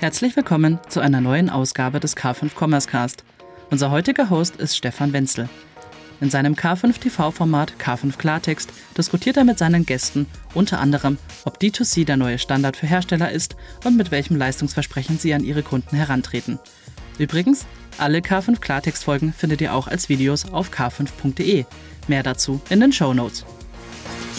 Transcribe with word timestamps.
Herzlich 0.00 0.34
willkommen 0.34 0.78
zu 0.88 1.00
einer 1.00 1.20
neuen 1.20 1.50
Ausgabe 1.50 2.00
des 2.00 2.16
K5 2.16 2.52
Commerce 2.58 2.88
Cast. 2.88 3.22
Unser 3.68 3.90
heutiger 3.90 4.30
Host 4.30 4.56
ist 4.56 4.74
Stefan 4.74 5.12
Wenzel. 5.12 5.46
In 6.22 6.30
seinem 6.30 6.54
K5 6.54 6.98
TV-Format 6.98 7.74
K5 7.78 8.16
Klartext 8.16 8.70
diskutiert 8.96 9.36
er 9.36 9.44
mit 9.44 9.58
seinen 9.58 9.84
Gästen 9.84 10.24
unter 10.54 10.80
anderem, 10.80 11.18
ob 11.44 11.58
D2C 11.58 12.06
der 12.06 12.16
neue 12.16 12.38
Standard 12.38 12.78
für 12.78 12.86
Hersteller 12.86 13.30
ist 13.30 13.56
und 13.84 13.98
mit 13.98 14.10
welchem 14.10 14.36
Leistungsversprechen 14.36 15.18
sie 15.18 15.34
an 15.34 15.44
ihre 15.44 15.62
Kunden 15.62 15.94
herantreten. 15.96 16.58
Übrigens, 17.18 17.66
alle 17.98 18.20
K5 18.20 18.58
Klartext-Folgen 18.58 19.34
findet 19.34 19.60
ihr 19.60 19.74
auch 19.74 19.86
als 19.86 20.08
Videos 20.08 20.50
auf 20.50 20.70
k5.de. 20.70 21.66
Mehr 22.08 22.22
dazu 22.22 22.62
in 22.70 22.80
den 22.80 22.94
Show 22.94 23.12
Notes. 23.12 23.44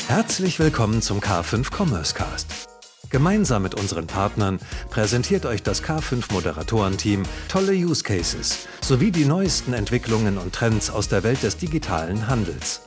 Herzlich 0.07 0.57
willkommen 0.57 1.03
zum 1.03 1.19
K5 1.19 1.71
Commerce 1.71 2.15
Cast. 2.15 2.70
Gemeinsam 3.11 3.63
mit 3.63 3.75
unseren 3.75 4.07
Partnern 4.07 4.57
präsentiert 4.89 5.45
euch 5.45 5.61
das 5.61 5.83
K5 5.83 6.31
Moderatorenteam 6.31 7.23
tolle 7.49 7.73
Use 7.73 8.03
Cases 8.03 8.69
sowie 8.79 9.11
die 9.11 9.25
neuesten 9.25 9.73
Entwicklungen 9.73 10.37
und 10.37 10.55
Trends 10.55 10.89
aus 10.89 11.09
der 11.09 11.23
Welt 11.23 11.43
des 11.43 11.57
digitalen 11.57 12.27
Handels. 12.27 12.81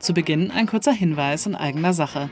Zu 0.00 0.14
Beginn 0.14 0.50
ein 0.50 0.66
kurzer 0.66 0.92
Hinweis 0.92 1.46
in 1.46 1.54
eigener 1.54 1.94
Sache. 1.94 2.28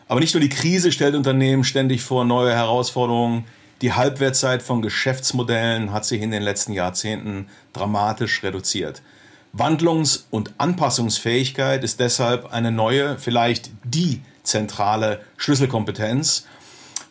Aber 0.08 0.20
nicht 0.20 0.34
nur 0.34 0.40
die 0.40 0.48
Krise 0.48 0.90
stellt 0.90 1.14
Unternehmen 1.14 1.64
ständig 1.64 2.02
vor 2.02 2.24
neue 2.24 2.54
Herausforderungen, 2.54 3.44
die 3.82 3.92
Halbwertzeit 3.92 4.62
von 4.62 4.82
Geschäftsmodellen 4.82 5.92
hat 5.92 6.04
sich 6.04 6.20
in 6.20 6.32
den 6.32 6.42
letzten 6.42 6.72
Jahrzehnten 6.72 7.46
dramatisch 7.72 8.42
reduziert. 8.42 9.02
Wandlungs- 9.52 10.24
und 10.30 10.52
Anpassungsfähigkeit 10.58 11.84
ist 11.84 12.00
deshalb 12.00 12.52
eine 12.52 12.72
neue, 12.72 13.18
vielleicht 13.18 13.70
die 13.84 14.20
zentrale 14.42 15.20
Schlüsselkompetenz 15.36 16.46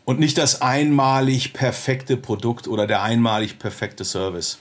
und 0.03 0.19
nicht 0.19 0.37
das 0.37 0.61
einmalig 0.61 1.53
perfekte 1.53 2.17
Produkt 2.17 2.67
oder 2.67 2.87
der 2.87 3.01
einmalig 3.01 3.59
perfekte 3.59 4.03
Service. 4.03 4.57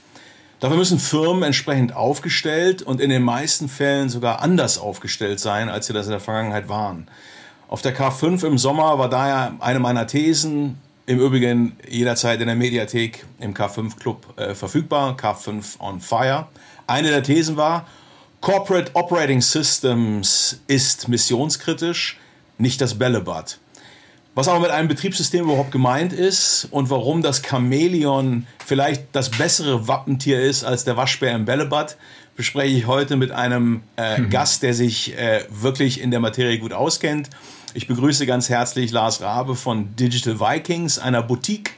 Dafür 0.60 0.76
müssen 0.76 0.98
Firmen 0.98 1.42
entsprechend 1.42 1.94
aufgestellt 1.94 2.82
und 2.82 3.00
in 3.00 3.10
den 3.10 3.22
meisten 3.22 3.68
Fällen 3.68 4.08
sogar 4.08 4.40
anders 4.40 4.78
aufgestellt 4.78 5.40
sein, 5.40 5.68
als 5.68 5.86
sie 5.86 5.92
das 5.92 6.06
in 6.06 6.12
der 6.12 6.20
Vergangenheit 6.20 6.68
waren. 6.68 7.08
Auf 7.68 7.82
der 7.82 7.96
K5 7.96 8.46
im 8.46 8.58
Sommer 8.58 8.98
war 8.98 9.08
daher 9.08 9.54
eine 9.58 9.80
meiner 9.80 10.06
Thesen, 10.06 10.78
im 11.06 11.18
Übrigen 11.18 11.76
jederzeit 11.88 12.40
in 12.40 12.46
der 12.46 12.56
Mediathek 12.56 13.24
im 13.40 13.54
K5 13.54 13.96
Club 13.98 14.38
äh, 14.38 14.54
verfügbar, 14.54 15.16
K5 15.16 15.80
on 15.80 16.00
Fire. 16.00 16.46
Eine 16.86 17.08
der 17.10 17.22
Thesen 17.22 17.56
war, 17.56 17.86
Corporate 18.40 18.92
Operating 18.94 19.40
Systems 19.40 20.60
ist 20.68 21.08
missionskritisch, 21.08 22.18
nicht 22.58 22.80
das 22.80 22.98
Bällebad. 22.98 23.58
Was 24.36 24.48
aber 24.48 24.60
mit 24.60 24.70
einem 24.70 24.86
Betriebssystem 24.86 25.44
überhaupt 25.44 25.72
gemeint 25.72 26.12
ist 26.12 26.68
und 26.70 26.90
warum 26.90 27.22
das 27.22 27.42
Chamäleon 27.42 28.46
vielleicht 28.64 29.06
das 29.12 29.30
bessere 29.30 29.88
Wappentier 29.88 30.40
ist 30.40 30.62
als 30.62 30.84
der 30.84 30.96
Waschbär 30.96 31.34
im 31.34 31.46
Bällebad, 31.46 31.96
bespreche 32.36 32.76
ich 32.76 32.86
heute 32.86 33.16
mit 33.16 33.32
einem 33.32 33.82
äh, 33.96 34.20
mhm. 34.20 34.30
Gast, 34.30 34.62
der 34.62 34.74
sich 34.74 35.16
äh, 35.18 35.44
wirklich 35.48 36.00
in 36.00 36.10
der 36.10 36.20
Materie 36.20 36.58
gut 36.58 36.72
auskennt. 36.72 37.30
Ich 37.74 37.88
begrüße 37.88 38.26
ganz 38.26 38.48
herzlich 38.48 38.92
Lars 38.92 39.20
Rabe 39.20 39.56
von 39.56 39.96
Digital 39.96 40.38
Vikings, 40.38 40.98
einer 40.98 41.22
Boutique 41.22 41.72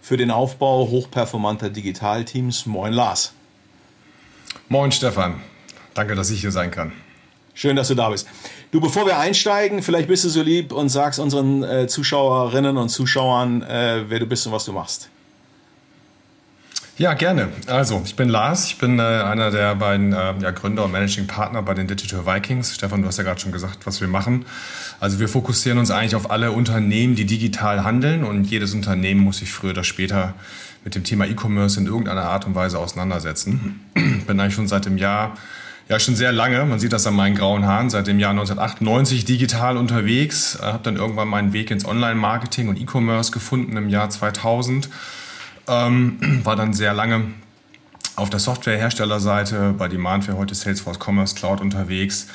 für 0.00 0.16
den 0.16 0.30
Aufbau 0.30 0.88
hochperformanter 0.88 1.70
Digitalteams. 1.70 2.66
Moin 2.66 2.92
Lars. 2.92 3.32
Moin 4.68 4.92
Stefan. 4.92 5.40
Danke, 5.94 6.14
dass 6.14 6.30
ich 6.30 6.40
hier 6.40 6.52
sein 6.52 6.70
kann. 6.70 6.92
Schön, 7.54 7.76
dass 7.76 7.88
du 7.88 7.94
da 7.94 8.08
bist. 8.08 8.26
Du, 8.70 8.80
bevor 8.80 9.04
wir 9.04 9.18
einsteigen, 9.18 9.82
vielleicht 9.82 10.08
bist 10.08 10.24
du 10.24 10.30
so 10.30 10.42
lieb 10.42 10.72
und 10.72 10.88
sagst 10.88 11.18
unseren 11.20 11.62
äh, 11.62 11.86
Zuschauerinnen 11.86 12.78
und 12.78 12.88
Zuschauern, 12.88 13.62
äh, 13.62 14.04
wer 14.08 14.18
du 14.18 14.26
bist 14.26 14.46
und 14.46 14.52
was 14.52 14.64
du 14.64 14.72
machst. 14.72 15.10
Ja, 16.98 17.14
gerne. 17.14 17.48
Also, 17.66 18.02
ich 18.04 18.16
bin 18.16 18.28
Lars, 18.28 18.66
ich 18.66 18.78
bin 18.78 18.98
äh, 18.98 19.02
einer 19.02 19.50
der 19.50 19.74
beiden 19.74 20.12
äh, 20.12 20.34
ja, 20.40 20.50
Gründer 20.50 20.84
und 20.84 20.92
Managing 20.92 21.26
Partner 21.26 21.62
bei 21.62 21.72
den 21.72 21.86
Digital 21.86 22.26
Vikings. 22.26 22.74
Stefan, 22.74 23.00
du 23.00 23.08
hast 23.08 23.16
ja 23.16 23.24
gerade 23.24 23.40
schon 23.40 23.50
gesagt, 23.50 23.86
was 23.86 24.00
wir 24.02 24.08
machen. 24.08 24.44
Also 25.00 25.18
wir 25.18 25.28
fokussieren 25.28 25.78
uns 25.78 25.90
eigentlich 25.90 26.14
auf 26.14 26.30
alle 26.30 26.52
Unternehmen, 26.52 27.16
die 27.16 27.24
digital 27.24 27.82
handeln 27.82 28.22
und 28.22 28.44
jedes 28.44 28.72
Unternehmen 28.72 29.20
muss 29.20 29.38
sich 29.38 29.50
früher 29.50 29.70
oder 29.70 29.84
später 29.84 30.34
mit 30.84 30.94
dem 30.94 31.02
Thema 31.02 31.26
E-Commerce 31.26 31.80
in 31.80 31.86
irgendeiner 31.86 32.24
Art 32.24 32.46
und 32.46 32.54
Weise 32.54 32.78
auseinandersetzen. 32.78 33.80
bin 33.94 34.38
eigentlich 34.38 34.54
schon 34.54 34.68
seit 34.68 34.84
dem 34.84 34.98
Jahr 34.98 35.34
ja 35.88 35.98
schon 35.98 36.14
sehr 36.14 36.30
lange, 36.30 36.64
man 36.64 36.78
sieht 36.78 36.92
das 36.92 37.06
an 37.06 37.14
meinen 37.14 37.34
grauen 37.34 37.66
Haaren, 37.66 37.90
seit 37.90 38.06
dem 38.06 38.20
Jahr 38.20 38.30
1998 38.30 39.24
digital 39.24 39.76
unterwegs, 39.76 40.56
äh, 40.60 40.66
habe 40.66 40.82
dann 40.82 40.96
irgendwann 40.96 41.28
meinen 41.28 41.52
Weg 41.52 41.70
ins 41.70 41.84
Online-Marketing 41.84 42.68
und 42.68 42.80
E-Commerce 42.80 43.32
gefunden 43.32 43.76
im 43.76 43.88
Jahr 43.88 44.08
2000, 44.08 44.88
ähm, 45.68 46.40
war 46.44 46.56
dann 46.56 46.72
sehr 46.72 46.94
lange 46.94 47.24
auf 48.16 48.30
der 48.30 48.40
Softwareherstellerseite 48.40 49.74
bei 49.76 49.88
Demandware, 49.88 50.36
heute 50.36 50.54
Salesforce 50.54 50.98
Commerce 50.98 51.34
Cloud 51.34 51.60
unterwegs 51.60 52.28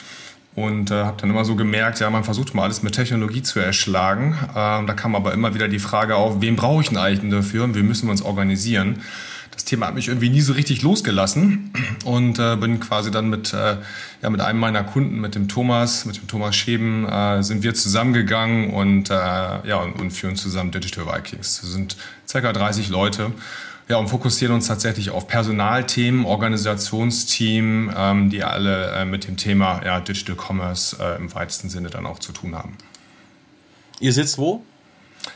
und 0.55 0.89
äh, 0.89 1.03
habe 1.03 1.21
dann 1.21 1.29
immer 1.29 1.45
so 1.45 1.55
gemerkt, 1.55 1.99
ja, 1.99 2.09
man 2.09 2.23
versucht 2.23 2.55
mal 2.55 2.63
alles 2.63 2.81
mit 2.81 2.95
Technologie 2.95 3.43
zu 3.43 3.59
erschlagen. 3.59 4.35
Ähm, 4.55 4.87
da 4.87 4.93
kam 4.95 5.15
aber 5.15 5.33
immer 5.33 5.53
wieder 5.53 5.67
die 5.67 5.77
Frage 5.77 6.15
auf, 6.15 6.41
wen 6.41 6.55
brauche 6.55 6.81
ich 6.81 6.89
denn 6.89 6.97
eigentlich 6.97 7.29
dafür 7.31 7.63
und 7.63 7.75
wie 7.75 7.83
müssen 7.83 8.07
wir 8.07 8.11
uns 8.11 8.23
organisieren? 8.23 9.03
Das 9.57 9.65
Thema 9.65 9.87
hat 9.87 9.95
mich 9.95 10.07
irgendwie 10.07 10.29
nie 10.29 10.41
so 10.41 10.53
richtig 10.53 10.83
losgelassen 10.83 11.73
und 12.05 12.37
äh, 12.37 12.55
bin 12.57 12.79
quasi 12.79 13.09
dann 13.09 13.27
mit, 13.29 13.53
äh, 13.53 13.77
ja, 14.21 14.29
mit 14.29 14.39
einem 14.39 14.59
meiner 14.59 14.83
Kunden, 14.83 15.19
mit 15.19 15.33
dem 15.33 15.47
Thomas, 15.47 16.05
mit 16.05 16.17
dem 16.17 16.27
Thomas 16.27 16.55
Scheben, 16.55 17.07
äh, 17.09 17.41
sind 17.41 17.63
wir 17.63 17.73
zusammengegangen 17.73 18.69
und, 18.69 19.09
äh, 19.09 19.13
ja, 19.13 19.77
und, 19.77 19.99
und, 19.99 20.11
führen 20.11 20.35
zusammen 20.35 20.69
Digital 20.69 21.07
Vikings. 21.07 21.61
Das 21.61 21.71
sind 21.71 21.97
ca. 22.31 22.53
30 22.53 22.89
Leute. 22.89 23.31
Ja, 23.89 23.97
und 23.97 24.09
fokussieren 24.09 24.53
uns 24.53 24.67
tatsächlich 24.67 25.09
auf 25.09 25.27
Personalthemen, 25.27 26.25
Organisationsteam, 26.25 27.91
ähm, 27.97 28.29
die 28.29 28.43
alle 28.43 28.91
äh, 28.91 29.05
mit 29.05 29.27
dem 29.27 29.37
Thema 29.37 29.81
ja, 29.83 30.01
Digital 30.01 30.35
Commerce 30.35 30.97
äh, 30.99 31.15
im 31.15 31.33
weitesten 31.33 31.69
Sinne 31.69 31.89
dann 31.89 32.05
auch 32.05 32.19
zu 32.19 32.31
tun 32.31 32.53
haben. 32.53 32.77
Ihr 33.99 34.13
sitzt 34.13 34.37
wo? 34.37 34.63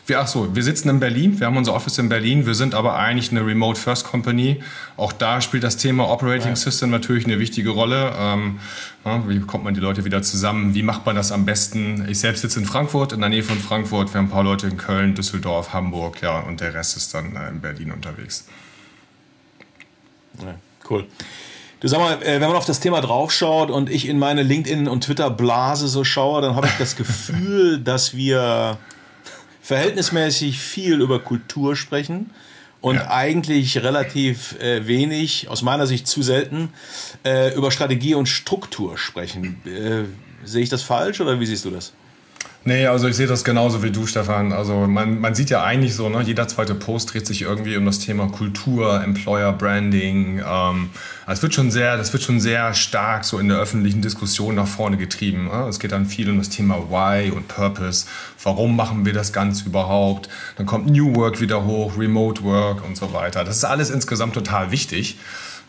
Wir, 0.08 0.20
ach 0.20 0.28
so, 0.28 0.56
wir 0.56 0.64
sitzen 0.64 0.90
in 0.90 1.00
Berlin, 1.00 1.40
wir 1.40 1.48
haben 1.48 1.58
unser 1.58 1.74
Office 1.74 1.98
in 1.98 2.10
Berlin, 2.10 2.46
wir 2.46 2.56
sind 2.56 2.74
aber 2.74 2.98
eigentlich 2.98 3.32
eine 3.32 3.46
Remote 3.46 3.80
First 3.80 4.06
Company. 4.06 4.62
Auch 4.98 5.14
da 5.14 5.42
spielt 5.42 5.64
das 5.64 5.78
Thema 5.78 6.10
Operating 6.10 6.50
ja. 6.50 6.56
System 6.56 6.90
natürlich 6.90 7.26
eine 7.26 7.40
wichtige 7.40 7.70
Rolle. 7.70 8.14
Ähm, 8.18 8.60
ja, 9.06 9.28
wie 9.28 9.40
bekommt 9.40 9.64
man 9.64 9.74
die 9.74 9.80
Leute 9.80 10.06
wieder 10.06 10.22
zusammen? 10.22 10.74
Wie 10.74 10.84
macht 10.84 11.06
man 11.06 11.16
das 11.16 11.32
am 11.32 11.46
besten? 11.46 12.06
Ich 12.10 12.20
selbst 12.20 12.42
sitze 12.42 12.60
in 12.60 12.66
Frankfurt, 12.66 13.14
in 13.14 13.20
der 13.20 13.30
Nähe 13.30 13.44
von 13.44 13.58
Frankfurt. 13.58 14.14
Wir 14.14 14.20
haben 14.20 14.28
ein 14.28 14.32
paar 14.32 14.44
Leute 14.44 14.68
in 14.68 14.78
Köln, 14.78 15.16
Düsseldorf, 15.16 15.74
Hamburg, 15.74 16.22
ja, 16.22 16.40
und 16.40 16.62
der 16.62 16.74
Rest 16.74 16.98
ist 16.98 17.14
dann 17.14 17.36
äh, 17.36 17.50
in 17.50 17.62
Berlin 17.62 17.92
unterwegs. 17.92 18.48
Ja, 20.40 20.56
cool. 20.90 21.06
Du 21.82 21.88
sag 21.88 22.00
mal, 22.00 22.22
äh, 22.22 22.40
wenn 22.40 22.48
man 22.48 22.56
auf 22.56 22.66
das 22.66 22.80
Thema 22.80 23.02
draufschaut 23.02 23.72
und 23.72 23.90
ich 23.90 24.08
in 24.08 24.20
meine 24.20 24.44
LinkedIn- 24.44 24.88
und 24.88 25.04
Twitter-Blase 25.04 25.88
so 25.88 26.04
schaue, 26.04 26.42
dann 26.42 26.56
habe 26.56 26.68
ich 26.68 26.74
das 26.78 26.96
Gefühl, 26.98 27.80
dass 27.80 28.16
wir 28.16 28.78
verhältnismäßig 29.72 30.60
viel 30.60 31.00
über 31.00 31.20
Kultur 31.20 31.78
sprechen 31.78 32.32
und 32.82 32.96
ja. 32.96 33.10
eigentlich 33.10 33.78
relativ 33.78 34.60
äh, 34.60 34.86
wenig, 34.86 35.48
aus 35.48 35.62
meiner 35.62 35.88
Sicht 35.88 36.08
zu 36.08 36.22
selten, 36.22 36.74
äh, 37.24 37.56
über 37.56 37.72
Strategie 37.72 38.16
und 38.16 38.28
Struktur 38.28 38.98
sprechen. 38.98 39.62
Äh, 39.66 40.04
sehe 40.46 40.64
ich 40.64 40.68
das 40.68 40.82
falsch 40.82 41.22
oder 41.22 41.40
wie 41.40 41.46
siehst 41.46 41.64
du 41.64 41.70
das? 41.70 41.94
Nee, 42.64 42.86
also 42.86 43.08
ich 43.08 43.16
sehe 43.16 43.26
das 43.26 43.44
genauso 43.44 43.82
wie 43.82 43.90
du, 43.90 44.06
Stefan. 44.06 44.54
Also 44.54 44.86
man, 44.86 45.20
man 45.20 45.34
sieht 45.34 45.50
ja 45.50 45.64
eigentlich 45.64 45.96
so, 45.96 46.10
ne, 46.10 46.22
jeder 46.22 46.48
zweite 46.48 46.76
Post 46.76 47.12
dreht 47.12 47.26
sich 47.26 47.42
irgendwie 47.42 47.76
um 47.76 47.88
das 47.88 47.98
Thema 47.98 48.28
Kultur, 48.28 49.04
Employer 49.04 49.52
Branding. 49.52 50.44
Ähm, 50.48 50.92
es 51.26 51.42
wird 51.42 51.56
schon 51.56 51.72
sehr, 51.72 51.98
das 51.98 52.14
wird 52.14 52.22
schon 52.22 52.40
sehr 52.40 52.76
stark 52.76 53.26
so 53.26 53.40
in 53.40 53.48
der 53.48 53.58
öffentlichen 53.58 54.04
Diskussion 54.04 54.54
nach 54.54 54.68
vorne 54.68 54.98
getrieben. 54.98 55.46
Ne? 55.46 55.66
Es 55.70 55.80
geht 55.80 55.92
dann 55.92 56.06
viel 56.06 56.30
um 56.30 56.38
das 56.38 56.50
Thema 56.50 56.76
Why 56.92 57.32
und 57.32 57.48
Purpose. 57.48 58.06
Warum 58.44 58.76
machen 58.76 59.06
wir 59.06 59.14
das 59.14 59.34
Ganze 59.34 59.66
überhaupt? 59.66 60.30
Dann 60.58 60.68
kommt 60.68 60.86
New 60.86 61.16
Work 61.16 61.42
wieder 61.42 61.66
hoch, 61.66 61.98
Remote 61.98 62.44
Work 62.44 62.86
und 62.86 62.96
so 62.96 63.12
weiter. 63.12 63.44
Das 63.44 63.58
ist 63.58 63.66
alles 63.66 63.90
insgesamt 63.90 64.36
total 64.36 64.70
wichtig. 64.70 65.18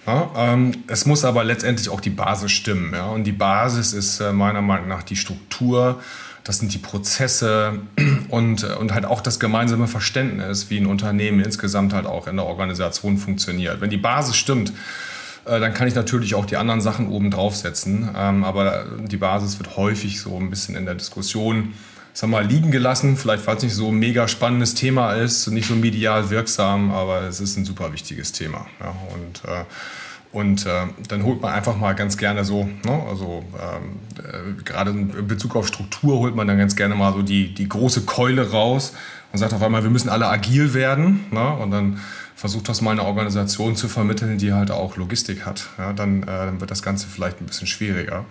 Ja, 0.07 0.31
ähm, 0.37 0.83
es 0.89 1.07
muss 1.07 1.25
aber 1.25 1.43
letztendlich 1.43 1.89
auch 1.89 2.03
die 2.03 2.11
Basis 2.11 2.53
stimmen. 2.53 2.93
Ja? 2.93 3.07
Und 3.07 3.25
die 3.25 3.33
Basis 3.33 3.95
ist 3.95 4.21
äh, 4.21 4.33
meiner 4.35 4.61
Meinung 4.61 4.89
nach 4.89 5.05
die 5.05 5.17
Struktur 5.17 6.03
das 6.45 6.59
sind 6.59 6.75
die 6.75 6.79
Prozesse 6.79 7.81
und, 8.29 8.65
und 8.65 8.95
halt 8.95 9.05
auch 9.05 9.21
das 9.21 9.39
gemeinsame 9.39 9.87
Verständnis, 9.87 10.71
wie 10.71 10.79
ein 10.79 10.87
Unternehmen 10.87 11.41
insgesamt 11.41 11.93
halt 11.93 12.07
auch 12.07 12.27
in 12.27 12.37
der 12.37 12.47
Organisation 12.47 13.19
funktioniert. 13.19 13.81
Wenn 13.81 13.91
die 13.91 13.97
Basis 13.97 14.37
stimmt, 14.37 14.73
äh, 15.45 15.61
dann 15.61 15.75
kann 15.75 15.89
ich 15.89 15.95
natürlich 15.95 16.35
auch 16.35 16.47
die 16.47 16.57
anderen 16.57 16.81
Sachen 16.81 17.09
oben 17.09 17.31
draufsetzen. 17.31 18.11
Ähm, 18.17 18.45
aber 18.45 18.87
die 19.07 19.17
Basis 19.17 19.59
wird 19.59 19.77
häufig 19.77 20.21
so 20.21 20.37
ein 20.37 20.51
bisschen 20.51 20.75
in 20.75 20.85
der 20.85 20.95
Diskussion 20.95 21.75
sag 22.13 22.31
mal, 22.31 22.45
liegen 22.45 22.71
gelassen. 22.71 23.17
Vielleicht, 23.17 23.47
weil 23.47 23.57
es 23.57 23.63
nicht 23.63 23.75
so 23.75 23.89
ein 23.89 23.99
mega 23.99 24.29
spannendes 24.29 24.75
Thema 24.75 25.13
ist, 25.15 25.47
nicht 25.49 25.67
so 25.67 25.75
medial 25.75 26.31
wirksam, 26.31 26.91
aber 26.91 27.23
es 27.23 27.41
ist 27.41 27.57
ein 27.57 27.65
super 27.65 27.93
wichtiges 27.93 28.33
Thema. 28.33 28.67
Ja, 28.81 28.95
und 29.15 29.43
äh, 29.45 29.65
und 30.33 30.67
äh, 30.67 30.87
dann 31.09 31.25
holt 31.25 31.43
man 31.43 31.53
einfach 31.53 31.77
mal 31.77 31.95
ganz 31.95 32.17
gerne 32.17 32.45
so, 32.45 32.65
ne, 32.85 33.03
also 33.09 33.45
ähm, 33.55 34.01
äh, 34.19 34.63
gerade 34.63 34.91
in 34.91 35.27
Bezug 35.27 35.55
auf 35.57 35.69
Struktur 35.69 36.19
holt 36.19 36.35
man 36.35 36.47
dann 36.49 36.59
ganz 36.59 36.75
gerne 36.75 36.95
mal 36.95 37.13
so 37.13 37.23
die, 37.23 37.53
die 37.53 37.69
große 37.69 38.03
Keule 38.03 38.51
raus 38.51 38.95
und 39.33 39.39
sagt 39.39 39.53
auf 39.53 39.63
einmal, 39.63 39.83
wir 39.83 39.91
müssen 39.91 40.09
alle 40.09 40.27
agil 40.29 40.75
werden. 40.75 41.27
Ne, 41.31 41.51
und 41.57 41.71
dann 41.71 42.01
versucht 42.35 42.69
das 42.69 42.81
mal 42.81 42.91
eine 42.91 43.05
Organisation 43.05 43.77
zu 43.77 43.89
vermitteln, 43.89 44.37
die 44.39 44.53
halt 44.53 44.71
auch 44.71 44.97
Logistik 44.97 45.47
hat. 45.47 45.69
Ja, 45.79 45.93
dann, 45.93 46.23
äh, 46.23 46.27
dann 46.27 46.61
wird 46.61 46.71
das 46.71 46.83
Ganze 46.83 47.07
vielleicht 47.07 47.41
ein 47.41 47.47
bisschen 47.47 47.67
schwieriger. 47.67 48.25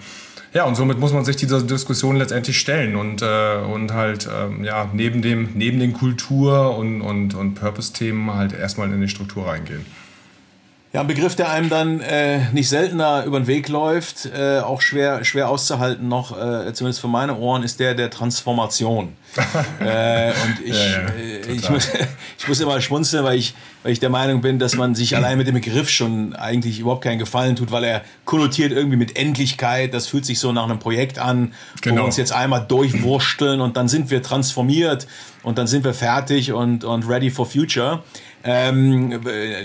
Ja, 0.54 0.66
und 0.66 0.76
somit 0.76 1.00
muss 1.00 1.14
man 1.14 1.24
sich 1.24 1.38
dieser 1.38 1.62
Diskussion 1.62 2.18
letztendlich 2.18 2.60
stellen 2.60 2.98
und, 2.98 3.22
äh, 3.22 3.56
und 3.56 3.94
halt 3.94 4.28
ähm, 4.30 4.66
ja, 4.66 4.90
neben, 4.92 5.22
dem, 5.22 5.52
neben 5.54 5.80
den 5.80 5.94
Kultur- 5.94 6.78
und, 6.78 7.02
und, 7.02 7.36
und 7.36 7.54
Purpose-Themen 7.54 8.34
halt 8.34 8.52
erstmal 8.52 8.92
in 8.92 9.00
die 9.00 9.08
Struktur 9.08 9.48
reingehen. 9.48 9.86
Ja, 10.94 11.00
ein 11.00 11.08
Begriff, 11.08 11.38
der 11.38 11.50
einem 11.50 11.70
dann 11.70 12.02
äh, 12.02 12.52
nicht 12.52 12.68
seltener 12.68 13.24
über 13.24 13.40
den 13.40 13.48
Weg 13.48 13.70
läuft, 13.70 14.26
äh, 14.26 14.60
auch 14.60 14.82
schwer, 14.82 15.24
schwer 15.24 15.48
auszuhalten 15.48 16.10
noch, 16.10 16.38
äh, 16.38 16.74
zumindest 16.74 17.00
für 17.00 17.08
meine 17.08 17.38
Ohren, 17.38 17.64
ist 17.64 17.80
der 17.80 17.96
der 17.96 18.10
Transformation. 18.10 19.14
äh, 19.80 20.32
und 20.32 20.66
ich, 20.66 20.76
ja, 20.76 21.02
ja, 21.04 21.08
äh, 21.18 21.52
ich, 21.54 21.70
muss, 21.70 21.88
ich 22.38 22.46
muss 22.46 22.60
immer 22.60 22.82
schmunzeln, 22.82 23.24
weil 23.24 23.40
ich, 23.40 23.54
weil 23.84 23.94
ich 23.94 24.02
der 24.02 24.10
Meinung 24.10 24.42
bin, 24.42 24.60
dass 24.60 24.76
man 24.76 24.94
sich 24.94 25.16
allein 25.16 25.38
mit 25.38 25.48
dem 25.48 25.54
Begriff 25.54 25.90
schon 25.90 26.36
eigentlich 26.36 26.82
überhaupt 26.82 27.06
keinen 27.06 27.20
Gefallen 27.20 27.56
tut, 27.56 27.72
weil 27.72 27.86
er 27.86 28.02
konnotiert 28.26 28.74
irgendwie 28.74 28.98
mit 28.98 29.18
Endlichkeit. 29.18 29.94
Das 29.94 30.08
fühlt 30.08 30.26
sich 30.26 30.40
so 30.40 30.52
nach 30.52 30.66
einem 30.66 30.80
Projekt 30.80 31.20
an, 31.20 31.54
genau. 31.80 31.96
wo 31.96 32.00
wir 32.00 32.06
uns 32.08 32.18
jetzt 32.18 32.34
einmal 32.34 32.66
durchwursteln 32.68 33.62
und 33.62 33.78
dann 33.78 33.88
sind 33.88 34.12
wir 34.12 34.22
transformiert 34.22 35.08
und 35.44 35.58
dann 35.58 35.68
sind 35.68 35.86
wir 35.86 35.94
fertig 35.94 36.52
und, 36.52 36.84
und 36.84 37.08
ready 37.08 37.30
for 37.30 37.46
future. 37.46 38.04
Ähm, 38.44 39.22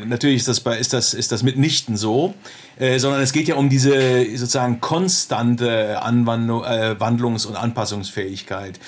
natürlich 0.06 0.36
ist 0.36 0.48
das, 0.48 0.60
bei, 0.60 0.78
ist, 0.78 0.92
das, 0.92 1.14
ist 1.14 1.32
das 1.32 1.42
mitnichten 1.42 1.96
so, 1.96 2.34
äh, 2.78 2.98
sondern 2.98 3.22
es 3.22 3.32
geht 3.32 3.48
ja 3.48 3.54
um 3.54 3.68
diese 3.68 4.26
sozusagen 4.36 4.80
konstante 4.80 6.02
Anwandlung, 6.02 6.64
äh, 6.64 6.94
Wandlungs- 6.98 7.46
und 7.46 7.56
Anpassungsfähigkeit. 7.56 8.78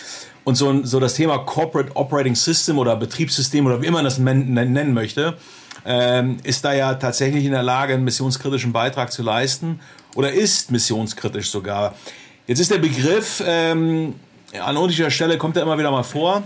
Und 0.45 0.57
so, 0.57 0.85
so 0.85 1.01
das 1.01 1.15
Thema 1.15 1.39
Corporate 1.39 1.95
Operating 1.97 2.35
System 2.35 2.79
oder 2.79 2.97
Betriebssystem 2.97 3.67
oder 3.67 3.83
wie 3.83 3.87
immer 3.87 3.99
man 3.99 4.05
das 4.05 4.19
nennen 4.19 4.95
möchte, 4.95 5.37
ähm, 5.85 6.39
ist 6.43 6.65
da 6.65 6.73
ja 6.73 6.95
tatsächlich 6.95 7.45
in 7.45 7.53
der 7.53 7.63
Lage, 7.63 7.95
einen 7.95 8.05
missionskritischen 8.05 8.73
Beitrag 8.73 9.13
zu 9.13 9.23
leisten 9.23 9.81
oder 10.15 10.33
ist 10.33 10.71
missionskritisch 10.71 11.51
sogar. 11.51 11.95
Jetzt 12.47 12.61
ist 12.61 12.71
der 12.71 12.79
Begriff, 12.79 13.43
ähm, 13.47 14.15
an 14.59 14.77
unterschiedlicher 14.77 15.11
Stelle 15.11 15.39
kommt 15.39 15.57
er 15.57 15.63
immer 15.63 15.79
wieder 15.79 15.91
mal 15.91 16.03
vor. 16.03 16.43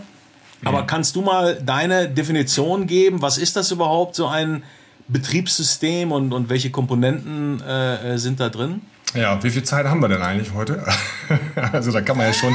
Aber 0.64 0.86
kannst 0.86 1.16
du 1.16 1.22
mal 1.22 1.56
deine 1.56 2.08
Definition 2.08 2.86
geben? 2.86 3.22
Was 3.22 3.38
ist 3.38 3.56
das 3.56 3.70
überhaupt, 3.70 4.14
so 4.14 4.26
ein 4.26 4.62
Betriebssystem 5.08 6.12
und, 6.12 6.32
und 6.32 6.48
welche 6.48 6.70
Komponenten 6.70 7.60
äh, 7.62 8.18
sind 8.18 8.40
da 8.40 8.48
drin? 8.48 8.82
Ja, 9.14 9.42
wie 9.42 9.50
viel 9.50 9.62
Zeit 9.62 9.84
haben 9.86 10.00
wir 10.00 10.08
denn 10.08 10.22
eigentlich 10.22 10.54
heute? 10.54 10.82
also 11.72 11.92
da 11.92 12.00
kann 12.00 12.16
man 12.16 12.28
ja 12.28 12.32
schon. 12.32 12.54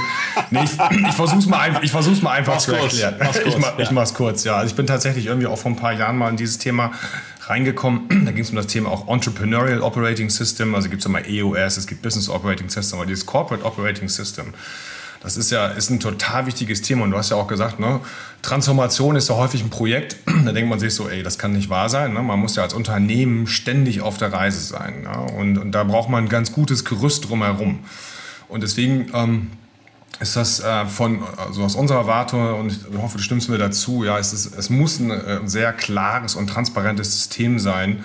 Nee, 0.50 0.64
ich, 0.64 0.72
ich 1.08 1.14
versuche 1.14 1.40
es 1.40 1.46
mal, 1.46 1.80
ich 1.84 1.92
versuch's 1.92 2.22
mal 2.22 2.32
einfach 2.32 2.54
mach's 2.56 2.66
zu 2.66 2.72
kurz, 2.72 3.00
erklären. 3.00 3.16
Kurz, 3.20 3.46
ich, 3.46 3.58
mach, 3.60 3.78
ja. 3.78 3.84
ich 3.84 3.92
mach's 3.92 4.14
kurz, 4.14 4.44
ja. 4.44 4.56
Also 4.56 4.72
ich 4.72 4.76
bin 4.76 4.88
tatsächlich 4.88 5.28
irgendwie 5.28 5.46
auch 5.46 5.58
vor 5.58 5.72
ein 5.72 5.76
paar 5.76 5.94
Jahren 5.94 6.18
mal 6.18 6.30
in 6.30 6.38
dieses 6.38 6.58
Thema 6.58 6.94
reingekommen. 7.46 8.08
Da 8.26 8.32
ging 8.32 8.44
es 8.44 8.50
um 8.50 8.56
das 8.56 8.68
Thema 8.68 8.90
auch 8.90 9.08
Entrepreneurial 9.08 9.82
Operating 9.82 10.32
System. 10.32 10.74
Also 10.74 10.90
gibt 10.90 11.02
es 11.02 11.06
ja 11.06 11.12
mal 11.12 11.24
EOS, 11.28 11.78
es 11.78 11.86
gibt 11.86 12.02
Business 12.02 12.28
Operating 12.28 12.70
System, 12.70 13.00
aber 13.00 13.06
dieses 13.06 13.26
Corporate 13.26 13.64
Operating 13.64 14.10
System. 14.10 14.54
Das 15.22 15.38
ist 15.38 15.52
ja 15.52 15.68
ist 15.68 15.90
ein 15.90 16.00
total 16.00 16.46
wichtiges 16.46 16.82
Thema 16.82 17.04
und 17.04 17.12
du 17.12 17.18
hast 17.18 17.32
ja 17.32 17.38
auch 17.38 17.48
gesagt, 17.48 17.80
ne, 17.80 18.00
Transformation 18.42 19.16
ist 19.16 19.30
ja 19.30 19.36
häufig 19.36 19.64
ein 19.64 19.70
Projekt. 19.70 20.18
Da 20.46 20.54
denkt 20.54 20.70
man 20.70 20.80
sich 20.80 20.94
so, 20.94 21.10
ey, 21.10 21.24
das 21.24 21.38
kann 21.38 21.52
nicht 21.52 21.70
wahr 21.70 21.90
sein. 21.90 22.14
Ne? 22.14 22.22
Man 22.22 22.40
muss 22.40 22.56
ja 22.56 22.64
als 22.64 22.74
Unternehmen 22.74 23.48
ständig 23.48 24.02
auf 24.02 24.18
der 24.18 24.32
Reise 24.32 24.62
sein. 24.62 25.02
Ne? 25.02 25.34
Und, 25.38 25.58
und 25.58 25.72
da 25.74 25.84
braucht 25.84 26.10
man 26.10 26.26
ein 26.26 26.30
ganz 26.30 26.54
gutes 26.54 26.86
Gerüst 26.86 27.28
drumherum. 27.28 27.80
Und 28.48 28.64
deswegen 28.64 29.12
ähm, 29.14 29.48
ist 30.20 30.36
das 30.36 30.60
äh, 30.62 30.86
von, 30.86 31.22
also 31.38 31.64
aus 31.64 31.76
unserer 31.76 32.08
Warte, 32.08 32.56
und 32.56 32.72
ich 32.72 32.98
hoffe, 32.98 33.18
du 33.18 33.24
stimmst 33.24 33.50
mir 33.50 33.58
dazu, 33.58 34.04
ja, 34.04 34.18
es, 34.18 34.32
ist, 34.32 34.58
es 34.58 34.70
muss 34.70 35.00
ein, 35.00 35.12
äh, 35.12 35.40
sehr 35.46 35.74
klares 35.74 36.36
und 36.36 36.48
transparentes 36.48 37.12
System 37.12 37.60
sein, 37.60 38.04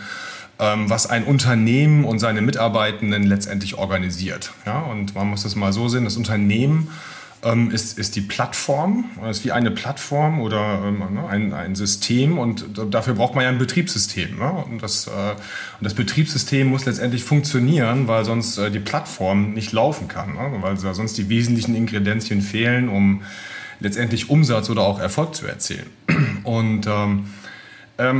was 0.87 1.06
ein 1.06 1.25
Unternehmen 1.25 2.05
und 2.05 2.19
seine 2.19 2.41
Mitarbeitenden 2.41 3.25
letztendlich 3.25 3.76
organisiert. 3.76 4.53
Ja? 4.67 4.81
Und 4.81 5.14
man 5.14 5.29
muss 5.29 5.43
das 5.43 5.56
mal 5.56 5.73
so 5.73 5.88
sehen, 5.88 6.05
das 6.05 6.17
Unternehmen 6.17 6.88
ähm, 7.44 7.70
ist, 7.70 7.99
ist 7.99 8.14
die 8.14 8.20
Plattform, 8.20 9.05
ist 9.29 9.44
wie 9.44 9.53
eine 9.53 9.70
Plattform 9.70 10.41
oder 10.41 10.82
ähm, 10.87 10.99
ne, 11.14 11.26
ein, 11.29 11.53
ein 11.53 11.75
System 11.75 12.38
und 12.38 12.64
dafür 12.91 13.14
braucht 13.14 13.35
man 13.35 13.44
ja 13.44 13.50
ein 13.50 13.59
Betriebssystem. 13.59 14.38
Ne? 14.38 14.53
Und, 14.70 14.82
das, 14.82 15.09
äh, 15.09 15.11
und 15.11 15.82
das 15.82 15.94
Betriebssystem 15.94 16.69
muss 16.69 16.85
letztendlich 16.85 17.25
funktionieren, 17.25 18.06
weil 18.06 18.25
sonst 18.25 18.59
äh, 18.59 18.70
die 18.70 18.79
Plattform 18.79 19.55
nicht 19.55 19.73
laufen 19.73 20.09
kann, 20.09 20.35
ne? 20.35 20.53
weil 20.61 20.76
sonst 20.76 21.19
die 21.19 21.29
wesentlichen 21.29 21.75
Ingredienzien 21.75 22.41
fehlen, 22.41 22.88
um 22.88 23.23
letztendlich 23.81 24.31
Umsatz 24.31 24.70
oder 24.70 24.82
auch 24.82 25.00
Erfolg 25.00 25.35
zu 25.35 25.47
erzielen. 25.47 25.87
Und 26.44 26.87
ähm, 26.87 26.93
ähm, 26.93 27.26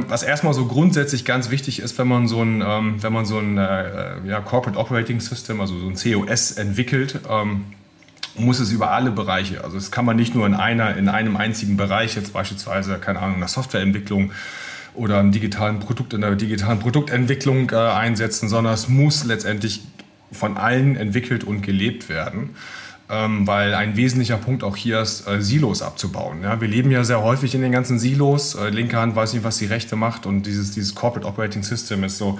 was 0.09 0.23
erstmal 0.23 0.55
so 0.55 0.67
grundsätzlich 0.67 1.25
ganz 1.25 1.51
wichtig 1.51 1.81
ist, 1.81 1.99
wenn 1.99 2.09
man 2.09 2.29
so 2.29 2.43
ein, 2.43 2.63
ähm, 2.67 3.03
wenn 3.03 3.13
man 3.13 3.25
so 3.25 3.39
ein 3.39 3.59
äh, 3.59 4.27
ja, 4.27 4.41
Corporate 4.41 4.79
Operating 4.79 5.21
System, 5.21 5.61
also 5.61 5.79
so 5.79 5.87
ein 5.87 5.95
COS 5.95 6.53
entwickelt, 6.53 7.21
ähm, 7.29 7.65
muss 8.37 8.61
es 8.61 8.73
über 8.73 8.93
alle 8.93 9.11
Bereiche, 9.11 9.63
also 9.63 9.77
das 9.77 9.91
kann 9.91 10.05
man 10.05 10.17
nicht 10.17 10.35
nur 10.35 10.47
in 10.47 10.55
einer, 10.55 10.97
in 10.97 11.09
einem 11.09 11.37
einzigen 11.37 11.77
Bereich, 11.77 12.15
jetzt 12.17 12.33
beispielsweise, 12.33 12.97
keine 12.99 13.19
Ahnung, 13.19 13.35
in 13.35 13.41
der 13.41 13.49
Softwareentwicklung 13.49 14.33
oder 14.95 15.21
im 15.21 15.33
digitalen 15.33 15.81
Produkt, 15.81 16.15
in 16.15 16.23
der 16.23 16.35
digitalen 16.35 16.79
Produktentwicklung 16.79 17.71
äh, 17.71 17.77
einsetzen, 17.77 18.49
sondern 18.49 18.75
es 18.75 18.89
muss 18.89 19.25
letztendlich 19.25 19.83
von 20.31 20.57
allen 20.57 20.97
entwickelt 20.97 21.45
und 21.45 21.63
gelebt 21.63 22.09
werden 22.09 22.57
ähm, 23.11 23.47
weil 23.47 23.75
ein 23.75 23.97
wesentlicher 23.97 24.37
Punkt 24.37 24.65
auch 24.65 24.77
hier 24.77 25.01
ist, 25.01 25.27
äh, 25.29 25.43
Silos 25.43 25.83
abzubauen. 25.83 26.43
Ja? 26.43 26.61
Wir 26.61 26.69
leben 26.69 26.91
ja 26.91 27.05
sehr 27.05 27.23
häufig 27.23 27.55
in 27.55 27.63
den 27.63 27.73
ganzen 27.73 27.99
Silos. 27.99 28.55
Äh, 28.55 28.71
linke 28.71 28.99
Hand 28.99 29.17
weiß 29.17 29.33
nicht, 29.35 29.45
was 29.45 29.59
die 29.59 29.67
rechte 29.67 29.97
macht 29.97 30.27
und 30.27 30.47
dieses, 30.47 30.71
dieses 30.73 30.95
Corporate 30.95 31.27
Operating 31.27 31.63
System 31.63 32.05
ist 32.05 32.19
so, 32.19 32.39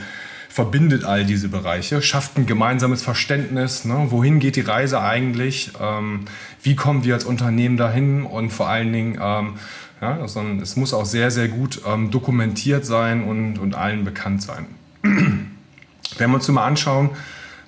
verbindet 0.53 1.05
all 1.05 1.25
diese 1.25 1.49
Bereiche, 1.49 2.03
schafft 2.03 2.37
ein 2.37 2.45
gemeinsames 2.45 3.03
Verständnis, 3.03 3.87
ne? 3.87 4.09
wohin 4.11 4.39
geht 4.39 4.57
die 4.57 4.61
Reise 4.61 5.01
eigentlich, 5.01 5.73
ähm, 5.81 6.27
wie 6.63 6.77
kommen 6.77 7.05
wir 7.05 7.15
als 7.15 7.25
Unternehmen 7.25 7.79
dahin 7.79 8.25
und 8.25 8.51
vor 8.51 8.69
allen 8.69 8.93
Dingen, 8.93 9.19
ähm, 9.21 9.55
ja, 10.03 10.19
also 10.21 10.43
es 10.61 10.77
muss 10.77 10.93
auch 10.93 11.07
sehr, 11.07 11.31
sehr 11.31 11.49
gut 11.49 11.81
ähm, 11.87 12.11
dokumentiert 12.11 12.85
sein 12.85 13.25
und, 13.25 13.59
und 13.59 13.75
allen 13.75 14.05
bekannt 14.05 14.43
sein. 14.43 14.67
Wenn 15.03 16.31
wir 16.31 16.35
uns 16.35 16.49
mal 16.49 16.67
anschauen, 16.67 17.11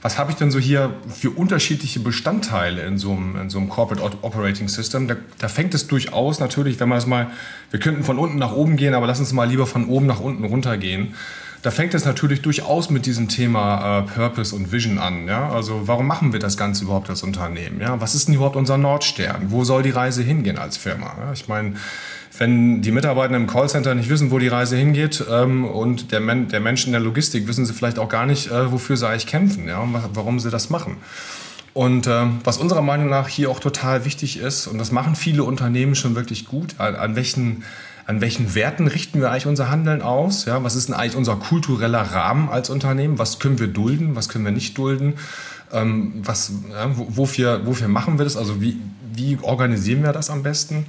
was 0.04 0.18
habe 0.18 0.30
ich 0.30 0.36
denn 0.36 0.50
so 0.50 0.58
hier 0.58 0.92
für 1.08 1.30
unterschiedliche 1.30 1.98
Bestandteile 1.98 2.82
in 2.82 2.98
so 2.98 3.12
einem, 3.12 3.40
in 3.40 3.48
so 3.48 3.56
einem 3.58 3.70
Corporate 3.70 4.18
Operating 4.20 4.68
System? 4.68 5.08
Da, 5.08 5.16
da, 5.38 5.48
fängt 5.48 5.72
es 5.72 5.86
durchaus 5.86 6.40
natürlich, 6.40 6.78
wenn 6.78 6.90
man 6.90 6.98
es 6.98 7.06
mal, 7.06 7.30
wir 7.70 7.80
könnten 7.80 8.04
von 8.04 8.18
unten 8.18 8.36
nach 8.36 8.52
oben 8.52 8.76
gehen, 8.76 8.92
aber 8.92 9.06
lass 9.06 9.18
uns 9.18 9.32
mal 9.32 9.48
lieber 9.48 9.66
von 9.66 9.88
oben 9.88 10.04
nach 10.04 10.20
unten 10.20 10.44
runtergehen. 10.44 11.14
Da 11.62 11.70
fängt 11.70 11.94
es 11.94 12.04
natürlich 12.04 12.42
durchaus 12.42 12.90
mit 12.90 13.06
diesem 13.06 13.28
Thema 13.28 14.00
äh, 14.00 14.02
Purpose 14.02 14.54
und 14.54 14.72
Vision 14.72 14.98
an. 14.98 15.26
Ja? 15.26 15.48
Also 15.48 15.88
warum 15.88 16.06
machen 16.06 16.34
wir 16.34 16.38
das 16.38 16.58
Ganze 16.58 16.84
überhaupt 16.84 17.08
als 17.08 17.22
Unternehmen? 17.22 17.80
Ja? 17.80 17.98
Was 17.98 18.14
ist 18.14 18.28
denn 18.28 18.34
überhaupt 18.34 18.56
unser 18.56 18.76
Nordstern? 18.76 19.46
Wo 19.48 19.64
soll 19.64 19.82
die 19.82 19.88
Reise 19.88 20.22
hingehen 20.22 20.58
als 20.58 20.76
Firma? 20.76 21.14
Ja? 21.18 21.32
Ich 21.32 21.48
meine, 21.48 21.76
wenn 22.38 22.82
die 22.82 22.90
Mitarbeiter 22.90 23.36
im 23.36 23.46
Callcenter 23.46 23.94
nicht 23.94 24.08
wissen, 24.08 24.30
wo 24.30 24.38
die 24.38 24.48
Reise 24.48 24.76
hingeht 24.76 25.24
ähm, 25.30 25.64
und 25.64 26.10
der, 26.10 26.20
Men 26.20 26.48
der 26.48 26.60
Mensch 26.60 26.86
in 26.86 26.92
der 26.92 27.00
Logistik 27.00 27.46
wissen 27.46 27.64
sie 27.64 27.72
vielleicht 27.72 27.98
auch 27.98 28.08
gar 28.08 28.26
nicht, 28.26 28.50
äh, 28.50 28.72
wofür 28.72 28.96
sie 28.96 29.08
eigentlich 29.08 29.26
kämpfen, 29.26 29.68
ja, 29.68 29.86
warum 30.12 30.40
sie 30.40 30.50
das 30.50 30.70
machen. 30.70 30.96
Und 31.74 32.06
äh, 32.06 32.26
was 32.44 32.58
unserer 32.58 32.82
Meinung 32.82 33.08
nach 33.08 33.28
hier 33.28 33.50
auch 33.50 33.60
total 33.60 34.04
wichtig 34.04 34.38
ist, 34.38 34.66
und 34.66 34.78
das 34.78 34.92
machen 34.92 35.16
viele 35.16 35.44
Unternehmen 35.44 35.94
schon 35.94 36.14
wirklich 36.14 36.46
gut, 36.46 36.76
an, 36.78 36.96
an 36.96 37.16
welchen 37.16 37.64
an 38.06 38.20
welchen 38.20 38.54
Werten 38.54 38.86
richten 38.86 39.20
wir 39.20 39.30
eigentlich 39.30 39.46
unser 39.46 39.70
Handeln 39.70 40.02
aus? 40.02 40.44
Ja, 40.44 40.62
was 40.62 40.74
ist 40.74 40.88
denn 40.88 40.94
eigentlich 40.94 41.16
unser 41.16 41.36
kultureller 41.36 42.02
Rahmen 42.02 42.50
als 42.50 42.68
Unternehmen? 42.68 43.18
Was 43.18 43.38
können 43.38 43.58
wir 43.58 43.68
dulden? 43.68 44.14
Was 44.14 44.28
können 44.28 44.44
wir 44.44 44.52
nicht 44.52 44.76
dulden? 44.76 45.14
Ähm, 45.72 46.12
was, 46.22 46.52
ja, 46.70 46.90
wofür, 46.92 47.64
wofür 47.64 47.88
machen 47.88 48.18
wir 48.18 48.24
das? 48.24 48.36
Also 48.36 48.60
wie, 48.60 48.78
wie 49.14 49.38
organisieren 49.40 50.02
wir 50.02 50.12
das 50.12 50.28
am 50.28 50.42
besten? 50.42 50.84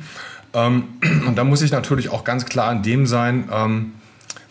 Ähm, 0.56 0.86
und 1.28 1.36
da 1.36 1.44
muss 1.44 1.62
ich 1.62 1.72
natürlich 1.72 2.10
auch 2.10 2.24
ganz 2.24 2.46
klar 2.46 2.72
in 2.72 2.82
dem 2.82 3.06
sein, 3.06 3.50
ähm, 3.52 3.94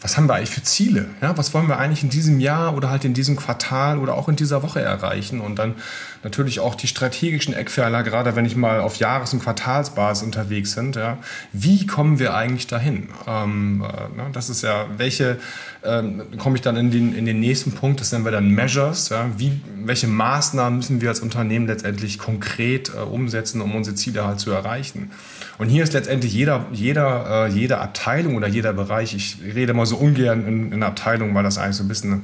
was 0.00 0.18
haben 0.18 0.28
wir 0.28 0.34
eigentlich 0.34 0.50
für 0.50 0.62
Ziele? 0.62 1.06
Ja, 1.22 1.36
was 1.38 1.54
wollen 1.54 1.66
wir 1.66 1.78
eigentlich 1.78 2.02
in 2.02 2.10
diesem 2.10 2.38
Jahr 2.38 2.76
oder 2.76 2.90
halt 2.90 3.06
in 3.06 3.14
diesem 3.14 3.36
Quartal 3.36 3.98
oder 3.98 4.14
auch 4.14 4.28
in 4.28 4.36
dieser 4.36 4.62
Woche 4.62 4.82
erreichen? 4.82 5.40
Und 5.40 5.58
dann 5.58 5.76
natürlich 6.24 6.58
auch 6.58 6.74
die 6.74 6.88
strategischen 6.88 7.54
Eckpfeiler, 7.54 8.02
gerade 8.02 8.34
wenn 8.34 8.46
ich 8.46 8.56
mal 8.56 8.80
auf 8.80 8.96
Jahres- 8.96 9.32
und 9.34 9.42
Quartalsbasis 9.42 10.24
unterwegs 10.24 10.72
sind. 10.72 10.96
Ja, 10.96 11.18
wie 11.52 11.86
kommen 11.86 12.18
wir 12.18 12.34
eigentlich 12.34 12.66
dahin? 12.66 13.08
Ähm, 13.28 13.84
äh, 13.86 14.16
ne, 14.16 14.30
das 14.32 14.48
ist 14.48 14.62
ja, 14.62 14.86
welche, 14.96 15.38
ähm, 15.84 16.22
komme 16.38 16.56
ich 16.56 16.62
dann 16.62 16.76
in 16.76 16.90
den, 16.90 17.14
in 17.14 17.26
den 17.26 17.40
nächsten 17.40 17.72
Punkt, 17.72 18.00
das 18.00 18.10
nennen 18.10 18.24
wir 18.24 18.32
dann 18.32 18.48
Measures. 18.48 19.10
Ja, 19.10 19.30
wie, 19.36 19.60
welche 19.84 20.08
Maßnahmen 20.08 20.78
müssen 20.78 21.00
wir 21.02 21.10
als 21.10 21.20
Unternehmen 21.20 21.66
letztendlich 21.66 22.18
konkret 22.18 22.90
äh, 22.94 23.00
umsetzen, 23.00 23.60
um 23.60 23.74
unsere 23.74 23.94
Ziele 23.94 24.26
halt 24.26 24.40
zu 24.40 24.50
erreichen? 24.50 25.10
Und 25.58 25.68
hier 25.68 25.84
ist 25.84 25.92
letztendlich 25.92 26.32
jeder, 26.32 26.66
jeder, 26.72 27.46
äh, 27.46 27.50
jede 27.50 27.78
Abteilung 27.78 28.34
oder 28.34 28.48
jeder 28.48 28.72
Bereich, 28.72 29.14
ich 29.14 29.38
rede 29.54 29.74
mal 29.74 29.86
so 29.86 29.96
ungern 29.96 30.46
in, 30.48 30.72
in 30.72 30.82
Abteilung, 30.82 31.34
weil 31.34 31.44
das 31.44 31.58
eigentlich 31.58 31.76
so 31.76 31.84
ein 31.84 31.88
bisschen 31.88 32.22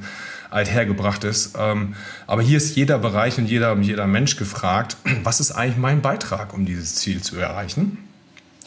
althergebracht 0.51 1.23
ist. 1.23 1.55
Ähm, 1.57 1.95
aber 2.27 2.43
hier 2.43 2.57
ist 2.57 2.75
jeder 2.75 2.99
Bereich 2.99 3.37
und 3.39 3.47
jeder, 3.47 3.75
jeder 3.77 4.05
Mensch 4.05 4.35
gefragt, 4.35 4.97
was 5.23 5.39
ist 5.39 5.51
eigentlich 5.51 5.77
mein 5.77 6.01
Beitrag, 6.01 6.53
um 6.53 6.65
dieses 6.65 6.95
Ziel 6.95 7.21
zu 7.21 7.37
erreichen? 7.37 7.97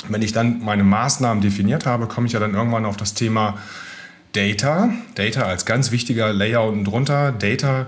Wenn 0.08 0.22
ich 0.22 0.32
dann 0.32 0.60
meine 0.64 0.84
Maßnahmen 0.84 1.42
definiert 1.42 1.86
habe, 1.86 2.06
komme 2.06 2.26
ich 2.26 2.32
ja 2.32 2.40
dann 2.40 2.54
irgendwann 2.54 2.84
auf 2.84 2.96
das 2.96 3.14
Thema 3.14 3.58
Data. 4.32 4.90
Data 5.14 5.42
als 5.42 5.64
ganz 5.64 5.92
wichtiger 5.92 6.32
Layer 6.32 6.64
unten 6.64 6.84
drunter. 6.84 7.32
Data 7.32 7.86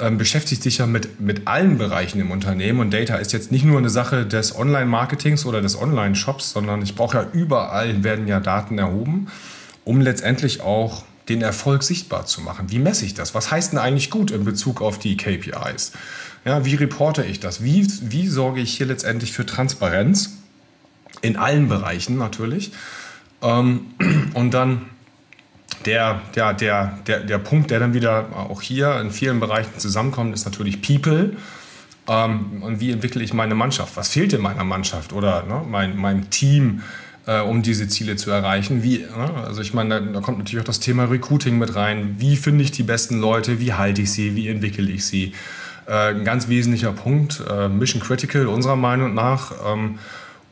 ähm, 0.00 0.18
beschäftigt 0.18 0.62
sich 0.62 0.78
ja 0.78 0.86
mit, 0.86 1.20
mit 1.20 1.46
allen 1.46 1.78
Bereichen 1.78 2.20
im 2.20 2.30
Unternehmen 2.30 2.80
und 2.80 2.92
Data 2.92 3.16
ist 3.16 3.32
jetzt 3.32 3.52
nicht 3.52 3.64
nur 3.64 3.78
eine 3.78 3.90
Sache 3.90 4.26
des 4.26 4.56
Online-Marketings 4.56 5.46
oder 5.46 5.60
des 5.60 5.80
Online-Shops, 5.80 6.52
sondern 6.52 6.82
ich 6.82 6.94
brauche 6.94 7.18
ja 7.18 7.26
überall 7.32 8.02
werden 8.02 8.26
ja 8.26 8.40
Daten 8.40 8.78
erhoben, 8.78 9.28
um 9.84 10.00
letztendlich 10.00 10.62
auch 10.62 11.04
den 11.28 11.42
Erfolg 11.42 11.82
sichtbar 11.82 12.26
zu 12.26 12.40
machen. 12.42 12.70
Wie 12.70 12.78
messe 12.78 13.04
ich 13.04 13.14
das? 13.14 13.34
Was 13.34 13.50
heißt 13.50 13.72
denn 13.72 13.78
eigentlich 13.78 14.10
gut 14.10 14.30
in 14.30 14.44
Bezug 14.44 14.82
auf 14.82 14.98
die 14.98 15.16
KPIs? 15.16 15.92
Ja, 16.44 16.64
wie 16.64 16.74
reporte 16.74 17.24
ich 17.24 17.40
das? 17.40 17.62
Wie, 17.62 17.86
wie 18.02 18.28
sorge 18.28 18.60
ich 18.60 18.76
hier 18.76 18.86
letztendlich 18.86 19.32
für 19.32 19.46
Transparenz? 19.46 20.38
In 21.22 21.36
allen 21.36 21.68
Bereichen 21.68 22.18
natürlich. 22.18 22.72
Ähm, 23.40 23.86
und 24.34 24.52
dann 24.52 24.82
der, 25.86 26.20
der, 26.34 26.52
der, 26.54 26.98
der, 27.06 27.20
der 27.20 27.38
Punkt, 27.38 27.70
der 27.70 27.80
dann 27.80 27.94
wieder 27.94 28.28
auch 28.36 28.60
hier 28.60 29.00
in 29.00 29.10
vielen 29.10 29.40
Bereichen 29.40 29.78
zusammenkommt, 29.78 30.34
ist 30.34 30.44
natürlich 30.44 30.82
People. 30.82 31.36
Ähm, 32.08 32.62
und 32.62 32.80
wie 32.80 32.90
entwickle 32.90 33.22
ich 33.22 33.32
meine 33.32 33.54
Mannschaft? 33.54 33.96
Was 33.96 34.08
fehlt 34.08 34.32
in 34.32 34.40
meiner 34.40 34.64
Mannschaft 34.64 35.12
oder 35.12 35.44
ne, 35.44 35.62
mein, 35.66 35.96
meinem 35.96 36.30
Team, 36.30 36.82
äh, 37.26 37.40
um 37.40 37.62
diese 37.62 37.88
Ziele 37.88 38.16
zu 38.16 38.30
erreichen? 38.30 38.82
Wie, 38.82 38.98
ne? 38.98 39.34
Also 39.44 39.62
ich 39.62 39.74
meine, 39.74 40.00
da, 40.00 40.00
da, 40.00 40.20
kommt 40.20 40.38
natürlich 40.38 40.60
auch 40.60 40.66
das 40.66 40.80
Thema 40.80 41.04
Recruiting 41.04 41.58
mit 41.58 41.74
rein. 41.74 42.16
Wie 42.18 42.36
finde 42.36 42.64
ich 42.64 42.70
die 42.70 42.82
besten 42.82 43.20
Leute? 43.20 43.60
Wie 43.60 43.72
halte 43.72 44.02
ich 44.02 44.12
sie? 44.12 44.36
Wie 44.36 44.48
entwickle 44.48 44.90
ich 44.90 45.06
sie? 45.06 45.32
Äh, 45.86 46.10
ein 46.10 46.24
ganz 46.24 46.48
wesentlicher 46.48 46.92
Punkt, 46.92 47.42
äh, 47.50 47.68
Mission 47.68 48.02
Critical 48.02 48.46
unserer 48.46 48.76
Meinung 48.76 49.14
nach. 49.14 49.52
Ähm, 49.66 49.98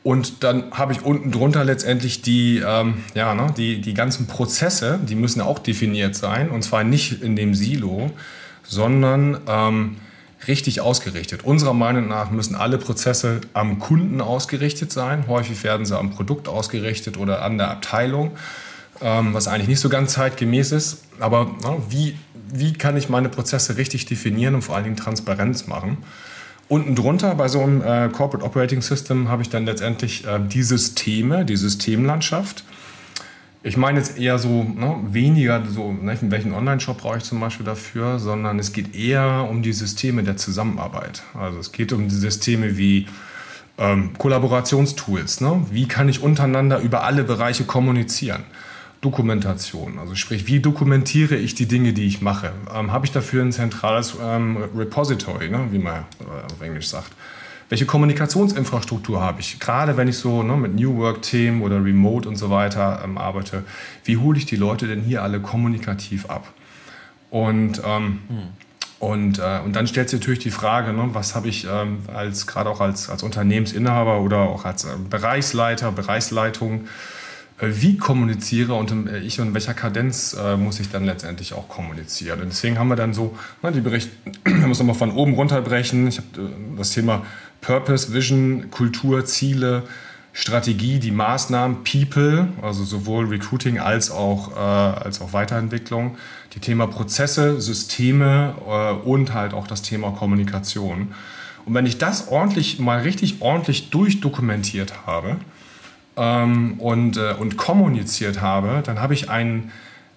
und 0.03 0.43
dann 0.43 0.65
habe 0.71 0.91
ich 0.91 1.01
unten 1.01 1.31
drunter 1.31 1.63
letztendlich 1.63 2.21
die, 2.21 2.61
ähm, 2.65 2.95
ja, 3.15 3.33
ne, 3.33 3.53
die, 3.55 3.79
die 3.79 3.93
ganzen 3.93 4.27
Prozesse, 4.27 4.99
die 5.01 5.15
müssen 5.15 5.41
auch 5.41 5.59
definiert 5.59 6.15
sein. 6.15 6.49
Und 6.49 6.63
zwar 6.63 6.83
nicht 6.83 7.23
in 7.23 7.37
dem 7.37 7.55
Silo, 7.55 8.11
sondern 8.63 9.37
ähm, 9.47 9.97
richtig 10.47 10.81
ausgerichtet. 10.81 11.43
Unserer 11.43 11.73
Meinung 11.73 12.07
nach 12.07 12.31
müssen 12.31 12.55
alle 12.55 12.77
Prozesse 12.77 13.41
am 13.53 13.79
Kunden 13.79 14.21
ausgerichtet 14.21 14.91
sein. 14.91 15.25
Häufig 15.27 15.63
werden 15.63 15.85
sie 15.85 15.97
am 15.97 16.11
Produkt 16.11 16.47
ausgerichtet 16.47 17.17
oder 17.17 17.41
an 17.43 17.57
der 17.57 17.71
Abteilung, 17.71 18.31
ähm, 19.01 19.33
was 19.33 19.47
eigentlich 19.47 19.67
nicht 19.67 19.79
so 19.79 19.89
ganz 19.89 20.13
zeitgemäß 20.13 20.71
ist. 20.71 21.03
Aber 21.19 21.45
ne, 21.45 21.81
wie, 21.89 22.17
wie 22.51 22.73
kann 22.73 22.97
ich 22.97 23.09
meine 23.09 23.29
Prozesse 23.29 23.77
richtig 23.77 24.05
definieren 24.05 24.55
und 24.55 24.61
vor 24.61 24.75
allen 24.75 24.85
Dingen 24.85 24.97
Transparenz 24.97 25.67
machen? 25.67 25.97
Unten 26.69 26.95
drunter 26.95 27.35
bei 27.35 27.47
so 27.49 27.61
einem 27.61 27.81
äh, 27.81 28.09
Corporate 28.09 28.45
Operating 28.45 28.81
System 28.81 29.27
habe 29.29 29.41
ich 29.41 29.49
dann 29.49 29.65
letztendlich 29.65 30.25
äh, 30.25 30.39
die 30.39 30.63
Systeme, 30.63 31.45
die 31.45 31.57
Systemlandschaft. 31.57 32.63
Ich 33.65 33.77
meine 33.77 33.97
jetzt 33.97 34.19
eher 34.19 34.37
so 34.39 34.63
ne, 34.63 34.97
weniger 35.11 35.63
so, 35.65 35.93
ne, 35.93 36.17
welchen 36.23 36.53
Online-Shop 36.53 36.97
brauche 36.97 37.19
ich 37.19 37.23
zum 37.23 37.39
Beispiel 37.39 37.65
dafür, 37.65 38.19
sondern 38.19 38.59
es 38.59 38.73
geht 38.73 38.93
eher 38.93 39.47
um 39.49 39.61
die 39.61 39.71
Systeme 39.71 40.21
der 40.23 40.35
Zusammenarbeit. 40.35 41.23
Also 41.33 41.59
es 41.59 41.71
geht 41.71 41.93
um 41.93 42.09
die 42.09 42.15
Systeme 42.15 42.77
wie 42.77 43.07
ähm, 43.77 44.17
Kollaborationstools. 44.17 45.39
Ne? 45.39 45.65
Wie 45.71 45.87
kann 45.87 46.09
ich 46.09 46.21
untereinander 46.21 46.79
über 46.79 47.05
alle 47.05 47.23
Bereiche 47.23 47.63
kommunizieren? 47.63 48.43
Dokumentation. 48.99 49.97
Also 49.97 50.15
sprich, 50.15 50.45
wie 50.47 50.59
dokumentiere 50.59 51.35
ich 51.35 51.55
die 51.55 51.65
Dinge, 51.65 51.93
die 51.93 52.05
ich 52.05 52.21
mache? 52.21 52.51
Ähm, 52.73 52.91
Habe 52.91 53.05
ich 53.05 53.13
dafür 53.13 53.43
ein 53.43 53.53
zentrales 53.53 54.15
ähm, 54.21 54.57
Repository, 54.75 55.49
ne, 55.49 55.67
wie 55.71 55.79
man 55.79 56.03
äh, 56.19 56.51
auf 56.51 56.61
Englisch 56.61 56.89
sagt? 56.89 57.11
Welche 57.69 57.85
Kommunikationsinfrastruktur 57.85 59.21
habe 59.21 59.41
ich? 59.41 59.59
Gerade 59.59 59.97
wenn 59.97 60.07
ich 60.07 60.17
so 60.17 60.43
ne, 60.43 60.55
mit 60.55 60.75
New 60.75 60.97
Work-Themen 60.97 61.61
oder 61.61 61.83
Remote 61.83 62.27
und 62.27 62.35
so 62.35 62.49
weiter 62.49 63.01
ähm, 63.03 63.17
arbeite, 63.17 63.63
wie 64.03 64.17
hole 64.17 64.37
ich 64.37 64.45
die 64.45 64.55
Leute 64.55 64.87
denn 64.87 65.01
hier 65.01 65.23
alle 65.23 65.39
kommunikativ 65.39 66.29
ab? 66.29 66.53
Und, 67.29 67.81
ähm, 67.85 68.19
hm. 68.27 68.37
und, 68.99 69.39
äh, 69.39 69.59
und 69.65 69.75
dann 69.75 69.87
stellt 69.87 70.09
sich 70.09 70.19
natürlich 70.19 70.39
die 70.39 70.51
Frage, 70.51 70.93
ne, 70.93 71.09
was 71.13 71.35
habe 71.35 71.47
ich 71.47 71.65
ähm, 71.65 71.99
als 72.13 72.45
gerade 72.45 72.69
auch 72.69 72.79
als, 72.79 73.09
als 73.09 73.23
Unternehmensinhaber 73.23 74.21
oder 74.21 74.39
auch 74.39 74.65
als 74.65 74.83
äh, 74.83 74.89
Bereichsleiter, 75.09 75.91
Bereichsleitung 75.91 76.87
äh, 77.59 77.67
wie 77.81 77.97
kommuniziere 77.97 78.73
und 78.73 79.07
äh, 79.07 79.19
ich 79.19 79.39
und 79.39 79.47
in 79.47 79.53
welcher 79.53 79.73
Kadenz 79.73 80.35
äh, 80.39 80.57
muss 80.57 80.79
ich 80.79 80.89
dann 80.89 81.05
letztendlich 81.05 81.53
auch 81.53 81.69
kommunizieren. 81.69 82.41
Und 82.41 82.49
deswegen 82.49 82.79
haben 82.79 82.87
wir 82.87 82.95
dann 82.95 83.13
so 83.13 83.37
ne, 83.61 83.71
die 83.71 83.81
Berichte, 83.81 84.11
wir 84.43 84.53
müssen 84.67 84.87
nochmal 84.87 85.09
von 85.09 85.11
oben 85.11 85.33
runterbrechen. 85.35 86.07
Ich 86.07 86.17
habe 86.17 86.27
das 86.77 86.91
Thema 86.91 87.25
Purpose, 87.63 88.13
Vision, 88.13 88.69
Kultur, 88.69 89.25
Ziele, 89.25 89.83
Strategie, 90.33 90.99
die 90.99 91.11
Maßnahmen, 91.11 91.83
People, 91.83 92.49
also 92.61 92.83
sowohl 92.83 93.25
Recruiting 93.25 93.79
als 93.79 94.11
auch, 94.11 94.51
äh, 94.51 94.59
als 94.59 95.21
auch 95.21 95.33
Weiterentwicklung, 95.33 96.17
die 96.53 96.59
Thema 96.59 96.87
Prozesse, 96.87 97.59
Systeme 97.59 98.55
äh, 98.67 98.93
und 99.07 99.33
halt 99.33 99.53
auch 99.53 99.65
das 99.65 99.81
Thema 99.81 100.11
Kommunikation. 100.11 101.13
Und 101.65 101.73
wenn 101.73 101.85
ich 101.85 101.97
das 101.97 102.27
ordentlich, 102.27 102.79
mal 102.79 103.01
richtig 103.01 103.41
ordentlich 103.41 103.89
durchdokumentiert 103.89 105.07
habe, 105.07 105.37
ähm, 106.15 106.79
und, 106.79 107.17
äh, 107.17 107.33
und 107.39 107.57
kommuniziert 107.57 108.41
habe, 108.41 108.83
dann 108.85 109.01
habe 109.01 109.13
ich 109.13 109.29
ein, 109.29 109.71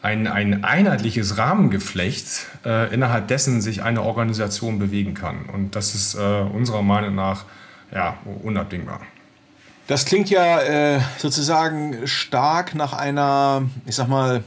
ein, 0.07 0.29
ein 0.29 0.63
einheitliches 0.63 1.37
Rahmengeflecht, 1.37 2.47
äh, 2.65 2.95
innerhalb 2.95 3.27
dessen 3.27 3.61
sich 3.61 3.83
eine 3.83 4.03
Organisation 4.03 4.79
bewegen 4.79 5.15
kann. 5.15 5.47
Und 5.53 5.75
das 5.75 5.97
ist 5.97 6.15
äh, 6.15 6.19
unserer 6.19 6.83
Meinung 6.83 7.17
nach 7.17 7.45
ja, 7.93 8.17
unabdingbar. 8.45 9.01
Das 9.89 10.05
klingt 10.05 10.31
ja 10.31 10.61
äh, 10.61 11.01
sozusagen 11.19 12.07
stark 12.07 12.77
nach 12.77 12.93
einer, 12.93 13.63
ich 13.85 13.97
sag 13.97 14.07
mal, 14.07 14.45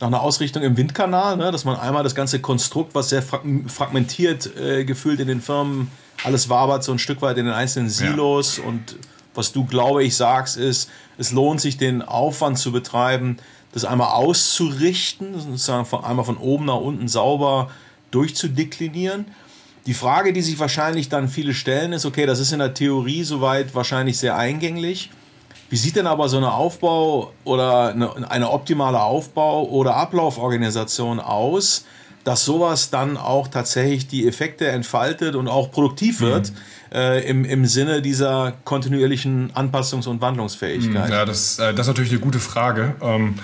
nach 0.00 0.08
einer 0.08 0.20
Ausrichtung 0.20 0.62
im 0.62 0.76
Windkanal, 0.76 1.38
ne? 1.38 1.50
dass 1.50 1.64
man 1.64 1.76
einmal 1.76 2.02
das 2.02 2.14
ganze 2.14 2.40
Konstrukt, 2.40 2.94
was 2.94 3.08
sehr 3.08 3.22
fragmentiert 3.22 4.54
äh, 4.56 4.84
gefühlt 4.84 5.20
in 5.20 5.28
den 5.28 5.40
Firmen 5.40 5.90
alles 6.24 6.50
wabert, 6.50 6.84
so 6.84 6.92
ein 6.92 6.98
Stück 6.98 7.22
weit 7.22 7.38
in 7.38 7.46
den 7.46 7.54
einzelnen 7.54 7.88
Silos 7.88 8.58
ja. 8.58 8.64
und 8.64 8.96
was 9.34 9.52
du, 9.52 9.64
glaube 9.64 10.04
ich, 10.04 10.16
sagst, 10.16 10.56
ist, 10.56 10.90
es 11.16 11.32
lohnt 11.32 11.60
sich, 11.60 11.76
den 11.76 12.02
Aufwand 12.02 12.58
zu 12.58 12.72
betreiben, 12.72 13.38
das 13.72 13.84
einmal 13.84 14.08
auszurichten, 14.08 15.38
sozusagen 15.38 15.84
von, 15.84 16.04
einmal 16.04 16.24
von 16.24 16.36
oben 16.36 16.66
nach 16.66 16.76
unten 16.76 17.08
sauber 17.08 17.70
durchzudeklinieren. 18.10 19.26
Die 19.86 19.94
Frage, 19.94 20.32
die 20.32 20.42
sich 20.42 20.58
wahrscheinlich 20.58 21.08
dann 21.08 21.28
viele 21.28 21.54
stellen, 21.54 21.92
ist, 21.92 22.04
okay, 22.04 22.26
das 22.26 22.38
ist 22.38 22.52
in 22.52 22.58
der 22.58 22.74
Theorie 22.74 23.22
soweit 23.24 23.74
wahrscheinlich 23.74 24.18
sehr 24.18 24.36
eingänglich. 24.36 25.10
Wie 25.70 25.76
sieht 25.76 25.96
denn 25.96 26.08
aber 26.08 26.28
so 26.28 26.36
eine 26.36 26.52
Aufbau 26.52 27.32
oder 27.44 27.88
eine, 27.90 28.30
eine 28.30 28.50
optimale 28.50 29.00
Aufbau- 29.00 29.68
oder 29.68 29.94
Ablauforganisation 29.96 31.20
aus, 31.20 31.84
dass 32.24 32.44
sowas 32.44 32.90
dann 32.90 33.16
auch 33.16 33.48
tatsächlich 33.48 34.06
die 34.06 34.26
Effekte 34.26 34.68
entfaltet 34.68 35.34
und 35.34 35.48
auch 35.48 35.70
produktiv 35.70 36.20
wird. 36.20 36.50
Mhm 36.50 36.56
äh, 36.92 37.28
im, 37.28 37.44
im 37.44 37.66
Sinne 37.66 38.02
dieser 38.02 38.52
kontinuierlichen 38.64 39.52
Anpassungs- 39.52 40.08
und 40.08 40.20
Wandlungsfähigkeit? 40.20 41.10
Ja, 41.10 41.24
das, 41.24 41.58
äh, 41.58 41.72
das 41.72 41.86
ist 41.86 41.88
natürlich 41.88 42.10
eine 42.10 42.20
gute 42.20 42.40
Frage. 42.40 42.94
Ähm, 43.00 43.34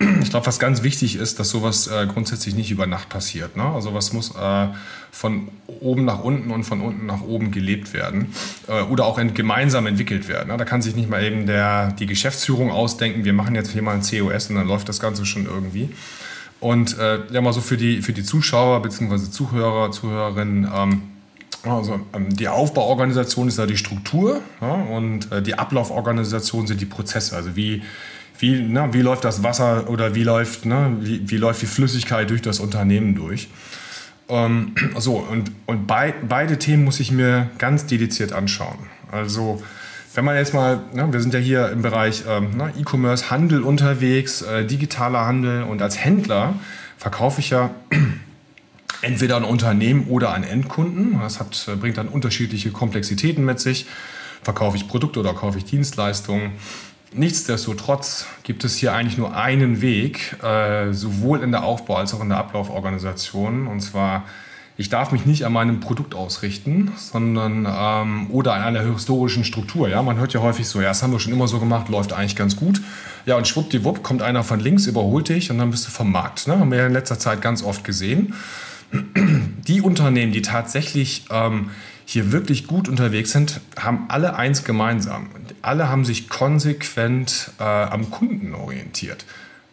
ich 0.22 0.30
glaube, 0.30 0.46
was 0.46 0.58
ganz 0.58 0.82
wichtig 0.82 1.16
ist, 1.16 1.38
dass 1.38 1.50
sowas 1.50 1.86
äh, 1.86 2.06
grundsätzlich 2.06 2.54
nicht 2.54 2.70
über 2.70 2.86
Nacht 2.86 3.08
passiert. 3.08 3.56
Ne? 3.56 3.64
Also 3.64 3.94
was 3.94 4.12
muss 4.12 4.34
äh, 4.34 4.68
von 5.10 5.48
oben 5.80 6.04
nach 6.04 6.20
unten 6.20 6.50
und 6.50 6.64
von 6.64 6.80
unten 6.80 7.06
nach 7.06 7.22
oben 7.22 7.50
gelebt 7.50 7.92
werden 7.92 8.32
äh, 8.68 8.82
oder 8.82 9.06
auch 9.06 9.18
ent 9.18 9.34
gemeinsam 9.34 9.86
entwickelt 9.86 10.28
werden. 10.28 10.48
Ne? 10.48 10.56
Da 10.56 10.64
kann 10.64 10.82
sich 10.82 10.94
nicht 10.94 11.08
mal 11.08 11.22
eben 11.22 11.46
der, 11.46 11.92
die 11.92 12.06
Geschäftsführung 12.06 12.70
ausdenken, 12.70 13.24
wir 13.24 13.32
machen 13.32 13.54
jetzt 13.54 13.70
hier 13.72 13.82
mal 13.82 13.94
ein 13.94 14.02
COS 14.02 14.50
und 14.50 14.56
dann 14.56 14.68
läuft 14.68 14.88
das 14.88 15.00
Ganze 15.00 15.26
schon 15.26 15.46
irgendwie. 15.46 15.90
Und 16.60 16.98
äh, 16.98 17.20
ja, 17.30 17.40
mal 17.40 17.52
so 17.52 17.60
für 17.60 17.76
die, 17.76 18.02
für 18.02 18.12
die 18.12 18.24
Zuschauer 18.24 18.82
bzw. 18.82 19.30
Zuhörer, 19.30 19.92
Zuhörerinnen, 19.92 20.68
ähm, 20.74 21.02
also 21.62 22.00
ähm, 22.14 22.34
die 22.36 22.48
Aufbauorganisation 22.48 23.48
ist 23.48 23.58
ja 23.58 23.66
die 23.66 23.76
Struktur 23.76 24.40
ja, 24.60 24.72
und 24.72 25.30
äh, 25.32 25.42
die 25.42 25.54
Ablauforganisation 25.54 26.66
sind 26.66 26.80
die 26.80 26.86
Prozesse. 26.86 27.36
Also 27.36 27.56
wie, 27.56 27.82
wie, 28.38 28.60
ne, 28.62 28.88
wie 28.92 29.02
läuft 29.02 29.24
das 29.24 29.42
Wasser 29.42 29.88
oder 29.88 30.14
wie 30.14 30.24
läuft, 30.24 30.66
ne, 30.66 30.96
wie, 31.00 31.28
wie 31.28 31.36
läuft 31.36 31.62
die 31.62 31.66
Flüssigkeit 31.66 32.30
durch 32.30 32.42
das 32.42 32.60
Unternehmen 32.60 33.14
durch. 33.14 33.48
Ähm, 34.28 34.74
so, 34.98 35.16
und, 35.16 35.50
und 35.66 35.86
bei, 35.86 36.14
beide 36.28 36.58
Themen 36.58 36.84
muss 36.84 37.00
ich 37.00 37.10
mir 37.10 37.50
ganz 37.58 37.86
dediziert 37.86 38.32
anschauen. 38.32 38.78
Also 39.10 39.62
wenn 40.18 40.24
man 40.24 40.34
jetzt 40.34 40.52
mal, 40.52 40.80
ne, 40.92 41.12
wir 41.12 41.20
sind 41.20 41.32
ja 41.32 41.38
hier 41.38 41.68
im 41.70 41.80
Bereich 41.80 42.24
ähm, 42.28 42.56
ne, 42.56 42.72
E-Commerce, 42.76 43.30
Handel 43.30 43.62
unterwegs, 43.62 44.42
äh, 44.42 44.64
digitaler 44.64 45.24
Handel 45.24 45.62
und 45.62 45.80
als 45.80 45.96
Händler 45.96 46.54
verkaufe 46.96 47.38
ich 47.38 47.50
ja 47.50 47.70
entweder 49.02 49.36
an 49.36 49.44
Unternehmen 49.44 50.08
oder 50.08 50.34
an 50.34 50.42
Endkunden. 50.42 51.20
Das 51.20 51.38
hat, 51.38 51.68
äh, 51.68 51.76
bringt 51.76 51.98
dann 51.98 52.08
unterschiedliche 52.08 52.72
Komplexitäten 52.72 53.44
mit 53.44 53.60
sich. 53.60 53.86
Verkaufe 54.42 54.76
ich 54.76 54.88
Produkte 54.88 55.20
oder 55.20 55.34
kaufe 55.34 55.58
ich 55.58 55.66
Dienstleistungen? 55.66 56.50
Nichtsdestotrotz 57.12 58.26
gibt 58.42 58.64
es 58.64 58.74
hier 58.74 58.94
eigentlich 58.94 59.18
nur 59.18 59.36
einen 59.36 59.82
Weg, 59.82 60.42
äh, 60.42 60.92
sowohl 60.92 61.44
in 61.44 61.52
der 61.52 61.62
Aufbau- 61.62 61.94
als 61.94 62.12
auch 62.12 62.22
in 62.22 62.30
der 62.30 62.38
Ablauforganisation. 62.38 63.68
Und 63.68 63.82
zwar, 63.82 64.24
ich 64.78 64.88
darf 64.88 65.12
mich 65.12 65.26
nicht 65.26 65.44
an 65.44 65.52
meinem 65.52 65.80
Produkt 65.80 66.14
ausrichten, 66.14 66.92
sondern 66.96 67.66
ähm, 67.68 68.30
oder 68.30 68.54
an 68.54 68.62
einer 68.62 68.80
historischen 68.80 69.44
Struktur. 69.44 69.88
Ja, 69.88 70.00
man 70.02 70.16
hört 70.16 70.32
ja 70.32 70.40
häufig 70.40 70.66
so, 70.66 70.80
ja, 70.80 70.88
das 70.88 71.02
haben 71.02 71.12
wir 71.12 71.20
schon 71.20 71.34
immer 71.34 71.48
so 71.48 71.58
gemacht, 71.58 71.90
läuft 71.90 72.14
eigentlich 72.14 72.36
ganz 72.36 72.56
gut. 72.56 72.80
Ja, 73.26 73.36
und 73.36 73.46
schwuppdiwupp 73.46 74.02
kommt 74.02 74.22
einer 74.22 74.44
von 74.44 74.60
links, 74.60 74.86
überholt 74.86 75.28
dich 75.28 75.50
und 75.50 75.58
dann 75.58 75.70
bist 75.70 75.86
du 75.86 75.90
vom 75.90 76.10
Markt. 76.10 76.46
Ne? 76.46 76.58
Haben 76.58 76.70
wir 76.70 76.78
ja 76.78 76.86
in 76.86 76.94
letzter 76.94 77.18
Zeit 77.18 77.42
ganz 77.42 77.62
oft 77.62 77.84
gesehen 77.84 78.32
die 78.92 79.80
Unternehmen, 79.80 80.32
die 80.32 80.42
tatsächlich 80.42 81.24
ähm, 81.30 81.70
hier 82.04 82.32
wirklich 82.32 82.66
gut 82.66 82.88
unterwegs 82.88 83.32
sind, 83.32 83.60
haben 83.78 84.06
alle 84.08 84.36
eins 84.36 84.64
gemeinsam. 84.64 85.28
Alle 85.60 85.88
haben 85.88 86.04
sich 86.04 86.28
konsequent 86.28 87.50
äh, 87.58 87.64
am 87.64 88.10
Kunden 88.10 88.54
orientiert. 88.54 89.26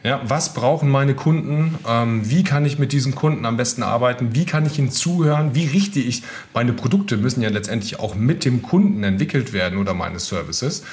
Ja, 0.06 0.22
was 0.24 0.54
brauchen 0.54 0.92
meine 0.92 1.16
Kunden? 1.16 1.80
Ähm, 1.88 2.30
wie 2.30 2.44
kann 2.44 2.64
ich 2.64 2.78
mit 2.78 2.92
diesen 2.92 3.16
Kunden 3.16 3.44
am 3.44 3.58
besten 3.58 3.82
arbeiten? 3.82 4.36
Wie 4.36 4.46
kann 4.46 4.64
ich 4.68 4.78
ihnen 4.78 4.92
zuhören? 4.92 5.56
Wie 5.56 5.66
richte 5.66 6.00
ich 6.00 6.22
meine 6.54 6.74
Produkte 6.74 7.18
müssen 7.18 7.42
ja 7.42 7.50
letztendlich 7.50 8.00
auch 8.00 8.14
mit 8.14 8.46
dem 8.46 8.62
Kunden 8.62 9.04
entwickelt 9.04 9.52
werden 9.52 9.80
oder 9.80 9.96
meine 9.96 10.20
Services. 10.20 10.84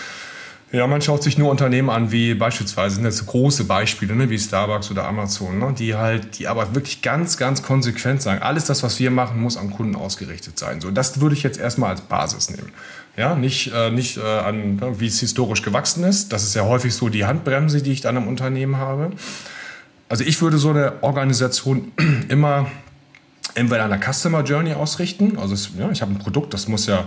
Ja, 0.72 0.86
man 0.86 1.02
schaut 1.02 1.22
sich 1.22 1.36
nur 1.36 1.50
Unternehmen 1.50 1.90
an, 1.90 2.12
wie 2.12 2.32
beispielsweise 2.32 2.94
sind 2.94 3.04
das 3.04 3.26
große 3.26 3.64
Beispiele, 3.64 4.16
ne, 4.16 4.30
wie 4.30 4.38
Starbucks 4.38 4.90
oder 4.90 5.06
Amazon, 5.06 5.58
ne, 5.58 5.74
die 5.76 5.94
halt, 5.94 6.38
die 6.38 6.48
aber 6.48 6.74
wirklich 6.74 7.02
ganz, 7.02 7.36
ganz 7.36 7.62
konsequent 7.62 8.22
sagen, 8.22 8.40
alles 8.40 8.64
das, 8.64 8.82
was 8.82 8.98
wir 8.98 9.10
machen, 9.10 9.38
muss 9.38 9.58
am 9.58 9.70
Kunden 9.70 9.94
ausgerichtet 9.94 10.58
sein. 10.58 10.80
So, 10.80 10.90
das 10.90 11.20
würde 11.20 11.34
ich 11.34 11.42
jetzt 11.42 11.60
erstmal 11.60 11.90
als 11.90 12.00
Basis 12.00 12.48
nehmen. 12.48 12.72
Ja, 13.18 13.34
nicht, 13.34 13.70
äh, 13.74 13.90
nicht 13.90 14.16
äh, 14.16 14.22
an, 14.22 14.76
ne, 14.76 14.98
wie 14.98 15.08
es 15.08 15.20
historisch 15.20 15.60
gewachsen 15.60 16.04
ist. 16.04 16.32
Das 16.32 16.42
ist 16.42 16.54
ja 16.54 16.64
häufig 16.64 16.94
so 16.94 17.10
die 17.10 17.26
Handbremse, 17.26 17.82
die 17.82 17.92
ich 17.92 18.00
dann 18.00 18.16
im 18.16 18.26
Unternehmen 18.26 18.78
habe. 18.78 19.10
Also 20.08 20.24
ich 20.24 20.40
würde 20.40 20.56
so 20.56 20.70
eine 20.70 20.94
Organisation 21.02 21.92
immer 22.30 22.66
entweder 23.54 23.84
an 23.84 23.90
der 23.90 24.00
Customer 24.00 24.42
Journey 24.42 24.72
ausrichten. 24.72 25.36
Also 25.36 25.52
es, 25.52 25.72
ja, 25.78 25.90
ich 25.90 26.00
habe 26.00 26.12
ein 26.12 26.18
Produkt, 26.18 26.54
das 26.54 26.66
muss 26.66 26.86
ja 26.86 27.06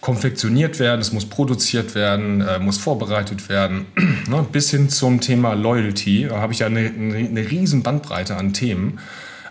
konfektioniert 0.00 0.78
werden, 0.78 1.00
es 1.00 1.12
muss 1.12 1.26
produziert 1.26 1.94
werden, 1.94 2.40
äh, 2.40 2.58
muss 2.58 2.78
vorbereitet 2.78 3.48
werden, 3.48 3.86
ne? 4.28 4.46
bis 4.50 4.70
hin 4.70 4.88
zum 4.88 5.20
Thema 5.20 5.54
Loyalty. 5.54 6.26
Da 6.28 6.38
habe 6.38 6.52
ich 6.52 6.60
ja 6.60 6.66
eine, 6.66 6.80
eine, 6.80 7.50
riesen 7.50 7.82
Bandbreite 7.82 8.36
an 8.36 8.52
Themen. 8.52 8.98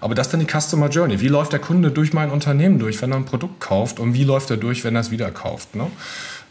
Aber 0.01 0.15
das 0.15 0.27
ist 0.27 0.33
dann 0.33 0.39
die 0.39 0.47
Customer 0.47 0.89
Journey. 0.89 1.19
Wie 1.19 1.27
läuft 1.27 1.51
der 1.51 1.59
Kunde 1.59 1.91
durch 1.91 2.13
mein 2.13 2.31
Unternehmen 2.31 2.79
durch, 2.79 3.01
wenn 3.01 3.11
er 3.11 3.17
ein 3.17 3.25
Produkt 3.25 3.59
kauft 3.59 3.99
und 3.99 4.13
wie 4.13 4.23
läuft 4.23 4.49
er 4.49 4.57
durch, 4.57 4.83
wenn 4.83 4.95
er 4.95 5.01
es 5.01 5.11
wieder 5.11 5.29
kauft? 5.29 5.75
Ne? 5.75 5.87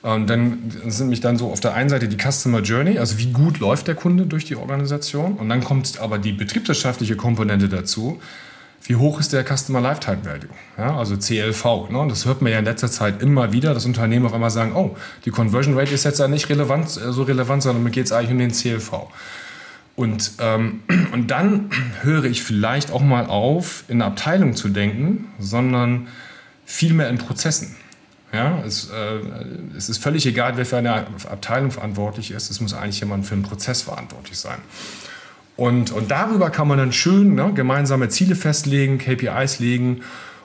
Und 0.02 0.28
dann 0.28 0.70
sind 0.86 1.08
mich 1.08 1.20
dann 1.20 1.38
so 1.38 1.50
auf 1.50 1.60
der 1.60 1.74
einen 1.74 1.88
Seite 1.88 2.08
die 2.08 2.18
Customer 2.18 2.60
Journey, 2.60 2.98
also 2.98 3.18
wie 3.18 3.32
gut 3.32 3.58
läuft 3.58 3.88
der 3.88 3.94
Kunde 3.94 4.26
durch 4.26 4.44
die 4.44 4.54
Organisation. 4.54 5.32
Und 5.32 5.48
dann 5.48 5.64
kommt 5.64 5.98
aber 5.98 6.18
die 6.18 6.32
betriebswirtschaftliche 6.32 7.16
Komponente 7.16 7.68
dazu 7.68 8.20
wie 8.84 8.96
hoch 8.96 9.20
ist 9.20 9.32
der 9.32 9.44
Customer 9.44 9.80
Lifetime 9.80 10.24
Value, 10.24 10.48
ja, 10.78 10.96
also 10.96 11.16
CLV. 11.16 11.90
Ne? 11.90 12.06
Das 12.08 12.24
hört 12.24 12.42
man 12.42 12.52
ja 12.52 12.58
in 12.58 12.64
letzter 12.64 12.90
Zeit 12.90 13.22
immer 13.22 13.52
wieder, 13.52 13.74
dass 13.74 13.84
Unternehmen 13.84 14.26
auf 14.26 14.32
einmal 14.32 14.50
sagen, 14.50 14.74
oh, 14.74 14.96
die 15.24 15.30
Conversion 15.30 15.78
Rate 15.78 15.92
ist 15.92 16.04
jetzt 16.04 16.20
ja 16.20 16.28
nicht 16.28 16.48
relevant, 16.48 16.86
äh, 16.96 17.12
so 17.12 17.22
relevant, 17.22 17.62
sondern 17.62 17.82
mir 17.82 17.90
geht 17.90 18.06
es 18.06 18.12
eigentlich 18.12 18.30
um 18.30 18.38
den 18.38 18.52
CLV. 18.52 19.08
Und, 19.94 20.32
ähm, 20.38 20.82
und 21.12 21.30
dann 21.30 21.70
höre 22.02 22.24
ich 22.24 22.42
vielleicht 22.42 22.90
auch 22.92 23.02
mal 23.02 23.26
auf, 23.26 23.84
in 23.88 24.00
eine 24.00 24.12
Abteilung 24.12 24.54
zu 24.54 24.68
denken, 24.68 25.26
sondern 25.38 26.08
vielmehr 26.64 27.08
in 27.08 27.18
Prozessen. 27.18 27.76
Ja, 28.32 28.62
es, 28.66 28.90
äh, 28.90 29.20
es 29.76 29.88
ist 29.88 30.02
völlig 30.02 30.26
egal, 30.26 30.56
wer 30.56 30.66
für 30.66 30.76
eine 30.76 31.06
Abteilung 31.30 31.70
verantwortlich 31.70 32.30
ist. 32.30 32.50
Es 32.50 32.60
muss 32.60 32.74
eigentlich 32.74 33.00
jemand 33.00 33.26
für 33.26 33.34
einen 33.34 33.42
Prozess 33.42 33.82
verantwortlich 33.82 34.38
sein. 34.38 34.58
Und, 35.58 35.90
und 35.90 36.12
darüber 36.12 36.50
kann 36.50 36.68
man 36.68 36.78
dann 36.78 36.92
schön 36.92 37.34
ne, 37.34 37.52
gemeinsame 37.52 38.08
Ziele 38.08 38.36
festlegen, 38.36 38.98
KPIs 38.98 39.58
legen 39.58 40.02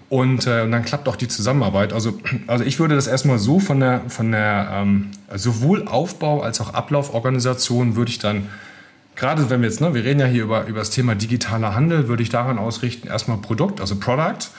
und, 0.09 0.47
äh, 0.47 0.63
und, 0.63 0.71
dann 0.71 0.83
klappt 0.83 1.07
auch 1.07 1.15
die 1.15 1.27
Zusammenarbeit. 1.27 1.93
Also, 1.93 2.17
also 2.47 2.63
ich 2.63 2.79
würde 2.79 2.95
das 2.95 3.05
erstmal 3.05 3.37
so 3.37 3.59
von 3.59 3.79
der, 3.79 4.01
von 4.07 4.31
der 4.31 4.69
ähm, 4.73 5.11
sowohl 5.35 5.87
Aufbau 5.87 6.41
als 6.41 6.59
auch 6.61 6.73
Ablauforganisation 6.73 7.95
würde 7.95 8.09
ich 8.09 8.17
dann, 8.17 8.49
gerade 9.15 9.51
wenn 9.51 9.61
wir 9.61 9.69
jetzt, 9.69 9.81
ne, 9.81 9.93
wir 9.93 10.03
reden 10.03 10.19
ja 10.19 10.25
hier 10.25 10.45
über, 10.45 10.65
über 10.65 10.79
das 10.79 10.89
Thema 10.89 11.13
digitaler 11.13 11.75
Handel, 11.75 12.07
würde 12.07 12.23
ich 12.23 12.29
daran 12.29 12.57
ausrichten, 12.57 13.07
erstmal 13.07 13.37
Produkt, 13.37 13.81
also 13.81 13.97
Product, 13.97 14.49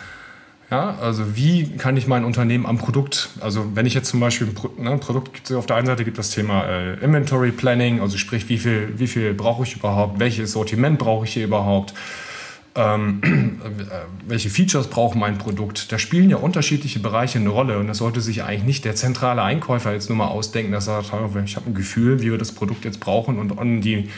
ja, 0.75 0.97
also 1.01 1.37
wie 1.37 1.77
kann 1.77 1.97
ich 1.97 2.09
mein 2.09 2.25
Unternehmen 2.25 2.67
am 2.67 2.79
Produkt, 2.79 3.29
also 3.41 3.65
wenn 3.77 3.87
ich 3.87 3.95
jetzt 3.95 4.09
zum 4.09 4.19
Beispiel 4.19 4.49
ein 4.49 4.83
ne, 4.83 4.99
Produkt 4.99 5.53
auf 5.53 5.67
der 5.67 5.77
einen 5.77 5.87
Seite 5.87 6.05
gibt 6.05 6.19
das 6.19 6.31
Thema 6.31 6.65
äh, 6.65 6.95
Inventory 6.95 7.53
Planning, 7.53 8.01
also 8.01 8.19
sprich, 8.19 8.49
wie 8.49 8.59
viel, 8.59 8.93
wie 8.97 9.07
viel 9.07 9.35
brauche 9.35 9.63
ich 9.63 9.77
überhaupt, 9.77 10.19
welches 10.19 10.51
Sortiment 10.51 10.99
brauche 10.99 11.27
ich 11.27 11.35
hier 11.35 11.45
überhaupt, 11.45 11.95
ähm, 12.75 13.21
äh, 13.63 13.69
welche 14.27 14.51
Features 14.51 14.89
braucht 14.89 15.15
mein 15.15 15.39
Produkt. 15.39 15.93
Da 15.93 15.99
spielen 16.01 16.29
ja 16.29 16.39
unterschiedliche 16.39 16.99
Bereiche 16.99 17.39
eine 17.39 17.51
Rolle 17.51 17.79
und 17.79 17.87
das 17.87 17.99
sollte 17.99 18.21
sich 18.21 18.43
eigentlich 18.43 18.65
nicht 18.65 18.85
der 18.85 18.97
zentrale 18.97 19.43
Einkäufer 19.43 19.93
jetzt 19.93 20.09
nur 20.09 20.19
mal 20.19 20.27
ausdenken, 20.27 20.73
dass 20.73 20.89
er 20.89 21.05
sagt, 21.05 21.37
ich 21.45 21.55
habe 21.55 21.71
ein 21.71 21.75
Gefühl, 21.75 22.21
wie 22.21 22.33
wir 22.33 22.39
das 22.39 22.51
Produkt 22.51 22.85
jetzt 22.85 22.99
brauchen 22.99 23.39
und, 23.39 23.53
und 23.53 23.81
die 23.83 24.09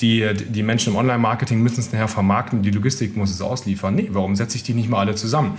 die, 0.00 0.28
die 0.34 0.64
Menschen 0.64 0.92
im 0.92 0.98
Online-Marketing 0.98 1.62
müssen 1.62 1.78
es 1.78 1.92
nachher 1.92 2.08
vermarkten, 2.08 2.62
die 2.62 2.72
Logistik 2.72 3.16
muss 3.16 3.30
es 3.30 3.40
ausliefern. 3.40 3.94
Nee, 3.94 4.08
warum 4.10 4.34
setze 4.34 4.56
ich 4.56 4.64
die 4.64 4.74
nicht 4.74 4.88
mal 4.88 4.98
alle 4.98 5.14
zusammen? 5.14 5.56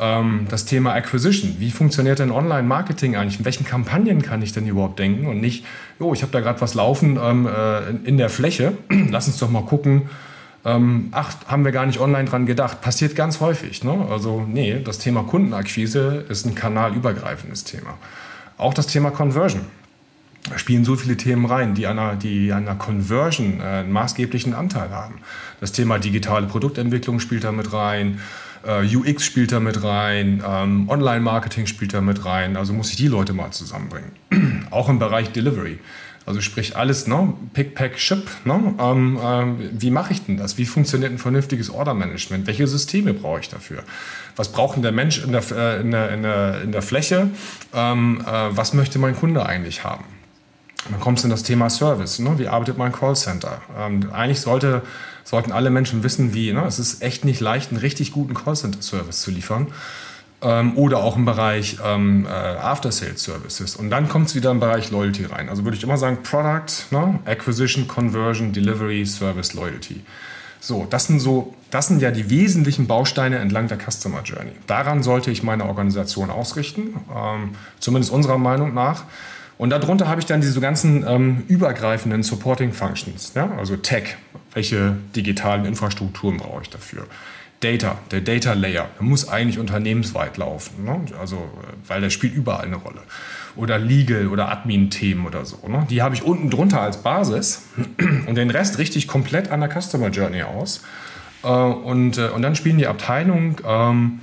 Ähm, 0.00 0.46
das 0.48 0.64
Thema 0.64 0.94
Acquisition. 0.94 1.56
Wie 1.58 1.70
funktioniert 1.70 2.18
denn 2.18 2.30
Online-Marketing 2.30 3.16
eigentlich? 3.16 3.38
In 3.38 3.44
welchen 3.44 3.66
Kampagnen 3.66 4.22
kann 4.22 4.40
ich 4.40 4.52
denn 4.52 4.66
überhaupt 4.66 4.98
denken? 4.98 5.26
Und 5.26 5.40
nicht, 5.40 5.66
oh, 5.98 6.14
ich 6.14 6.22
habe 6.22 6.32
da 6.32 6.40
gerade 6.40 6.60
was 6.62 6.74
laufen 6.74 7.18
ähm, 7.22 7.46
äh, 7.46 7.90
in 8.08 8.16
der 8.16 8.30
Fläche. 8.30 8.72
Lass 9.10 9.26
uns 9.26 9.38
doch 9.38 9.50
mal 9.50 9.64
gucken. 9.64 10.08
Ähm, 10.64 11.08
ach, 11.12 11.34
haben 11.46 11.64
wir 11.64 11.72
gar 11.72 11.84
nicht 11.84 12.00
online 12.00 12.24
dran 12.28 12.46
gedacht. 12.46 12.80
Passiert 12.80 13.14
ganz 13.14 13.40
häufig. 13.40 13.84
Ne? 13.84 14.06
Also, 14.10 14.44
nee, 14.46 14.80
das 14.82 14.98
Thema 14.98 15.22
Kundenakquise 15.22 16.24
ist 16.28 16.46
ein 16.46 16.54
kanalübergreifendes 16.54 17.64
Thema. 17.64 17.98
Auch 18.56 18.72
das 18.72 18.86
Thema 18.86 19.10
Conversion. 19.10 19.62
Da 20.48 20.58
spielen 20.58 20.86
so 20.86 20.96
viele 20.96 21.18
Themen 21.18 21.44
rein, 21.44 21.74
die 21.74 21.86
an 21.86 21.98
einer, 21.98 22.16
die 22.16 22.52
einer 22.52 22.74
Conversion 22.74 23.60
äh, 23.60 23.64
einen 23.64 23.92
maßgeblichen 23.92 24.54
Anteil 24.54 24.90
haben. 24.90 25.16
Das 25.60 25.72
Thema 25.72 25.98
digitale 25.98 26.46
Produktentwicklung 26.46 27.20
spielt 27.20 27.44
da 27.44 27.52
mit 27.52 27.72
rein. 27.74 28.20
Äh, 28.66 28.96
UX 28.96 29.24
spielt 29.24 29.52
da 29.52 29.60
mit 29.60 29.82
rein, 29.82 30.42
ähm, 30.46 30.88
Online-Marketing 30.88 31.66
spielt 31.66 31.94
da 31.94 32.00
mit 32.00 32.24
rein. 32.24 32.56
Also 32.56 32.72
muss 32.72 32.90
ich 32.90 32.96
die 32.96 33.08
Leute 33.08 33.32
mal 33.32 33.50
zusammenbringen. 33.50 34.12
Auch 34.70 34.88
im 34.88 34.98
Bereich 34.98 35.32
Delivery. 35.32 35.78
Also 36.26 36.42
sprich 36.42 36.76
alles, 36.76 37.06
ne? 37.06 37.32
Pick, 37.54 37.74
Pack, 37.74 37.98
Ship. 37.98 38.22
Ne? 38.44 38.74
Ähm, 38.78 39.18
ähm, 39.22 39.70
wie 39.72 39.90
mache 39.90 40.12
ich 40.12 40.24
denn 40.24 40.36
das? 40.36 40.58
Wie 40.58 40.66
funktioniert 40.66 41.10
ein 41.10 41.18
vernünftiges 41.18 41.70
Order-Management? 41.70 42.46
Welche 42.46 42.66
Systeme 42.66 43.14
brauche 43.14 43.40
ich 43.40 43.48
dafür? 43.48 43.82
Was 44.36 44.52
braucht 44.52 44.76
denn 44.76 44.82
der 44.82 44.92
Mensch 44.92 45.24
in 45.24 45.32
der, 45.32 45.42
äh, 45.50 45.80
in 45.80 45.90
der, 45.90 46.10
in 46.10 46.22
der, 46.22 46.60
in 46.62 46.72
der 46.72 46.82
Fläche? 46.82 47.30
Ähm, 47.74 48.22
äh, 48.26 48.30
was 48.50 48.74
möchte 48.74 48.98
mein 48.98 49.16
Kunde 49.16 49.44
eigentlich 49.44 49.82
haben? 49.82 50.04
Dann 50.88 51.00
kommst 51.00 51.24
du 51.24 51.26
in 51.26 51.30
das 51.30 51.42
Thema 51.42 51.68
Service. 51.68 52.18
Ne? 52.18 52.38
Wie 52.38 52.48
arbeitet 52.48 52.78
mein 52.78 52.92
Callcenter? 52.92 53.60
Ähm, 53.78 54.10
eigentlich 54.12 54.40
sollte, 54.40 54.82
sollten 55.24 55.52
alle 55.52 55.70
Menschen 55.70 56.02
wissen, 56.02 56.32
wie. 56.32 56.52
Ne? 56.52 56.64
Es 56.66 56.78
ist 56.78 57.02
echt 57.02 57.24
nicht 57.24 57.40
leicht, 57.40 57.70
einen 57.70 57.80
richtig 57.80 58.12
guten 58.12 58.34
Callcenter-Service 58.34 59.20
zu 59.20 59.30
liefern. 59.30 59.68
Ähm, 60.42 60.78
oder 60.78 60.98
auch 60.98 61.16
im 61.16 61.26
Bereich 61.26 61.76
ähm, 61.84 62.26
äh, 62.26 62.30
After-Sales-Services. 62.30 63.76
Und 63.76 63.90
dann 63.90 64.08
kommt 64.08 64.28
es 64.28 64.34
wieder 64.34 64.50
im 64.50 64.60
Bereich 64.60 64.90
Loyalty 64.90 65.26
rein. 65.26 65.50
Also 65.50 65.64
würde 65.64 65.76
ich 65.76 65.82
immer 65.82 65.98
sagen, 65.98 66.18
Product, 66.22 66.86
ne? 66.90 67.18
Acquisition, 67.26 67.86
Conversion, 67.86 68.52
Delivery, 68.52 69.04
Service, 69.04 69.52
Loyalty. 69.52 70.02
So, 70.60 70.86
das 70.88 71.06
sind 71.06 71.20
so, 71.20 71.54
das 71.70 71.88
sind 71.88 72.00
ja 72.00 72.10
die 72.10 72.28
wesentlichen 72.30 72.86
Bausteine 72.86 73.38
entlang 73.38 73.68
der 73.68 73.78
Customer 73.78 74.22
Journey. 74.22 74.52
Daran 74.66 75.02
sollte 75.02 75.30
ich 75.30 75.42
meine 75.42 75.64
Organisation 75.64 76.30
ausrichten, 76.30 76.94
ähm, 77.14 77.50
zumindest 77.78 78.12
unserer 78.12 78.38
Meinung 78.38 78.74
nach. 78.74 79.04
Und 79.60 79.68
darunter 79.68 80.08
habe 80.08 80.20
ich 80.22 80.26
dann 80.26 80.40
diese 80.40 80.58
ganzen 80.58 81.06
ähm, 81.06 81.42
übergreifenden 81.46 82.22
Supporting 82.22 82.72
Functions, 82.72 83.32
ja? 83.34 83.50
also 83.58 83.76
Tech. 83.76 84.16
Welche 84.54 84.96
digitalen 85.14 85.66
Infrastrukturen 85.66 86.38
brauche 86.38 86.62
ich 86.62 86.70
dafür? 86.70 87.06
Data, 87.60 87.98
der 88.10 88.22
Data 88.22 88.54
Layer, 88.54 88.88
der 88.98 89.06
muss 89.06 89.28
eigentlich 89.28 89.58
unternehmensweit 89.58 90.38
laufen, 90.38 90.86
ne? 90.86 91.02
also, 91.20 91.36
äh, 91.36 91.88
weil 91.88 92.00
der 92.00 92.08
spielt 92.08 92.34
überall 92.34 92.64
eine 92.64 92.76
Rolle. 92.76 93.02
Oder 93.54 93.78
Legal 93.78 94.28
oder 94.28 94.50
Admin-Themen 94.50 95.26
oder 95.26 95.44
so. 95.44 95.68
Ne? 95.68 95.86
Die 95.90 96.00
habe 96.00 96.14
ich 96.14 96.22
unten 96.22 96.48
drunter 96.48 96.80
als 96.80 97.02
Basis 97.02 97.66
und 98.26 98.36
den 98.36 98.48
Rest 98.48 98.78
richte 98.78 98.96
ich 98.96 99.06
komplett 99.06 99.50
an 99.50 99.60
der 99.60 99.68
Customer 99.68 100.08
Journey 100.08 100.42
aus. 100.42 100.82
Äh, 101.42 101.48
und, 101.48 102.16
äh, 102.16 102.28
und 102.28 102.40
dann 102.40 102.56
spielen 102.56 102.78
die 102.78 102.86
Abteilungen 102.86 103.56
ähm, 103.66 104.20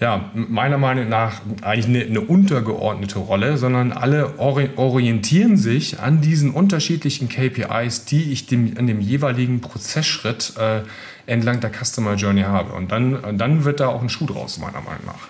ja, 0.00 0.30
meiner 0.32 0.78
Meinung 0.78 1.08
nach 1.08 1.40
eigentlich 1.62 1.86
eine, 1.86 2.04
eine 2.04 2.20
untergeordnete 2.20 3.18
Rolle, 3.18 3.56
sondern 3.58 3.92
alle 3.92 4.38
orientieren 4.38 5.56
sich 5.56 5.98
an 5.98 6.20
diesen 6.20 6.52
unterschiedlichen 6.52 7.28
KPIs, 7.28 8.04
die 8.04 8.30
ich 8.30 8.46
dem, 8.46 8.76
in 8.76 8.86
dem 8.86 9.00
jeweiligen 9.00 9.60
Prozessschritt 9.60 10.54
äh, 10.56 10.82
entlang 11.26 11.60
der 11.60 11.72
Customer 11.72 12.14
Journey 12.14 12.42
habe. 12.42 12.74
Und 12.74 12.92
dann, 12.92 13.36
dann 13.38 13.64
wird 13.64 13.80
da 13.80 13.88
auch 13.88 14.00
ein 14.00 14.08
Schuh 14.08 14.26
draus, 14.26 14.58
meiner 14.58 14.80
Meinung 14.80 15.04
nach. 15.06 15.28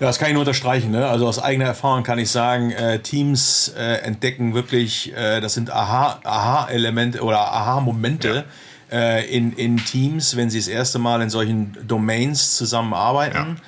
Ja, 0.00 0.08
das 0.08 0.18
kann 0.18 0.28
ich 0.28 0.34
nur 0.34 0.42
unterstreichen. 0.42 0.90
Ne? 0.90 1.06
Also 1.06 1.26
aus 1.26 1.38
eigener 1.38 1.66
Erfahrung 1.66 2.02
kann 2.02 2.18
ich 2.18 2.30
sagen, 2.30 2.70
äh, 2.70 3.00
Teams 3.00 3.72
äh, 3.78 3.98
entdecken 4.02 4.54
wirklich, 4.54 5.14
äh, 5.14 5.40
das 5.40 5.54
sind 5.54 5.70
Aha-Elemente 5.70 7.18
Aha 7.18 7.24
oder 7.24 7.38
Aha-Momente 7.40 8.28
ja. 8.28 8.44
Äh, 8.90 9.28
in, 9.36 9.52
in 9.54 9.78
Teams, 9.78 10.36
wenn 10.36 10.48
sie 10.48 10.58
das 10.58 10.68
erste 10.68 11.00
Mal 11.00 11.20
in 11.20 11.28
solchen 11.28 11.76
Domains 11.88 12.56
zusammenarbeiten. 12.56 13.56
Ja. 13.56 13.62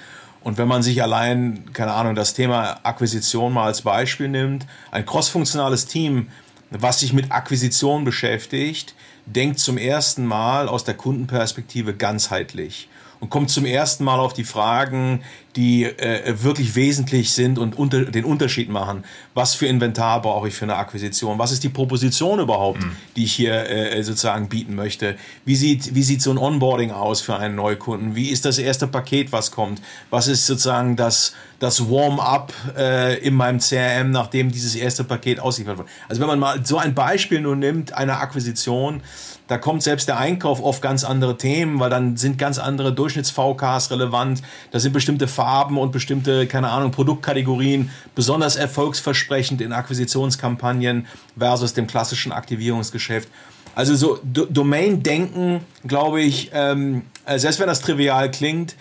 Und 0.45 0.59
wenn 0.59 0.69
man 0.69 0.83
sich 0.85 1.03
allein, 1.03 1.73
keine 1.73 1.93
Ahnung, 1.93 2.15
das 2.15 2.35
Thema 2.35 2.79
Akquisition 2.85 3.53
mal 3.53 3.67
als 3.67 3.83
Beispiel 3.83 4.29
nimmt, 4.29 4.65
ein 4.93 5.05
crossfunktionales 5.05 5.87
Team, 5.87 6.29
was 6.71 7.01
sich 7.01 7.13
mit 7.13 7.33
Akquisition 7.33 8.05
beschäftigt, 8.05 8.95
denkt 9.27 9.59
zum 9.59 9.77
ersten 9.77 10.25
Mal 10.25 10.69
aus 10.69 10.85
der 10.85 10.95
Kundenperspektive 10.95 11.95
ganzheitlich 11.95 12.89
und 13.21 13.31
kommt 13.31 13.51
zum 13.51 13.65
ersten 13.65 14.05
Mal 14.05 14.19
auf 14.19 14.33
die 14.33 14.45
Fragen, 14.45 15.23
die 15.57 15.85
äh, 15.85 16.43
wirklich 16.43 16.77
wesentlich 16.77 17.33
sind 17.33 17.59
und 17.59 17.77
unter, 17.77 18.05
den 18.05 18.25
Unterschied 18.25 18.69
machen. 18.69 19.05
Was 19.35 19.55
für 19.55 19.67
Inventar 19.67 20.23
brauche 20.23 20.47
ich 20.47 20.55
für 20.55 20.67
eine 20.67 20.77
Akquisition? 20.77 21.39
Was 21.39 21.51
ist 21.51 21.65
die 21.65 21.69
Proposition 21.69 22.39
überhaupt, 22.39 22.81
mhm. 22.81 22.93
die 23.17 23.25
ich 23.25 23.33
hier 23.33 23.69
äh, 23.69 24.03
sozusagen 24.05 24.49
bieten 24.49 24.77
möchte? 24.77 25.17
Wie 25.45 25.57
sieht, 25.57 25.97
wie 25.97 26.05
sieht 26.05 26.23
so 26.23 26.31
ein 26.31 26.39
Onboarding 26.39 26.93
aus 26.93 27.21
für 27.21 27.37
einen 27.37 27.57
Neukunden? 27.57 28.15
Wie 28.15 28.29
ist 28.29 28.45
das 28.45 28.59
erste 28.59 28.87
Paket, 28.87 29.33
was 29.33 29.51
kommt? 29.51 29.83
Was 30.11 30.29
ist 30.29 30.47
sozusagen 30.47 30.95
das, 30.95 31.35
das 31.59 31.91
Warm-up 31.91 32.53
äh, 32.77 33.19
in 33.19 33.35
meinem 33.35 33.59
CRM, 33.59 34.13
nachdem 34.13 34.53
dieses 34.53 34.77
erste 34.77 35.03
Paket 35.03 35.41
ausgeliefert 35.41 35.79
wird? 35.79 35.89
Also 36.09 36.21
wenn 36.21 36.29
man 36.29 36.39
mal 36.39 36.65
so 36.65 36.79
ein 36.79 36.95
Beispiel 36.95 37.41
nur 37.41 37.57
nimmt, 37.57 37.93
einer 37.95 38.21
Akquisition, 38.21 39.03
da 39.49 39.59
kommt 39.59 39.83
selbst 39.83 40.09
der 40.09 40.19
Einkauf 40.19 40.63
auf 40.63 40.81
ganz 40.81 41.05
andere 41.05 41.37
Themen, 41.37 41.81
weil 41.81 41.91
dann 41.91 42.17
sind 42.17 42.39
ganz 42.39 42.59
andere 42.59 42.93
Durchschnitts-VKs 42.93 43.91
relevant. 43.91 44.43
Da 44.71 44.79
sind 44.79 44.93
bestimmte 44.93 45.27
Farben 45.27 45.79
und 45.79 45.91
bestimmte, 45.91 46.47
keine 46.47 46.69
Ahnung, 46.69 46.93
Produktkategorien 46.93 47.91
besonders 48.15 48.57
erfolgsversprechend 48.57 49.61
in 49.61 49.73
Akquisitionskampagnen 49.73 51.07
versus 51.37 51.73
dem 51.73 51.87
klassischen 51.87 52.31
Aktivierungsgeschäft. 52.31 53.29
Also 53.75 53.95
so 53.95 54.19
Domain-Denken, 54.25 55.61
glaube 55.87 56.21
ich, 56.21 56.51
ähm, 56.53 57.03
äh, 57.27 57.39
selbst 57.39 57.61
wenn 57.61 57.69
das 57.69 57.81
trivial 57.81 58.31
klingt, 58.31 58.75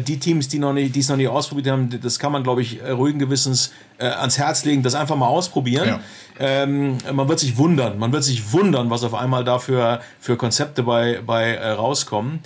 die 0.00 0.18
Teams, 0.18 0.48
die 0.48 0.58
noch 0.58 0.72
nicht, 0.72 0.96
die 0.96 1.00
es 1.00 1.08
noch 1.08 1.16
nicht 1.16 1.28
ausprobiert 1.28 1.68
haben, 1.68 2.00
das 2.00 2.18
kann 2.18 2.32
man, 2.32 2.42
glaube 2.42 2.60
ich, 2.62 2.80
ruhigen 2.82 3.20
Gewissens 3.20 3.72
äh, 3.98 4.06
ans 4.06 4.36
Herz 4.36 4.64
legen, 4.64 4.82
das 4.82 4.94
einfach 4.94 5.16
mal 5.16 5.28
ausprobieren. 5.28 5.88
Ja. 5.88 6.00
Ähm, 6.40 6.98
man 7.12 7.28
wird 7.28 7.38
sich 7.38 7.56
wundern, 7.56 7.98
man 7.98 8.12
wird 8.12 8.24
sich 8.24 8.52
wundern, 8.52 8.90
was 8.90 9.04
auf 9.04 9.14
einmal 9.14 9.44
dafür 9.44 10.00
für 10.18 10.36
Konzepte 10.36 10.82
bei, 10.82 11.20
bei 11.24 11.52
äh, 11.52 11.70
rauskommen. 11.70 12.40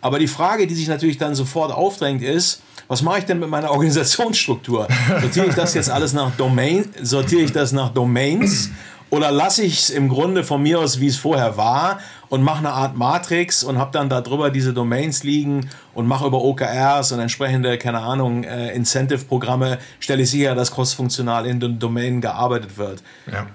Aber 0.00 0.18
die 0.18 0.28
Frage, 0.28 0.66
die 0.66 0.74
sich 0.74 0.88
natürlich 0.88 1.18
dann 1.18 1.34
sofort 1.34 1.72
aufdrängt, 1.72 2.22
ist, 2.22 2.62
was 2.88 3.02
mache 3.02 3.18
ich 3.18 3.24
denn 3.24 3.38
mit 3.38 3.50
meiner 3.50 3.70
Organisationsstruktur? 3.72 4.88
Sortiere 5.20 5.46
ich 5.46 5.54
das 5.54 5.74
jetzt 5.74 5.90
alles 5.90 6.12
nach 6.12 6.30
Domain, 6.36 6.86
sortiere 7.02 7.42
ich 7.42 7.52
das 7.52 7.72
nach 7.72 7.90
Domains 7.90 8.70
oder 9.10 9.30
lasse 9.30 9.64
ich 9.64 9.80
es 9.80 9.90
im 9.90 10.08
Grunde 10.08 10.44
von 10.44 10.62
mir 10.62 10.78
aus, 10.78 11.00
wie 11.00 11.08
es 11.08 11.16
vorher 11.16 11.56
war 11.56 12.00
und 12.30 12.42
mache 12.42 12.58
eine 12.58 12.70
Art 12.70 12.96
Matrix 12.96 13.62
und 13.62 13.76
habe 13.76 13.90
dann 13.92 14.08
darüber 14.08 14.50
diese 14.50 14.72
Domains 14.72 15.22
liegen 15.24 15.68
und 15.92 16.06
mache 16.06 16.26
über 16.26 16.40
OKRs 16.42 17.12
und 17.12 17.18
entsprechende, 17.18 17.76
keine 17.76 17.98
Ahnung, 17.98 18.44
äh, 18.44 18.72
Incentive-Programme, 18.74 19.78
stelle 19.98 20.22
ich 20.22 20.30
sicher, 20.30 20.54
dass 20.54 20.70
crossfunktional 20.70 21.46
in 21.46 21.60
den 21.60 21.78
Domainen 21.78 22.20
gearbeitet 22.20 22.78
wird. 22.78 23.02
Ja. 23.30 23.46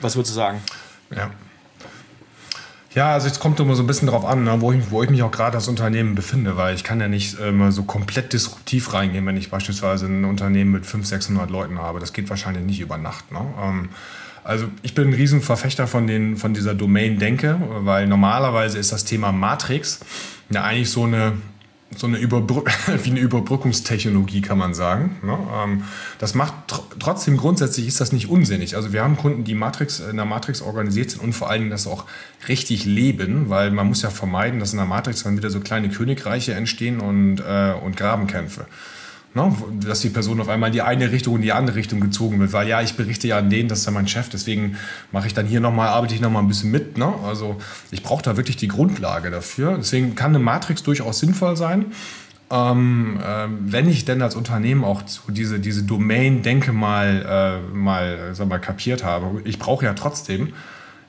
Was 0.00 0.16
würdest 0.16 0.32
du 0.32 0.36
sagen? 0.36 0.62
Ja. 1.14 1.30
Ja, 2.92 3.12
also 3.12 3.28
jetzt 3.28 3.38
kommt 3.38 3.60
immer 3.60 3.76
so 3.76 3.84
ein 3.84 3.86
bisschen 3.86 4.08
drauf 4.08 4.24
an, 4.24 4.42
ne, 4.42 4.60
wo, 4.60 4.72
ich, 4.72 4.90
wo 4.90 5.00
ich 5.04 5.10
mich 5.10 5.22
auch 5.22 5.30
gerade 5.30 5.56
als 5.56 5.68
Unternehmen 5.68 6.16
befinde, 6.16 6.56
weil 6.56 6.74
ich 6.74 6.82
kann 6.82 7.00
ja 7.00 7.06
nicht 7.06 7.38
immer 7.38 7.66
ähm, 7.66 7.70
so 7.70 7.84
komplett 7.84 8.32
disruptiv 8.32 8.92
reingehen, 8.92 9.24
wenn 9.26 9.36
ich 9.36 9.48
beispielsweise 9.48 10.06
ein 10.06 10.24
Unternehmen 10.24 10.72
mit 10.72 10.86
500, 10.86 11.06
600 11.06 11.50
Leuten 11.50 11.78
habe. 11.78 12.00
Das 12.00 12.12
geht 12.12 12.28
wahrscheinlich 12.30 12.64
nicht 12.64 12.80
über 12.80 12.98
Nacht. 12.98 13.30
Ne? 13.30 13.40
Ähm, 13.60 13.90
also 14.44 14.66
ich 14.82 14.94
bin 14.94 15.08
ein 15.08 15.14
Riesenverfechter 15.14 15.86
von, 15.86 16.06
den, 16.06 16.36
von 16.36 16.54
dieser 16.54 16.74
Domain-Denke, 16.74 17.60
weil 17.80 18.06
normalerweise 18.06 18.78
ist 18.78 18.92
das 18.92 19.04
Thema 19.04 19.32
Matrix 19.32 20.00
ja 20.50 20.64
eigentlich 20.64 20.90
so 20.90 21.04
eine, 21.04 21.34
so 21.96 22.06
eine 22.06 22.18
Überbrück 22.18 22.70
wie 23.04 23.10
eine 23.10 23.20
Überbrückungstechnologie, 23.20 24.40
kann 24.40 24.58
man 24.58 24.74
sagen. 24.74 25.16
Ne? 25.22 25.38
Ähm, 25.52 25.84
das 26.18 26.34
macht 26.34 26.54
tr 26.68 26.82
trotzdem 26.98 27.36
grundsätzlich 27.36 27.86
ist 27.86 28.00
das 28.00 28.12
nicht 28.12 28.28
unsinnig. 28.28 28.76
Also 28.76 28.92
wir 28.92 29.02
haben 29.02 29.16
Kunden, 29.16 29.44
die 29.44 29.54
Matrix, 29.54 30.00
in 30.00 30.16
der 30.16 30.26
Matrix 30.26 30.60
organisiert 30.62 31.10
sind 31.10 31.22
und 31.22 31.32
vor 31.32 31.50
allen 31.50 31.60
Dingen 31.60 31.70
das 31.70 31.86
auch 31.86 32.04
richtig 32.48 32.84
leben, 32.84 33.48
weil 33.48 33.70
man 33.70 33.86
muss 33.86 34.02
ja 34.02 34.10
vermeiden, 34.10 34.60
dass 34.60 34.72
in 34.72 34.78
der 34.78 34.86
Matrix 34.86 35.22
dann 35.22 35.36
wieder 35.36 35.50
so 35.50 35.60
kleine 35.60 35.88
Königreiche 35.88 36.54
entstehen 36.54 37.00
und, 37.00 37.40
äh, 37.40 37.72
und 37.72 37.96
Grabenkämpfe. 37.96 38.66
Ne? 39.32 39.54
Dass 39.86 40.00
die 40.00 40.08
Person 40.08 40.40
auf 40.40 40.48
einmal 40.48 40.70
in 40.70 40.72
die 40.72 40.82
eine 40.82 41.12
Richtung 41.12 41.34
und 41.34 41.42
die 41.42 41.52
andere 41.52 41.76
Richtung 41.76 42.00
gezogen 42.00 42.40
wird, 42.40 42.52
weil 42.52 42.66
ja, 42.66 42.82
ich 42.82 42.96
berichte 42.96 43.28
ja 43.28 43.38
an 43.38 43.48
den, 43.48 43.68
das 43.68 43.80
ist 43.80 43.86
ja 43.86 43.92
mein 43.92 44.08
Chef, 44.08 44.28
deswegen 44.28 44.76
mache 45.12 45.28
ich 45.28 45.34
dann 45.34 45.46
hier 45.46 45.60
nochmal, 45.60 45.88
arbeite 45.88 46.14
ich 46.14 46.20
nochmal 46.20 46.42
ein 46.42 46.48
bisschen 46.48 46.72
mit. 46.72 46.98
Ne? 46.98 47.12
Also 47.24 47.56
ich 47.92 48.02
brauche 48.02 48.22
da 48.22 48.36
wirklich 48.36 48.56
die 48.56 48.66
Grundlage 48.66 49.30
dafür. 49.30 49.76
Deswegen 49.78 50.16
kann 50.16 50.34
eine 50.34 50.42
Matrix 50.42 50.82
durchaus 50.82 51.20
sinnvoll 51.20 51.56
sein. 51.56 51.86
Ähm, 52.50 53.20
äh, 53.24 53.46
wenn 53.60 53.88
ich 53.88 54.04
denn 54.04 54.20
als 54.20 54.34
Unternehmen 54.34 54.82
auch 54.82 55.02
diese, 55.28 55.60
diese 55.60 55.84
Domain-Denke 55.84 56.72
mal, 56.72 57.60
äh, 57.70 57.76
mal, 57.76 58.34
sag 58.34 58.48
mal 58.48 58.58
kapiert 58.58 59.04
habe, 59.04 59.40
ich 59.44 59.60
brauche 59.60 59.84
ja 59.84 59.94
trotzdem, 59.94 60.52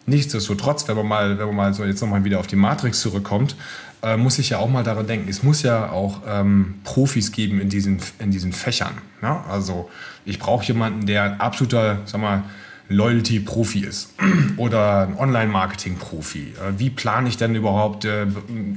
nichtsdestotrotz, 0.05 0.87
wenn 0.87 0.95
man 0.97 1.07
mal, 1.07 1.39
wenn 1.39 1.47
man 1.47 1.55
mal 1.55 1.73
so 1.73 1.83
jetzt 1.83 2.01
nochmal 2.01 2.23
wieder 2.23 2.39
auf 2.39 2.45
die 2.45 2.55
Matrix 2.55 3.01
zurückkommt, 3.01 3.55
äh, 4.03 4.17
muss 4.17 4.39
ich 4.39 4.49
ja 4.49 4.59
auch 4.59 4.69
mal 4.69 4.83
daran 4.83 5.07
denken, 5.07 5.29
es 5.29 5.43
muss 5.43 5.63
ja 5.63 5.89
auch 5.91 6.21
ähm, 6.27 6.79
Profis 6.83 7.31
geben 7.31 7.59
in 7.61 7.69
diesen, 7.69 7.99
in 8.19 8.31
diesen 8.31 8.53
Fächern. 8.53 8.93
Ja? 9.21 9.45
Also 9.49 9.89
ich 10.25 10.39
brauche 10.39 10.65
jemanden, 10.65 11.05
der 11.05 11.23
ein 11.23 11.39
absoluter, 11.39 11.99
sag 12.05 12.21
mal, 12.21 12.43
Loyalty-Profi 12.91 13.79
ist 13.79 14.09
oder 14.57 15.07
ein 15.07 15.17
Online-Marketing-Profi. 15.17 16.39
Äh, 16.39 16.79
wie 16.79 16.89
plane 16.89 17.29
ich 17.29 17.37
denn 17.37 17.55
überhaupt 17.55 18.05
äh, 18.05 18.25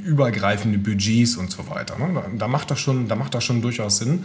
übergreifende 0.04 0.78
Budgets 0.78 1.36
und 1.36 1.50
so 1.50 1.68
weiter? 1.68 1.98
Ne? 1.98 2.22
Da, 2.38 2.48
macht 2.48 2.70
das 2.70 2.80
schon, 2.80 3.08
da 3.08 3.16
macht 3.16 3.34
das 3.34 3.44
schon 3.44 3.62
durchaus 3.62 3.98
Sinn. 3.98 4.24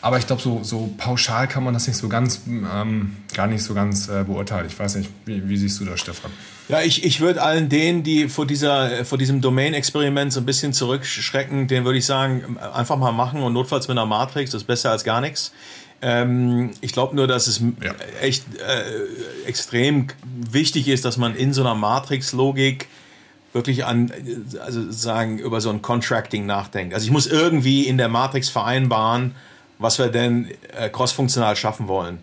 Aber 0.00 0.18
ich 0.18 0.26
glaube, 0.26 0.42
so, 0.42 0.62
so 0.62 0.92
pauschal 0.98 1.48
kann 1.48 1.64
man 1.64 1.72
das 1.72 1.86
nicht 1.86 1.96
so 1.96 2.08
ganz, 2.08 2.42
ähm, 2.46 3.16
gar 3.34 3.46
nicht 3.46 3.62
so 3.62 3.74
ganz 3.74 4.08
äh, 4.08 4.24
beurteilen. 4.24 4.66
Ich 4.66 4.78
weiß 4.78 4.96
nicht, 4.96 5.10
wie, 5.24 5.48
wie 5.48 5.56
siehst 5.56 5.80
du 5.80 5.84
das, 5.84 6.00
Stefan? 6.00 6.30
Ja, 6.68 6.80
ich, 6.80 7.04
ich 7.04 7.20
würde 7.20 7.42
allen 7.42 7.68
denen, 7.68 8.02
die 8.02 8.28
vor, 8.28 8.46
dieser, 8.46 9.04
vor 9.04 9.18
diesem 9.18 9.40
Domain-Experiment 9.42 10.32
so 10.32 10.40
ein 10.40 10.46
bisschen 10.46 10.72
zurückschrecken, 10.72 11.68
denen 11.68 11.84
würde 11.84 11.98
ich 11.98 12.06
sagen, 12.06 12.56
einfach 12.72 12.96
mal 12.96 13.12
machen 13.12 13.42
und 13.42 13.52
notfalls 13.52 13.88
mit 13.88 13.98
einer 13.98 14.06
Matrix, 14.06 14.50
das 14.52 14.62
ist 14.62 14.66
besser 14.66 14.90
als 14.90 15.04
gar 15.04 15.20
nichts. 15.20 15.52
Ähm, 16.02 16.70
ich 16.80 16.92
glaube 16.92 17.16
nur, 17.16 17.26
dass 17.26 17.46
es 17.46 17.60
ja. 17.60 17.94
echt 18.20 18.44
äh, 18.56 19.46
extrem 19.48 20.08
wichtig 20.24 20.88
ist, 20.88 21.04
dass 21.04 21.16
man 21.16 21.34
in 21.34 21.52
so 21.52 21.62
einer 21.62 21.74
Matrix-Logik 21.74 22.88
wirklich 23.52 23.84
an, 23.84 24.12
also 24.60 24.90
sagen, 24.90 25.38
über 25.38 25.60
so 25.60 25.70
ein 25.70 25.80
Contracting 25.80 26.44
nachdenkt. 26.44 26.92
Also 26.92 27.06
ich 27.06 27.12
muss 27.12 27.26
irgendwie 27.26 27.86
in 27.86 27.96
der 27.96 28.08
Matrix 28.08 28.48
vereinbaren, 28.48 29.34
was 29.78 29.98
wir 29.98 30.08
denn 30.08 30.50
äh, 30.76 30.88
crossfunktional 30.88 31.56
schaffen 31.56 31.88
wollen. 31.88 32.18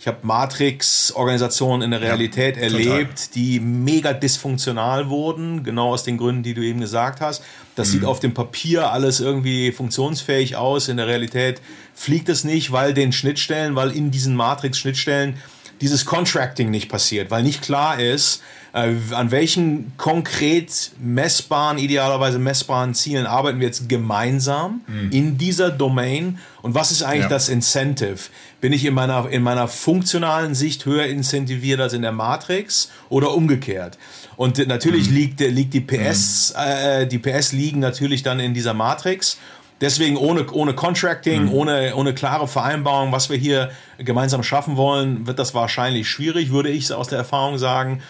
Ich 0.00 0.06
habe 0.06 0.20
Matrix-Organisationen 0.22 1.82
in 1.82 1.90
der 1.90 2.00
Realität 2.00 2.56
ja, 2.56 2.62
erlebt, 2.62 3.34
die 3.34 3.60
mega 3.60 4.14
dysfunktional 4.14 5.10
wurden, 5.10 5.62
genau 5.62 5.92
aus 5.92 6.04
den 6.04 6.16
Gründen, 6.16 6.42
die 6.42 6.54
du 6.54 6.62
eben 6.62 6.80
gesagt 6.80 7.20
hast. 7.20 7.42
Das 7.76 7.88
mhm. 7.88 7.92
sieht 7.92 8.04
auf 8.06 8.18
dem 8.18 8.32
Papier 8.32 8.90
alles 8.92 9.20
irgendwie 9.20 9.72
funktionsfähig 9.72 10.56
aus. 10.56 10.88
In 10.88 10.96
der 10.96 11.06
Realität 11.06 11.60
fliegt 11.94 12.30
es 12.30 12.44
nicht, 12.44 12.72
weil 12.72 12.94
den 12.94 13.12
Schnittstellen, 13.12 13.76
weil 13.76 13.90
in 13.90 14.10
diesen 14.10 14.34
Matrix-Schnittstellen 14.36 15.36
dieses 15.82 16.06
Contracting 16.06 16.70
nicht 16.70 16.88
passiert, 16.88 17.30
weil 17.30 17.42
nicht 17.42 17.60
klar 17.60 18.00
ist, 18.00 18.42
an 18.72 19.30
welchen 19.30 19.92
konkret 19.96 20.92
messbaren, 21.00 21.78
idealerweise 21.78 22.38
messbaren 22.38 22.94
Zielen 22.94 23.26
arbeiten 23.26 23.58
wir 23.58 23.66
jetzt 23.66 23.88
gemeinsam 23.88 24.82
mhm. 24.86 25.10
in 25.10 25.38
dieser 25.38 25.70
Domain 25.70 26.38
und 26.62 26.74
was 26.74 26.92
ist 26.92 27.02
eigentlich 27.02 27.22
ja. 27.22 27.28
das 27.28 27.48
Incentive? 27.48 28.30
Bin 28.60 28.72
ich 28.72 28.84
in 28.84 28.94
meiner, 28.94 29.28
in 29.28 29.42
meiner 29.42 29.66
funktionalen 29.66 30.54
Sicht 30.54 30.86
höher 30.86 31.06
incentiviert 31.06 31.80
als 31.80 31.94
in 31.94 32.02
der 32.02 32.12
Matrix 32.12 32.90
oder 33.08 33.34
umgekehrt? 33.34 33.98
Und 34.36 34.64
natürlich 34.68 35.08
mhm. 35.10 35.16
liegt, 35.16 35.40
liegt 35.40 35.74
die 35.74 35.80
PS, 35.80 36.54
mhm. 36.54 36.62
äh, 36.64 37.06
die 37.06 37.18
PS 37.18 37.52
liegen 37.52 37.80
natürlich 37.80 38.22
dann 38.22 38.38
in 38.38 38.54
dieser 38.54 38.74
Matrix 38.74 39.38
Deswegen 39.80 40.18
ohne, 40.18 40.50
ohne 40.52 40.74
Contracting, 40.74 41.44
mhm. 41.44 41.52
ohne, 41.52 41.94
ohne 41.96 42.12
klare 42.12 42.46
Vereinbarung, 42.46 43.12
was 43.12 43.30
wir 43.30 43.38
hier 43.38 43.70
gemeinsam 43.98 44.42
schaffen 44.42 44.76
wollen, 44.76 45.26
wird 45.26 45.38
das 45.38 45.54
wahrscheinlich 45.54 46.08
schwierig, 46.08 46.50
würde 46.50 46.68
ich 46.68 46.92
aus 46.92 47.08
der 47.08 47.18
Erfahrung 47.18 47.56
sagen. 47.56 48.02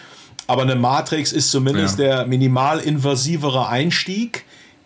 Aber 0.51 0.63
eine 0.63 0.75
Matrix 0.75 1.31
ist 1.31 1.49
zumindest 1.49 1.97
ja. 1.97 2.05
der 2.05 2.25
minimal 2.27 2.79
invasivere 2.79 3.69
Einstieg 3.69 4.43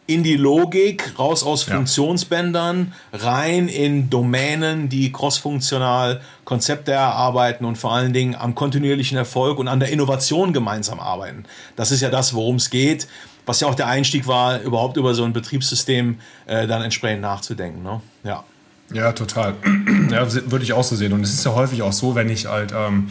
in 0.08 0.22
die 0.22 0.36
Logik, 0.36 1.18
raus 1.18 1.42
aus 1.42 1.64
Funktionsbändern, 1.64 2.94
rein 3.12 3.68
in 3.68 4.12
Domänen, 4.12 4.88
die 4.90 5.12
crossfunktional 5.12 6.22
Konzepte 6.44 6.92
erarbeiten 6.92 7.66
und 7.66 7.80
vor 7.80 7.94
allen 7.94 8.14
Dingen 8.14 8.36
am 8.36 8.54
kontinuierlichen 8.54 9.18
Erfolg 9.18 9.58
und 9.58 9.68
an 9.68 9.80
der 9.80 9.90
Innovation 9.90 10.54
gemeinsam 10.54 11.00
arbeiten. 11.00 11.46
Das 11.76 11.90
ist 11.90 12.02
ja 12.02 12.12
das, 12.12 12.36
worum 12.36 12.58
es 12.58 12.70
geht 12.70 13.08
was 13.46 13.60
ja 13.60 13.68
auch 13.68 13.76
der 13.76 13.88
Einstieg 13.88 14.26
war, 14.28 14.60
überhaupt 14.62 14.98
über 14.98 15.14
so 15.14 15.24
ein 15.24 15.32
Betriebssystem 15.32 16.18
äh, 16.48 16.66
dann 16.66 16.82
entsprechend 16.82 17.22
nachzudenken. 17.22 17.84
Ne? 17.84 18.02
Ja. 18.24 18.44
Ja, 18.92 19.12
total. 19.14 19.56
ja, 20.12 20.32
würde 20.52 20.64
ich 20.64 20.74
auch 20.74 20.84
so 20.84 20.96
sehen. 20.96 21.14
Und 21.14 21.22
es 21.22 21.32
ist 21.32 21.46
ja 21.46 21.54
häufig 21.54 21.82
auch 21.82 21.94
so, 21.94 22.16
wenn 22.16 22.30
ich 22.30 22.48
halt. 22.48 22.74
Ähm, 22.76 23.10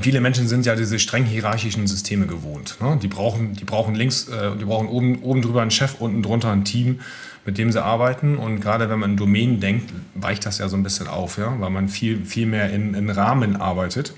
viele 0.00 0.20
Menschen 0.20 0.48
sind 0.48 0.66
ja 0.66 0.74
diese 0.76 0.98
streng 0.98 1.24
hierarchischen 1.24 1.86
Systeme 1.86 2.26
gewohnt. 2.26 2.76
Ne? 2.80 2.98
Die, 3.00 3.08
brauchen, 3.08 3.54
die 3.54 3.64
brauchen 3.64 3.94
links, 3.94 4.28
äh, 4.28 4.56
die 4.56 4.64
brauchen 4.64 4.88
oben, 4.88 5.22
oben 5.22 5.42
drüber 5.42 5.62
einen 5.62 5.70
Chef, 5.70 5.96
unten 6.00 6.22
drunter 6.22 6.50
ein 6.50 6.64
Team, 6.64 7.00
mit 7.44 7.58
dem 7.58 7.70
sie 7.72 7.82
arbeiten. 7.82 8.36
Und 8.36 8.60
gerade 8.60 8.90
wenn 8.90 8.98
man 8.98 9.12
in 9.12 9.16
Domänen 9.16 9.60
denkt, 9.60 9.92
weicht 10.14 10.46
das 10.46 10.58
ja 10.58 10.68
so 10.68 10.76
ein 10.76 10.82
bisschen 10.82 11.06
auf, 11.06 11.38
ja? 11.38 11.54
weil 11.60 11.70
man 11.70 11.88
viel, 11.88 12.24
viel 12.24 12.46
mehr 12.46 12.70
in, 12.70 12.94
in 12.94 13.10
Rahmen 13.10 13.56
arbeitet. 13.56 14.14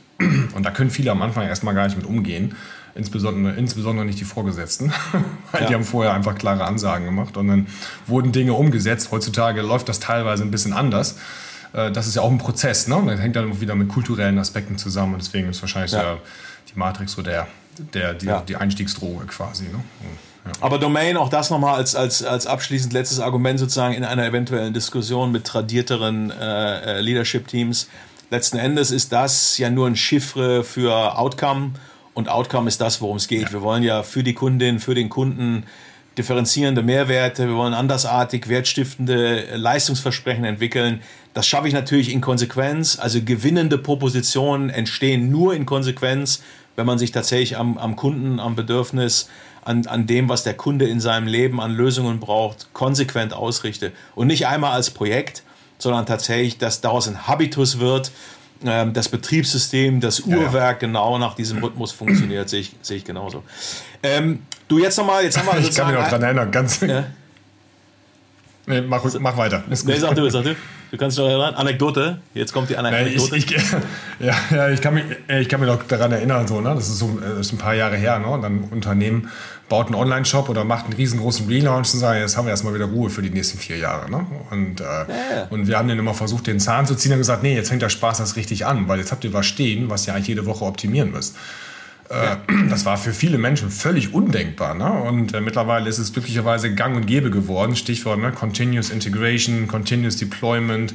Und 0.55 0.65
da 0.65 0.71
können 0.71 0.91
viele 0.91 1.13
am 1.13 1.23
Anfang 1.23 1.47
erstmal 1.47 1.75
gar 1.75 1.85
nicht 1.87 1.97
mit 1.97 2.07
umgehen 2.07 2.55
insbesondere, 2.99 3.55
insbesondere 3.55 4.05
nicht 4.05 4.21
die 4.21 4.25
Vorgesetzten, 4.25 4.93
weil 5.53 5.63
ja. 5.63 5.69
die 5.69 5.75
haben 5.75 5.85
vorher 5.85 6.13
einfach 6.13 6.35
klare 6.37 6.65
Ansagen 6.65 7.07
gemacht 7.07 7.37
und 7.37 7.49
dann 7.49 7.67
wurden 8.07 8.33
Dinge 8.33 8.53
umgesetzt. 8.53 9.11
Heutzutage 9.13 9.63
läuft 9.63 9.89
das 9.89 10.01
teilweise 10.01 10.43
ein 10.43 10.51
bisschen 10.51 10.73
anders. 10.73 11.17
Äh, 11.73 11.93
das 11.93 12.07
ist 12.07 12.17
ja 12.17 12.23
auch 12.23 12.31
ein 12.31 12.39
Prozess, 12.39 12.89
ne? 12.89 13.03
Das 13.07 13.21
hängt 13.21 13.37
dann 13.37 13.61
wieder 13.61 13.75
mit 13.75 13.89
kulturellen 13.89 14.39
Aspekten 14.39 14.79
zusammen 14.79 15.15
und 15.15 15.23
deswegen 15.23 15.49
ist 15.49 15.61
wahrscheinlich 15.63 15.93
ja. 15.93 16.15
so 16.15 16.21
die 16.73 16.79
Matrix 16.79 17.13
so 17.13 17.23
der, 17.23 17.47
der, 17.95 18.15
die, 18.15 18.27
ja. 18.27 18.41
die 18.41 18.57
Einstiegsdroge 18.57 19.27
quasi. 19.27 19.65
Ne? 19.65 19.83
Ja. 20.03 20.53
Aber 20.61 20.79
Domain, 20.79 21.17
auch 21.17 21.29
das 21.29 21.51
nochmal 21.51 21.75
als, 21.75 21.95
als, 21.95 22.23
als 22.23 22.47
abschließend 22.47 22.93
letztes 22.93 23.21
Argument 23.21 23.59
sozusagen 23.59 23.95
in 23.95 24.05
einer 24.05 24.25
eventuellen 24.27 24.73
Diskussion 24.73 25.31
mit 25.31 25.45
tradierteren 25.45 26.31
äh, 26.31 26.99
äh 26.99 27.01
Leadership-Teams. 27.01 27.89
Letzten 28.31 28.59
Endes 28.59 28.91
ist 28.91 29.13
das 29.13 29.59
ja 29.59 29.71
nur 29.71 29.87
ein 29.87 29.97
Chiffre 29.97 30.65
für 30.65 31.19
Outcome 31.19 31.73
und 32.15 32.29
Outcome 32.29 32.69
ist 32.69 32.81
das, 32.81 33.01
worum 33.01 33.17
es 33.17 33.29
geht. 33.29 33.43
Ja. 33.45 33.53
Wir 33.53 33.63
wollen 33.63 33.83
ja 33.83 34.03
für 34.03 34.23
die 34.23 34.35
Kundin, 34.35 34.81
für 34.81 34.95
den 34.95 35.09
Kunden 35.09 35.65
differenzierende 36.19 36.83
Mehrwerte, 36.83 37.49
wir 37.49 37.55
wollen 37.55 37.75
andersartig 37.75 38.49
wertstiftende 38.49 39.57
Leistungsversprechen 39.57 40.45
entwickeln. 40.45 41.01
Das 41.33 41.47
schaffe 41.47 41.69
ich 41.69 41.75
natürlich 41.75 42.13
in 42.13 42.21
Konsequenz. 42.21 42.99
Also 42.99 43.23
gewinnende 43.23 43.79
Propositionen 43.79 44.69
entstehen 44.69 45.31
nur 45.31 45.55
in 45.55 45.65
Konsequenz, 45.65 46.43
wenn 46.77 46.87
man 46.87 46.99
sich 46.99 47.13
tatsächlich 47.13 47.57
am, 47.57 47.79
am 47.79 47.97
Kunden, 47.97 48.41
am 48.41 48.57
Bedürfnis, 48.57 49.29
an, 49.65 49.87
an 49.87 50.07
dem, 50.07 50.29
was 50.29 50.43
der 50.45 50.55
Kunde 50.55 50.87
in 50.87 51.01
seinem 51.01 51.27
Leben 51.27 51.61
an 51.61 51.75
Lösungen 51.75 52.21
braucht, 52.21 52.73
konsequent 52.73 53.33
ausrichte. 53.33 53.93
Und 54.15 54.27
nicht 54.27 54.47
einmal 54.47 54.73
als 54.73 54.91
Projekt, 54.91 55.43
sondern 55.79 56.07
tatsächlich, 56.07 56.59
dass 56.59 56.81
daraus 56.81 57.07
ein 57.07 57.29
Habitus 57.29 57.79
wird 57.79 58.11
ähm, 58.65 58.93
das 58.93 59.09
Betriebssystem, 59.09 60.01
das 60.01 60.21
Uhrwerk 60.21 60.55
ja, 60.55 60.61
ja. 60.61 60.73
genau 60.73 61.19
nach 61.19 61.35
diesem 61.35 61.63
Rhythmus 61.63 61.93
funktioniert, 61.93 62.49
sehe 62.49 62.61
ich, 62.61 62.75
sehe 62.83 62.97
ich 62.97 63.05
genauso. 63.05 63.45
Ähm, 64.03 64.43
du 64.69 64.79
jetzt 64.79 64.97
nochmal, 64.99 65.25
jetzt 65.25 65.39
haben 65.39 65.47
wir 65.47 65.59
Ich 65.59 65.75
kann 65.75 65.87
mich 65.89 65.97
noch 65.97 66.05
daran 66.05 66.23
erinnern, 66.23 66.51
ganz. 66.51 66.81
Ja. 66.81 67.05
Nee, 68.67 68.83
mach, 68.83 69.03
mach 69.19 69.37
weiter. 69.37 69.65
Nee, 69.67 69.75
sag 69.75 70.15
du, 70.15 70.29
sag 70.29 70.45
du. 70.45 70.55
Du 70.91 70.97
kannst 70.97 71.17
dich 71.17 71.25
noch 71.25 71.31
erinnern. 71.31 71.55
Anekdote. 71.55 72.19
Jetzt 72.35 72.53
kommt 72.53 72.69
die 72.69 72.77
Anekdote. 72.77 73.37
Ich, 73.37 73.51
ich, 73.51 73.63
ja, 74.21 74.35
ja, 74.51 74.69
ich 74.69 74.81
kann 74.83 74.95
mich, 74.95 75.05
ich 75.27 75.49
kann 75.49 75.61
mich 75.61 75.69
noch 75.69 75.83
daran 75.85 76.13
erinnern, 76.13 76.47
so, 76.47 76.61
ne? 76.61 76.75
Das 76.75 76.89
ist 76.89 76.99
so 76.99 77.19
das 77.21 77.47
ist 77.47 77.53
ein 77.53 77.59
paar 77.59 77.75
Jahre 77.75 77.97
her, 77.97 78.19
ne? 78.19 78.27
Und 78.27 78.43
dann 78.43 78.57
ein 78.57 78.69
Unternehmen 78.71 79.31
baut 79.69 79.87
einen 79.87 79.95
Online-Shop 79.95 80.49
oder 80.49 80.65
macht 80.65 80.87
einen 80.87 80.95
riesengroßen 80.95 81.47
Relaunch 81.47 81.93
und 81.93 82.01
sagt, 82.01 82.19
jetzt 82.21 82.37
haben 82.37 82.47
wir 82.47 82.51
erstmal 82.51 82.75
wieder 82.75 82.87
Ruhe 82.87 83.11
für 83.11 83.23
die 83.23 83.31
nächsten 83.31 83.59
vier 83.59 83.77
Jahre. 83.77 84.11
Ne? 84.11 84.27
Und, 84.51 84.81
äh, 84.81 84.85
ja, 84.85 85.07
ja. 85.09 85.47
und 85.51 85.67
wir 85.67 85.79
haben 85.79 85.89
dann 85.89 85.99
immer 85.99 86.15
versucht, 86.15 86.47
den 86.47 86.59
Zahn 86.59 86.87
zu 86.87 86.95
ziehen 86.95 87.13
und 87.13 87.19
gesagt, 87.19 87.43
nee, 87.43 87.55
jetzt 87.55 87.69
fängt 87.69 87.83
der 87.83 87.91
Spaß 87.91 88.19
das 88.19 88.37
richtig 88.37 88.67
an, 88.67 88.89
weil 88.89 88.99
jetzt 88.99 89.13
habt 89.13 89.25
ihr 89.25 89.33
was 89.33 89.47
stehen, 89.47 89.91
was 89.91 90.07
ihr 90.07 90.15
eigentlich 90.15 90.29
jede 90.29 90.47
Woche 90.47 90.65
optimieren 90.65 91.11
müsst. 91.11 91.37
Äh, 92.09 92.37
das 92.71 92.85
war 92.85 92.97
für 92.97 93.13
viele 93.13 93.39
Menschen 93.39 93.71
völlig 93.71 94.15
undenkbar. 94.15 94.75
Ne? 94.75 94.91
Und 94.91 95.35
äh, 95.35 95.41
mittlerweile 95.41 95.89
ist 95.89 95.99
es 95.99 96.13
glücklicherweise 96.13 96.75
gang 96.75 96.97
und 96.97 97.07
gäbe 97.07 97.31
geworden. 97.31 97.77
Stichwort 97.77 98.19
ne? 98.19 98.33
Continuous 98.33 98.91
Integration, 98.91 99.69
Continuous 99.69 100.17
Deployment. 100.17 100.95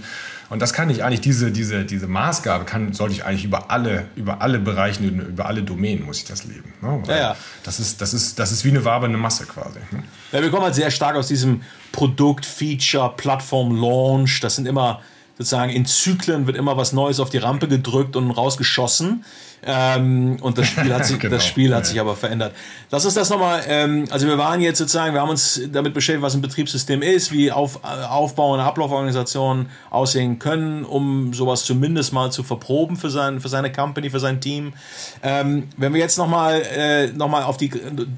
Und 0.50 0.62
das 0.62 0.74
kann 0.74 0.90
ich 0.90 1.04
eigentlich, 1.04 1.22
diese, 1.22 1.52
diese, 1.52 1.86
diese 1.86 2.08
Maßgabe 2.08 2.66
kann, 2.66 2.94
sollte 2.94 3.16
ich 3.16 3.26
eigentlich 3.26 3.46
über 3.46 3.72
alle, 3.72 4.06
über 4.16 4.42
alle 4.42 4.60
Bereiche, 4.60 5.04
über 5.04 5.46
alle 5.48 5.64
Domänen 5.64 6.06
muss 6.06 6.20
ich 6.20 6.26
das 6.26 6.44
leben. 6.44 6.74
Ne? 6.82 7.02
Ja, 7.08 7.18
ja. 7.18 7.36
Das, 7.64 7.80
ist, 7.80 8.02
das, 8.02 8.14
ist, 8.14 8.38
das 8.38 8.52
ist 8.52 8.66
wie 8.66 8.70
eine 8.70 8.86
wabernde 8.86 9.18
Masse 9.18 9.46
quasi. 9.46 9.80
Ne? 9.92 10.04
Ja, 10.32 10.42
wir 10.42 10.52
kommen 10.52 10.64
halt 10.64 10.76
sehr 10.76 10.92
stark 10.92 11.16
aus 11.16 11.28
diesem 11.28 11.62
Produkt, 11.92 12.46
Feature, 12.46 13.14
Plattform, 13.16 13.76
Launch. 13.76 14.42
Das 14.42 14.56
sind 14.56 14.68
immer 14.68 15.02
sozusagen 15.44 15.72
in 15.72 15.86
Zyklen 15.86 16.48
wird 16.48 16.58
immer 16.58 16.78
was 16.78 16.94
Neues 16.94 17.20
auf 17.20 17.30
die 17.30 17.38
Rampe 17.38 17.68
gedrückt 17.68 18.16
und 18.16 18.32
rausgeschossen. 18.32 19.26
Ähm, 19.66 20.38
und 20.42 20.58
das 20.58 20.68
Spiel 20.68 20.94
hat 20.94 21.06
sich, 21.06 21.20
genau. 21.20 21.36
das 21.36 21.46
Spiel 21.46 21.74
hat 21.74 21.86
sich 21.86 22.00
aber 22.00 22.16
verändert. 22.16 22.54
Lass 22.92 23.06
uns 23.06 23.14
das 23.14 23.30
nochmal, 23.30 23.64
ähm, 23.68 24.06
also 24.10 24.28
wir 24.28 24.38
waren 24.38 24.62
jetzt 24.62 24.78
sozusagen, 24.78 25.14
wir 25.14 25.22
haben 25.22 25.30
uns 25.30 25.62
damit 25.72 25.94
beschäftigt, 25.94 26.22
was 26.22 26.34
ein 26.34 26.42
Betriebssystem 26.42 27.02
ist, 27.02 27.32
wie 27.32 27.52
auf, 27.52 27.80
äh, 27.84 28.06
Aufbau 28.06 28.54
und 28.54 28.60
Ablauforganisationen 28.60 29.70
aussehen 29.90 30.40
können, 30.40 30.84
um 30.84 31.34
sowas 31.34 31.64
zumindest 31.64 32.14
mal 32.14 32.32
zu 32.32 32.44
verproben 32.44 32.98
für, 32.98 33.10
sein, 33.10 33.40
für 33.40 33.50
seine 33.50 33.72
Company, 33.72 34.10
für 34.10 34.20
sein 34.20 34.42
Team. 34.42 34.74
Ähm, 35.22 35.70
wenn 35.78 35.94
wir 35.94 36.00
jetzt 36.00 36.18
nochmal 36.18 36.62
äh, 36.62 37.08
noch 37.08 37.32
auf 37.34 37.58
die, 37.58 37.72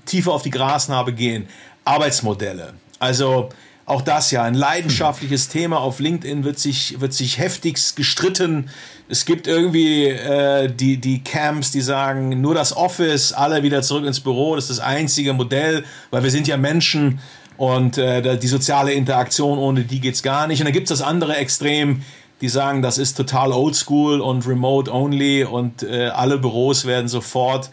tiefer 0.06 0.32
auf 0.32 0.42
die 0.42 0.52
Grasnarbe 0.52 1.14
gehen, 1.14 1.48
Arbeitsmodelle. 1.86 2.74
Also 3.00 3.50
auch 3.86 4.02
das 4.02 4.32
ja 4.32 4.44
ein 4.44 4.56
leidenschaftliches 4.56 5.50
Thema. 5.50 5.80
Auf 5.80 6.00
LinkedIn 6.00 6.44
wird 6.44 6.58
sich, 6.58 7.00
wird 7.00 7.14
sich 7.14 7.38
heftigst 7.38 7.96
gestritten. 7.96 8.70
Es 9.10 9.26
gibt 9.26 9.48
irgendwie 9.48 10.08
äh, 10.08 10.72
die, 10.74 10.98
die 10.98 11.24
Camps, 11.24 11.72
die 11.72 11.82
sagen, 11.82 12.42
nur 12.42 12.56
das 12.56 12.76
Office, 12.76 13.32
alle 13.32 13.62
wieder 13.62 13.84
zurück 13.84 14.06
ins 14.06 14.20
Büro, 14.20 14.56
das 14.56 14.70
ist 14.70 14.80
das 14.80 14.86
einzige 14.86 15.34
Modell, 15.34 15.84
weil 16.10 16.24
wir 16.24 16.32
sind 16.32 16.48
ja 16.48 16.58
Menschen 16.58 17.20
und 17.58 17.98
äh, 17.98 18.38
die 18.38 18.48
soziale 18.48 18.94
Interaktion, 18.94 19.60
ohne 19.60 19.84
die 19.84 20.00
geht's 20.00 20.24
gar 20.24 20.48
nicht. 20.48 20.62
Und 20.62 20.66
dann 20.66 20.74
gibt's 20.74 20.90
das 20.90 21.04
andere 21.04 21.36
Extrem, 21.36 22.02
die 22.42 22.50
sagen, 22.50 22.82
das 22.82 22.98
ist 22.98 23.16
total 23.16 23.52
oldschool 23.52 24.20
und 24.20 24.48
remote 24.48 24.92
only 24.92 25.44
und 25.44 25.84
äh, 25.84 26.08
alle 26.08 26.38
Büros 26.38 26.86
werden 26.86 27.08
sofort 27.08 27.70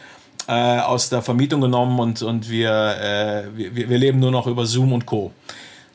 äh, 0.47 0.53
aus 0.53 1.09
der 1.09 1.23
Vermietung 1.23 1.63
genommen 1.63 1.99
und, 1.99 2.23
und 2.23 2.51
wir, 2.51 2.71
äh, 2.71 3.45
wir, 3.57 3.89
wir 3.89 3.99
leben 3.99 4.21
nur 4.21 4.31
noch 4.31 4.47
über 4.47 4.67
Zoom 4.67 4.93
und 4.93 5.07
Co. 5.07 5.33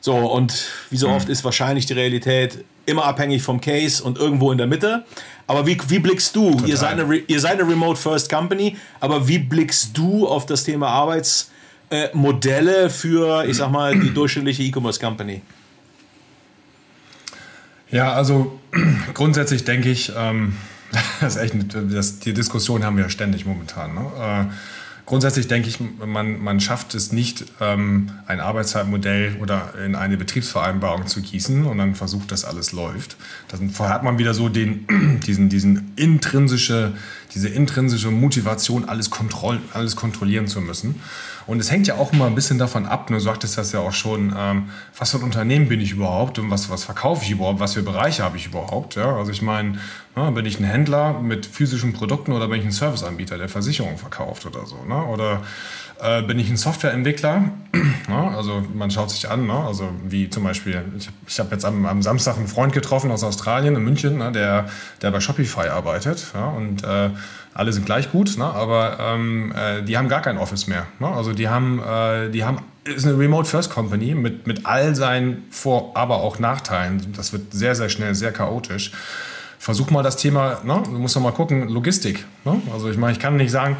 So, 0.00 0.14
und 0.14 0.66
wie 0.90 0.96
so 0.96 1.08
oft 1.08 1.28
ist 1.28 1.44
wahrscheinlich 1.44 1.86
die 1.86 1.94
Realität 1.94 2.64
immer 2.86 3.04
abhängig 3.04 3.42
vom 3.42 3.60
Case 3.60 4.02
und 4.02 4.18
irgendwo 4.18 4.50
in 4.52 4.58
der 4.58 4.66
Mitte. 4.66 5.04
Aber 5.46 5.66
wie, 5.66 5.78
wie 5.88 5.98
blickst 5.98 6.36
du? 6.36 6.62
Ihr 6.66 6.76
seid, 6.76 6.98
eine, 6.98 7.16
ihr 7.16 7.40
seid 7.40 7.60
eine 7.60 7.68
Remote 7.68 8.00
First 8.00 8.30
Company, 8.30 8.76
aber 9.00 9.28
wie 9.28 9.38
blickst 9.38 9.96
du 9.96 10.26
auf 10.26 10.46
das 10.46 10.64
Thema 10.64 10.88
Arbeitsmodelle 10.88 12.84
äh, 12.84 12.90
für, 12.90 13.44
ich 13.46 13.56
sag 13.56 13.70
mal, 13.70 13.98
die 13.98 14.12
durchschnittliche 14.12 14.62
E-Commerce 14.62 15.00
Company? 15.00 15.42
Ja, 17.90 18.12
also 18.12 18.58
grundsätzlich 19.14 19.64
denke 19.64 19.90
ich, 19.90 20.12
ähm, 20.16 20.56
das 21.20 21.36
ist 21.36 21.42
echt, 21.42 21.54
das, 21.90 22.20
die 22.20 22.34
Diskussion 22.34 22.84
haben 22.84 22.96
wir 22.96 23.04
ja 23.04 23.10
ständig 23.10 23.46
momentan. 23.46 23.94
Ne? 23.94 24.48
Äh, 24.50 24.54
grundsätzlich 25.08 25.48
denke 25.48 25.70
ich, 25.70 25.78
man, 25.80 26.38
man 26.38 26.60
schafft 26.60 26.94
es 26.94 27.12
nicht, 27.12 27.46
ähm, 27.62 28.10
ein 28.26 28.40
Arbeitszeitmodell 28.40 29.36
oder 29.40 29.72
in 29.82 29.94
eine 29.94 30.18
Betriebsvereinbarung 30.18 31.06
zu 31.06 31.22
gießen 31.22 31.64
und 31.64 31.78
dann 31.78 31.94
versucht, 31.94 32.30
dass 32.30 32.44
alles 32.44 32.72
läuft. 32.72 33.16
Dann 33.48 33.72
hat 33.88 34.02
man 34.02 34.18
wieder 34.18 34.34
so 34.34 34.50
den, 34.50 35.20
diesen, 35.26 35.48
diesen 35.48 35.92
intrinsische, 35.96 36.92
diese 37.34 37.48
intrinsische 37.48 38.10
Motivation, 38.10 38.86
alles, 38.86 39.08
kontroll, 39.08 39.60
alles 39.72 39.96
kontrollieren 39.96 40.46
zu 40.46 40.60
müssen. 40.60 40.96
Und 41.48 41.60
es 41.60 41.70
hängt 41.70 41.86
ja 41.86 41.94
auch 41.94 42.12
immer 42.12 42.26
ein 42.26 42.34
bisschen 42.34 42.58
davon 42.58 42.84
ab, 42.84 43.06
du 43.06 43.18
sagtest 43.18 43.56
das 43.56 43.72
ja 43.72 43.80
auch 43.80 43.94
schon, 43.94 44.34
ähm, 44.36 44.68
was 44.98 45.12
für 45.12 45.16
ein 45.16 45.22
Unternehmen 45.22 45.66
bin 45.66 45.80
ich 45.80 45.92
überhaupt 45.92 46.38
und 46.38 46.50
was, 46.50 46.68
was 46.68 46.84
verkaufe 46.84 47.24
ich 47.24 47.30
überhaupt, 47.30 47.58
was 47.58 47.72
für 47.72 47.82
Bereiche 47.82 48.22
habe 48.22 48.36
ich 48.36 48.44
überhaupt. 48.44 48.96
Ja? 48.96 49.16
Also 49.16 49.32
ich 49.32 49.40
meine, 49.40 49.78
ja, 50.14 50.30
bin 50.30 50.44
ich 50.44 50.60
ein 50.60 50.64
Händler 50.64 51.18
mit 51.20 51.46
physischen 51.46 51.94
Produkten 51.94 52.32
oder 52.32 52.48
bin 52.48 52.60
ich 52.60 52.66
ein 52.66 52.70
Serviceanbieter, 52.70 53.38
der 53.38 53.48
Versicherungen 53.48 53.96
verkauft 53.96 54.44
oder 54.44 54.66
so. 54.66 54.76
Ne? 54.86 55.02
Oder 55.06 55.40
äh, 56.02 56.20
bin 56.20 56.38
ich 56.38 56.50
ein 56.50 56.58
Softwareentwickler? 56.58 57.44
ja, 58.08 58.28
also 58.36 58.62
man 58.74 58.90
schaut 58.90 59.10
sich 59.10 59.30
an, 59.30 59.46
ne? 59.46 59.54
also 59.54 59.88
wie 60.06 60.28
zum 60.28 60.44
Beispiel, 60.44 60.82
ich, 60.98 61.08
ich 61.26 61.38
habe 61.38 61.52
jetzt 61.52 61.64
am, 61.64 61.86
am, 61.86 62.02
Samstag 62.02 62.36
einen 62.36 62.48
Freund 62.48 62.74
getroffen 62.74 63.10
aus 63.10 63.24
Australien, 63.24 63.74
in 63.74 63.82
München, 63.82 64.18
ne? 64.18 64.32
der, 64.32 64.68
der 65.00 65.10
bei 65.10 65.20
Shopify 65.20 65.68
arbeitet 65.68 66.26
ja? 66.34 66.48
und 66.48 66.84
äh, 66.84 67.08
alle 67.58 67.72
sind 67.72 67.86
gleich 67.86 68.12
gut, 68.12 68.38
ne? 68.38 68.44
aber 68.44 68.98
ähm, 69.00 69.52
äh, 69.52 69.82
die 69.82 69.98
haben 69.98 70.08
gar 70.08 70.22
kein 70.22 70.38
Office 70.38 70.68
mehr. 70.68 70.86
Ne? 71.00 71.08
Also 71.08 71.32
die 71.32 71.48
haben, 71.48 71.82
äh, 71.82 72.30
die 72.30 72.44
haben, 72.44 72.58
ist 72.84 73.04
eine 73.04 73.18
Remote 73.18 73.48
First 73.48 73.70
Company 73.70 74.14
mit, 74.14 74.46
mit 74.46 74.64
all 74.64 74.94
seinen 74.94 75.42
Vor-, 75.50 75.90
aber 75.94 76.18
auch 76.18 76.38
Nachteilen. 76.38 77.12
Das 77.16 77.32
wird 77.32 77.52
sehr, 77.52 77.74
sehr 77.74 77.88
schnell, 77.88 78.14
sehr 78.14 78.30
chaotisch. 78.30 78.92
Versuch 79.58 79.90
mal 79.90 80.04
das 80.04 80.16
Thema, 80.16 80.60
ne? 80.62 80.84
du 80.84 80.92
musst 80.92 81.16
doch 81.16 81.20
mal 81.20 81.32
gucken, 81.32 81.68
Logistik. 81.68 82.24
Ne? 82.44 82.62
Also 82.72 82.90
ich 82.90 82.96
meine, 82.96 83.14
ich 83.14 83.18
kann 83.18 83.36
nicht 83.36 83.50
sagen, 83.50 83.76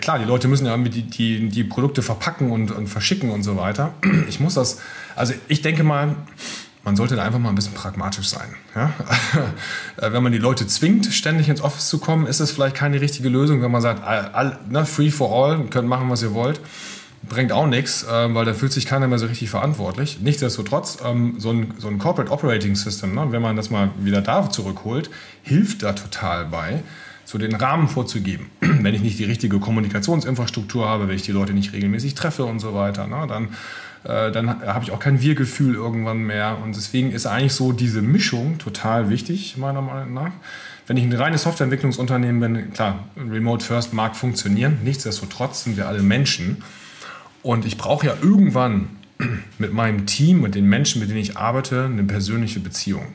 klar, 0.00 0.18
die 0.18 0.24
Leute 0.24 0.48
müssen 0.48 0.64
ja 0.64 0.74
die, 0.78 1.02
die, 1.02 1.50
die 1.50 1.64
Produkte 1.64 2.00
verpacken 2.00 2.50
und, 2.50 2.70
und 2.70 2.86
verschicken 2.86 3.30
und 3.30 3.42
so 3.42 3.54
weiter. 3.58 3.92
Ich 4.30 4.40
muss 4.40 4.54
das, 4.54 4.80
also 5.14 5.34
ich 5.46 5.60
denke 5.60 5.84
mal, 5.84 6.16
man 6.84 6.96
sollte 6.96 7.16
da 7.16 7.24
einfach 7.24 7.38
mal 7.38 7.50
ein 7.50 7.54
bisschen 7.54 7.74
pragmatisch 7.74 8.28
sein. 8.28 8.54
Ja? 8.74 8.92
wenn 10.12 10.22
man 10.22 10.32
die 10.32 10.38
Leute 10.38 10.66
zwingt, 10.66 11.06
ständig 11.06 11.48
ins 11.48 11.60
Office 11.60 11.88
zu 11.88 11.98
kommen, 11.98 12.26
ist 12.26 12.40
es 12.40 12.50
vielleicht 12.52 12.74
keine 12.74 13.00
richtige 13.00 13.28
Lösung, 13.28 13.62
wenn 13.62 13.70
man 13.70 13.82
sagt, 13.82 14.02
all, 14.02 14.58
ne, 14.68 14.86
free 14.86 15.10
for 15.10 15.30
all, 15.32 15.64
könnt 15.66 15.88
machen, 15.88 16.08
was 16.08 16.22
ihr 16.22 16.32
wollt. 16.32 16.60
Bringt 17.28 17.52
auch 17.52 17.66
nichts, 17.66 18.04
äh, 18.04 18.34
weil 18.34 18.46
da 18.46 18.54
fühlt 18.54 18.72
sich 18.72 18.86
keiner 18.86 19.06
mehr 19.06 19.18
so 19.18 19.26
richtig 19.26 19.50
verantwortlich. 19.50 20.20
Nichtsdestotrotz, 20.22 20.98
ähm, 21.04 21.34
so, 21.38 21.50
ein, 21.50 21.74
so 21.76 21.88
ein 21.88 21.98
Corporate 21.98 22.32
Operating 22.32 22.74
System, 22.74 23.14
ne, 23.14 23.26
wenn 23.30 23.42
man 23.42 23.56
das 23.56 23.68
mal 23.68 23.90
wieder 23.98 24.22
da 24.22 24.48
zurückholt, 24.48 25.10
hilft 25.42 25.82
da 25.82 25.92
total 25.92 26.46
bei, 26.46 26.82
so 27.26 27.36
den 27.36 27.54
Rahmen 27.54 27.88
vorzugeben. 27.88 28.50
wenn 28.60 28.94
ich 28.94 29.02
nicht 29.02 29.18
die 29.18 29.24
richtige 29.24 29.60
Kommunikationsinfrastruktur 29.60 30.88
habe, 30.88 31.08
wenn 31.08 31.16
ich 31.16 31.22
die 31.22 31.32
Leute 31.32 31.52
nicht 31.52 31.74
regelmäßig 31.74 32.14
treffe 32.14 32.46
und 32.46 32.58
so 32.58 32.72
weiter, 32.72 33.06
ne, 33.06 33.26
dann 33.28 33.50
äh, 34.04 34.32
dann 34.32 34.60
habe 34.66 34.84
ich 34.84 34.90
auch 34.92 34.98
kein 34.98 35.20
Wir-Gefühl 35.20 35.74
irgendwann 35.74 36.18
mehr. 36.18 36.58
Und 36.62 36.76
deswegen 36.76 37.12
ist 37.12 37.26
eigentlich 37.26 37.52
so 37.52 37.72
diese 37.72 38.02
Mischung 38.02 38.58
total 38.58 39.10
wichtig, 39.10 39.56
meiner 39.56 39.82
Meinung 39.82 40.14
nach. 40.14 40.32
Wenn 40.86 40.96
ich 40.96 41.04
ein 41.04 41.12
reines 41.12 41.42
Softwareentwicklungsunternehmen 41.42 42.40
bin, 42.40 42.72
klar, 42.72 43.04
Remote 43.16 43.64
First 43.64 43.92
mag 43.92 44.16
funktionieren. 44.16 44.78
Nichtsdestotrotz 44.82 45.64
sind 45.64 45.76
wir 45.76 45.86
alle 45.86 46.02
Menschen. 46.02 46.64
Und 47.42 47.64
ich 47.64 47.76
brauche 47.76 48.06
ja 48.06 48.14
irgendwann 48.20 48.88
mit 49.58 49.72
meinem 49.72 50.06
Team 50.06 50.44
und 50.44 50.54
den 50.54 50.66
Menschen, 50.66 51.00
mit 51.00 51.10
denen 51.10 51.20
ich 51.20 51.36
arbeite, 51.36 51.84
eine 51.84 52.04
persönliche 52.04 52.60
Beziehung. 52.60 53.06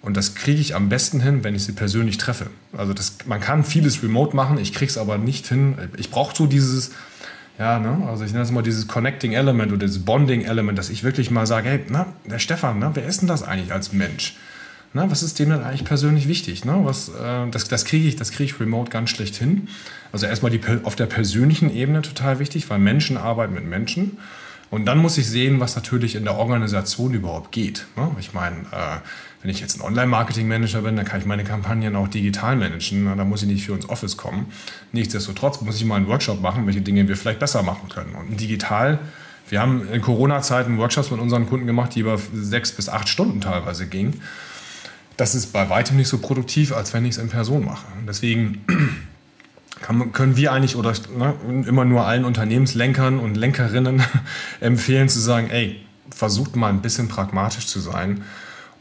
Und 0.00 0.16
das 0.16 0.34
kriege 0.34 0.60
ich 0.60 0.74
am 0.74 0.90
besten 0.90 1.20
hin, 1.20 1.44
wenn 1.44 1.54
ich 1.54 1.64
sie 1.64 1.72
persönlich 1.72 2.18
treffe. 2.18 2.48
Also 2.76 2.92
das, 2.92 3.16
man 3.24 3.40
kann 3.40 3.64
vieles 3.64 4.02
remote 4.02 4.36
machen, 4.36 4.58
ich 4.58 4.74
kriege 4.74 4.90
es 4.90 4.98
aber 4.98 5.16
nicht 5.16 5.46
hin. 5.46 5.76
Ich 5.96 6.10
brauche 6.10 6.36
so 6.36 6.46
dieses, 6.46 6.90
ja, 7.58 7.78
ne? 7.78 8.06
Also 8.08 8.24
ich 8.24 8.32
nenne 8.32 8.44
es 8.44 8.50
mal 8.50 8.62
dieses 8.62 8.88
Connecting 8.88 9.32
Element 9.32 9.70
oder 9.72 9.86
dieses 9.86 10.04
Bonding 10.04 10.42
Element, 10.42 10.78
dass 10.78 10.90
ich 10.90 11.04
wirklich 11.04 11.30
mal 11.30 11.46
sage, 11.46 11.68
hey, 11.68 11.80
na, 11.88 12.06
der 12.24 12.38
Stefan, 12.38 12.78
ne, 12.78 12.90
wer 12.94 13.06
ist 13.06 13.20
denn 13.20 13.28
das 13.28 13.42
eigentlich 13.42 13.72
als 13.72 13.92
Mensch? 13.92 14.36
Na, 14.92 15.10
was 15.10 15.24
ist 15.24 15.40
dem 15.40 15.50
denn 15.50 15.62
eigentlich 15.62 15.84
persönlich 15.84 16.28
wichtig? 16.28 16.64
Ne? 16.64 16.80
Was, 16.84 17.08
äh, 17.08 17.50
das 17.50 17.66
das 17.66 17.84
kriege 17.84 18.06
ich, 18.06 18.16
krieg 18.16 18.46
ich 18.46 18.60
remote 18.60 18.90
ganz 18.90 19.10
schlecht 19.10 19.34
hin. 19.34 19.68
Also 20.12 20.26
erstmal 20.26 20.52
die, 20.52 20.60
auf 20.84 20.94
der 20.94 21.06
persönlichen 21.06 21.74
Ebene 21.74 22.02
total 22.02 22.38
wichtig, 22.38 22.70
weil 22.70 22.78
Menschen 22.78 23.16
arbeiten 23.16 23.54
mit 23.54 23.66
Menschen. 23.66 24.18
Und 24.70 24.86
dann 24.86 24.98
muss 24.98 25.18
ich 25.18 25.28
sehen, 25.28 25.58
was 25.58 25.74
natürlich 25.74 26.14
in 26.14 26.24
der 26.24 26.36
Organisation 26.36 27.12
überhaupt 27.12 27.50
geht. 27.50 27.86
Ne? 27.96 28.10
Ich 28.20 28.34
meine, 28.34 28.56
äh, 28.70 28.98
wenn 29.44 29.50
ich 29.50 29.60
jetzt 29.60 29.78
ein 29.78 29.82
Online-Marketing-Manager 29.82 30.80
bin, 30.80 30.96
dann 30.96 31.04
kann 31.04 31.20
ich 31.20 31.26
meine 31.26 31.44
Kampagnen 31.44 31.94
auch 31.96 32.08
digital 32.08 32.56
managen. 32.56 33.14
Da 33.14 33.26
muss 33.26 33.42
ich 33.42 33.48
nicht 33.48 33.66
für 33.66 33.74
ins 33.74 33.86
Office 33.90 34.16
kommen. 34.16 34.46
Nichtsdestotrotz 34.92 35.60
muss 35.60 35.76
ich 35.76 35.84
mal 35.84 35.96
einen 35.96 36.06
Workshop 36.06 36.40
machen, 36.40 36.64
welche 36.64 36.80
Dinge 36.80 37.06
wir 37.08 37.14
vielleicht 37.14 37.40
besser 37.40 37.62
machen 37.62 37.90
können. 37.90 38.14
Und 38.14 38.40
digital, 38.40 39.00
wir 39.50 39.60
haben 39.60 39.86
in 39.92 40.00
Corona-Zeiten 40.00 40.78
Workshops 40.78 41.10
mit 41.10 41.20
unseren 41.20 41.46
Kunden 41.46 41.66
gemacht, 41.66 41.94
die 41.94 42.00
über 42.00 42.18
sechs 42.32 42.72
bis 42.72 42.88
acht 42.88 43.06
Stunden 43.06 43.42
teilweise 43.42 43.86
gingen. 43.86 44.22
Das 45.18 45.34
ist 45.34 45.52
bei 45.52 45.68
weitem 45.68 45.98
nicht 45.98 46.08
so 46.08 46.16
produktiv, 46.16 46.74
als 46.74 46.94
wenn 46.94 47.04
ich 47.04 47.10
es 47.10 47.18
in 47.18 47.28
Person 47.28 47.66
mache. 47.66 47.84
Deswegen 48.08 48.64
kann, 49.82 50.10
können 50.12 50.38
wir 50.38 50.52
eigentlich 50.52 50.74
oder 50.74 50.94
ne, 51.18 51.34
immer 51.68 51.84
nur 51.84 52.06
allen 52.06 52.24
Unternehmenslenkern 52.24 53.18
und 53.18 53.36
Lenkerinnen 53.36 54.02
empfehlen 54.60 55.10
zu 55.10 55.20
sagen, 55.20 55.50
ey, 55.50 55.84
versucht 56.08 56.56
mal 56.56 56.70
ein 56.70 56.80
bisschen 56.80 57.08
pragmatisch 57.08 57.66
zu 57.66 57.78
sein 57.80 58.22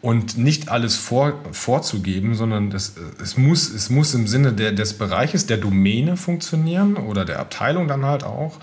und 0.03 0.37
nicht 0.37 0.67
alles 0.67 0.97
vor, 0.97 1.39
vorzugeben, 1.53 2.35
sondern 2.35 2.69
das, 2.69 2.95
es, 3.21 3.37
muss, 3.37 3.69
es 3.69 3.89
muss 3.89 4.13
im 4.13 4.27
Sinne 4.27 4.51
der, 4.51 4.73
des 4.73 4.97
Bereiches, 4.97 5.45
der 5.45 5.55
Domäne 5.55 6.17
funktionieren 6.17 6.97
oder 6.97 7.23
der 7.23 7.39
Abteilung 7.39 7.87
dann 7.87 8.03
halt 8.03 8.25
auch. 8.25 8.59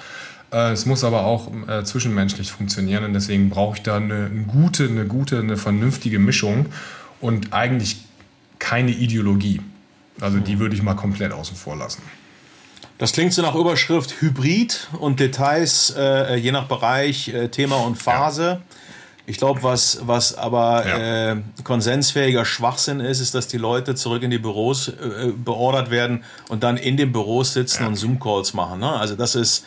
Äh, 0.53 0.72
es 0.72 0.85
muss 0.85 1.03
aber 1.03 1.24
auch 1.24 1.50
äh, 1.66 1.83
zwischenmenschlich 1.83 2.53
funktionieren 2.53 3.05
und 3.05 3.14
deswegen 3.14 3.48
brauche 3.48 3.79
ich 3.79 3.83
da 3.83 3.96
eine, 3.96 4.26
eine, 4.26 4.42
gute, 4.42 4.85
eine 4.85 5.07
gute, 5.07 5.38
eine 5.38 5.57
vernünftige 5.57 6.18
Mischung 6.18 6.66
und 7.22 7.55
eigentlich 7.55 8.05
keine 8.59 8.90
Ideologie. 8.90 9.62
Also 10.20 10.40
die 10.40 10.59
würde 10.59 10.74
ich 10.74 10.83
mal 10.83 10.92
komplett 10.92 11.33
außen 11.33 11.57
vor 11.57 11.74
lassen. 11.74 12.03
Das 12.98 13.12
klingt 13.12 13.33
so 13.33 13.40
nach 13.40 13.55
Überschrift 13.55 14.20
Hybrid 14.20 14.88
und 14.98 15.20
Details 15.20 15.94
äh, 15.96 16.35
je 16.35 16.53
nach 16.53 16.68
Bereich, 16.68 17.29
äh, 17.29 17.48
Thema 17.48 17.76
und 17.76 17.96
Phase. 17.96 18.61
Ja. 18.61 18.76
Ich 19.30 19.36
glaube, 19.36 19.62
was, 19.62 20.00
was 20.02 20.36
aber 20.36 20.84
ja. 20.84 21.32
äh, 21.32 21.36
konsensfähiger 21.62 22.44
Schwachsinn 22.44 22.98
ist, 22.98 23.20
ist, 23.20 23.32
dass 23.32 23.46
die 23.46 23.58
Leute 23.58 23.94
zurück 23.94 24.24
in 24.24 24.30
die 24.32 24.38
Büros 24.38 24.88
äh, 24.88 25.30
beordert 25.32 25.92
werden 25.92 26.24
und 26.48 26.64
dann 26.64 26.76
in 26.76 26.96
den 26.96 27.12
Büros 27.12 27.52
sitzen 27.52 27.84
ja. 27.84 27.88
und 27.88 27.94
Zoom-Calls 27.94 28.54
machen. 28.54 28.80
Ne? 28.80 28.90
Also 28.90 29.14
das 29.14 29.36
ist, 29.36 29.64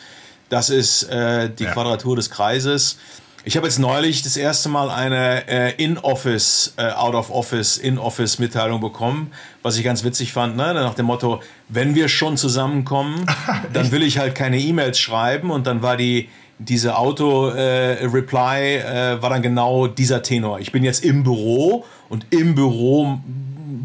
das 0.50 0.68
ist 0.68 1.04
äh, 1.04 1.48
die 1.48 1.64
ja. 1.64 1.72
Quadratur 1.72 2.14
des 2.14 2.28
Kreises. 2.28 2.98
Ich 3.46 3.56
habe 3.56 3.66
jetzt 3.66 3.78
neulich 3.78 4.20
das 4.20 4.36
erste 4.36 4.68
Mal 4.68 4.90
eine 4.90 5.48
äh, 5.48 5.82
In-Office, 5.82 6.74
äh, 6.76 6.90
Out-of-Office, 6.90 7.78
In-Office-Mitteilung 7.78 8.82
bekommen, 8.82 9.32
was 9.62 9.78
ich 9.78 9.84
ganz 9.84 10.04
witzig 10.04 10.34
fand, 10.34 10.58
ne? 10.58 10.74
nach 10.74 10.94
dem 10.94 11.06
Motto, 11.06 11.40
wenn 11.70 11.94
wir 11.94 12.08
schon 12.08 12.36
zusammenkommen, 12.36 13.24
dann 13.72 13.90
will 13.92 14.02
ich 14.02 14.18
halt 14.18 14.34
keine 14.34 14.58
E-Mails 14.58 14.98
schreiben 14.98 15.50
und 15.50 15.66
dann 15.66 15.80
war 15.80 15.96
die 15.96 16.28
diese 16.58 16.96
Auto-Reply 16.96 18.58
äh, 18.60 19.14
äh, 19.14 19.22
war 19.22 19.30
dann 19.30 19.42
genau 19.42 19.86
dieser 19.86 20.22
Tenor. 20.22 20.60
Ich 20.60 20.72
bin 20.72 20.84
jetzt 20.84 21.04
im 21.04 21.22
Büro 21.22 21.84
und 22.08 22.26
im 22.30 22.54
Büro 22.54 23.18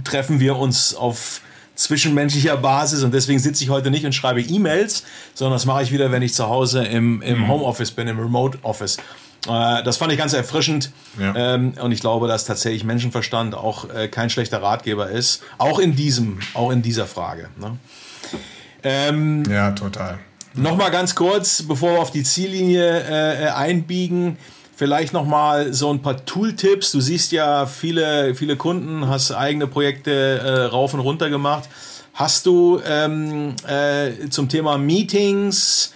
treffen 0.04 0.40
wir 0.40 0.58
uns 0.58 0.94
auf 0.94 1.42
zwischenmenschlicher 1.76 2.58
Basis 2.58 3.04
und 3.04 3.14
deswegen 3.14 3.40
sitze 3.40 3.64
ich 3.64 3.70
heute 3.70 3.90
nicht 3.90 4.06
und 4.06 4.14
schreibe 4.14 4.42
E-Mails, 4.42 5.04
sondern 5.34 5.56
das 5.56 5.66
mache 5.66 5.84
ich 5.84 5.92
wieder, 5.92 6.12
wenn 6.12 6.22
ich 6.22 6.34
zu 6.34 6.48
Hause 6.48 6.84
im, 6.84 7.22
im 7.22 7.40
mhm. 7.40 7.48
Homeoffice 7.48 7.92
bin, 7.92 8.08
im 8.08 8.20
Remote 8.20 8.60
Office. 8.64 8.98
Äh, 9.48 9.84
das 9.84 9.96
fand 9.98 10.12
ich 10.12 10.18
ganz 10.18 10.34
erfrischend 10.34 10.92
ja. 11.18 11.56
ähm, 11.56 11.74
und 11.82 11.94
ich 11.94 12.02
glaube, 12.02 12.28
dass 12.28 12.44
tatsächlich 12.44 12.84
Menschenverstand 12.84 13.56
auch 13.56 13.90
äh, 13.90 14.10
kein 14.10 14.30
schlechter 14.30 14.62
Ratgeber 14.62 15.10
ist, 15.10 15.42
auch 15.58 15.80
in 15.80 15.96
diesem, 15.96 16.40
auch 16.54 16.72
in 16.72 16.82
dieser 16.82 17.08
Frage. 17.08 17.50
Ne? 17.58 17.78
Ähm, 18.84 19.44
ja, 19.50 19.72
total. 19.72 20.20
Nochmal 20.56 20.90
ganz 20.90 21.14
kurz, 21.14 21.62
bevor 21.62 21.94
wir 21.94 22.00
auf 22.00 22.12
die 22.12 22.24
Ziellinie 22.24 23.04
äh, 23.04 23.46
äh, 23.46 23.48
einbiegen, 23.50 24.38
vielleicht 24.76 25.14
nochmal 25.14 25.74
so 25.74 25.94
ein 25.94 26.02
paar 26.02 26.26
Tooltips. 26.26 26.92
Du 26.92 27.02
siehst 27.02 27.32
ja 27.32 27.68
viele, 27.68 28.34
viele 28.34 28.58
Kunden, 28.58 29.08
hast 29.08 29.32
eigene 29.32 29.68
Projekte 29.68 30.12
äh, 30.12 30.62
rauf 30.66 30.94
und 30.96 31.02
runter 31.02 31.30
gemacht. 31.30 31.70
Hast 32.16 32.48
du 32.48 32.82
ähm, 32.84 33.56
äh, 33.68 34.30
zum 34.30 34.50
Thema 34.50 34.78
Meetings, 34.80 35.94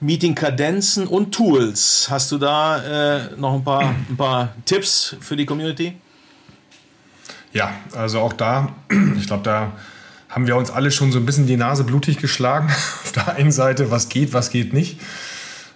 Meeting-Kadenzen 0.00 1.06
und 1.06 1.34
Tools, 1.34 2.06
hast 2.10 2.30
du 2.30 2.38
da 2.38 3.16
äh, 3.16 3.36
noch 3.36 3.54
ein 3.54 3.64
paar, 3.64 3.94
ein 4.08 4.16
paar 4.16 4.54
Tipps 4.66 5.16
für 5.20 5.34
die 5.34 5.46
Community? 5.46 5.96
Ja, 7.54 7.72
also 7.96 8.20
auch 8.20 8.34
da, 8.34 8.74
ich 9.16 9.26
glaube, 9.26 9.44
da 9.44 9.72
haben 10.34 10.48
wir 10.48 10.56
uns 10.56 10.70
alle 10.70 10.90
schon 10.90 11.12
so 11.12 11.18
ein 11.18 11.26
bisschen 11.26 11.46
die 11.46 11.56
Nase 11.56 11.84
blutig 11.84 12.18
geschlagen. 12.18 12.68
Auf 13.04 13.12
der 13.12 13.36
einen 13.36 13.52
Seite, 13.52 13.90
was 13.90 14.08
geht, 14.08 14.32
was 14.32 14.50
geht 14.50 14.72
nicht. 14.72 15.00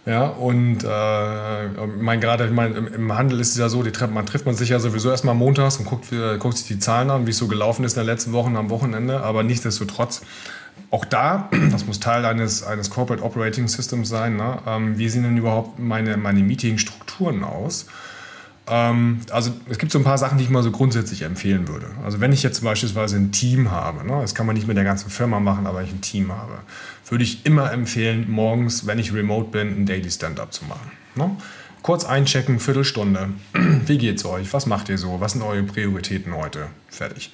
Ja, 0.04 0.26
und 0.26 0.84
äh, 0.84 1.86
mein, 2.00 2.20
gerade 2.20 2.50
mein, 2.50 2.74
im, 2.74 3.16
Handel 3.16 3.40
ist 3.40 3.50
es 3.50 3.58
ja 3.58 3.68
so, 3.68 3.82
die, 3.82 3.92
man 4.06 4.24
trifft 4.24 4.46
man 4.46 4.54
sich 4.54 4.70
ja 4.70 4.80
sowieso 4.80 5.10
erstmal 5.10 5.34
montags 5.34 5.76
und 5.76 5.84
guckt, 5.84 6.06
guckt 6.38 6.56
sich 6.56 6.66
die 6.66 6.78
Zahlen 6.78 7.10
an, 7.10 7.26
wie 7.26 7.30
es 7.30 7.38
so 7.38 7.46
gelaufen 7.46 7.84
ist 7.84 7.96
in 7.96 8.00
den 8.00 8.06
letzten 8.06 8.32
Wochen 8.32 8.56
am 8.56 8.70
Wochenende. 8.70 9.20
Aber 9.20 9.42
nichtsdestotrotz 9.42 10.22
auch 10.90 11.04
da, 11.04 11.50
das 11.70 11.86
muss 11.86 12.00
Teil 12.00 12.24
eines, 12.24 12.62
eines 12.62 12.90
Corporate 12.90 13.22
Operating 13.22 13.68
Systems 13.68 14.08
sein, 14.08 14.36
ne? 14.36 14.58
ähm, 14.66 14.98
wie 14.98 15.08
sehen 15.08 15.22
denn 15.22 15.36
überhaupt 15.36 15.78
meine, 15.78 16.16
meine 16.16 16.40
Meeting-Strukturen 16.40 17.44
aus? 17.44 17.86
Ähm, 18.68 19.20
also 19.30 19.52
es 19.68 19.78
gibt 19.78 19.92
so 19.92 19.98
ein 19.98 20.04
paar 20.04 20.18
Sachen, 20.18 20.38
die 20.38 20.44
ich 20.44 20.50
mal 20.50 20.62
so 20.62 20.70
grundsätzlich 20.70 21.22
empfehlen 21.22 21.68
würde. 21.68 21.86
Also 22.04 22.20
wenn 22.20 22.32
ich 22.32 22.42
jetzt 22.42 22.62
beispielsweise 22.62 23.16
ein 23.16 23.32
Team 23.32 23.70
habe, 23.70 24.06
ne? 24.06 24.20
das 24.20 24.34
kann 24.34 24.46
man 24.46 24.54
nicht 24.54 24.68
mit 24.68 24.76
der 24.76 24.84
ganzen 24.84 25.10
Firma 25.10 25.40
machen, 25.40 25.66
aber 25.66 25.82
ich 25.82 25.90
ein 25.90 26.00
Team 26.00 26.32
habe, 26.32 26.58
würde 27.08 27.24
ich 27.24 27.46
immer 27.46 27.72
empfehlen, 27.72 28.30
morgens, 28.30 28.86
wenn 28.86 28.98
ich 28.98 29.12
remote 29.12 29.50
bin, 29.50 29.68
ein 29.68 29.86
Daily 29.86 30.10
Stand-up 30.10 30.52
zu 30.52 30.64
machen. 30.66 30.90
Ne? 31.14 31.30
Kurz 31.82 32.04
einchecken, 32.04 32.60
Viertelstunde. 32.60 33.30
Wie 33.86 33.98
geht's 33.98 34.24
euch? 34.24 34.52
Was 34.52 34.66
macht 34.66 34.88
ihr 34.88 34.98
so? 34.98 35.20
Was 35.20 35.32
sind 35.32 35.42
eure 35.42 35.62
Prioritäten 35.62 36.34
heute? 36.34 36.66
Fertig. 36.88 37.32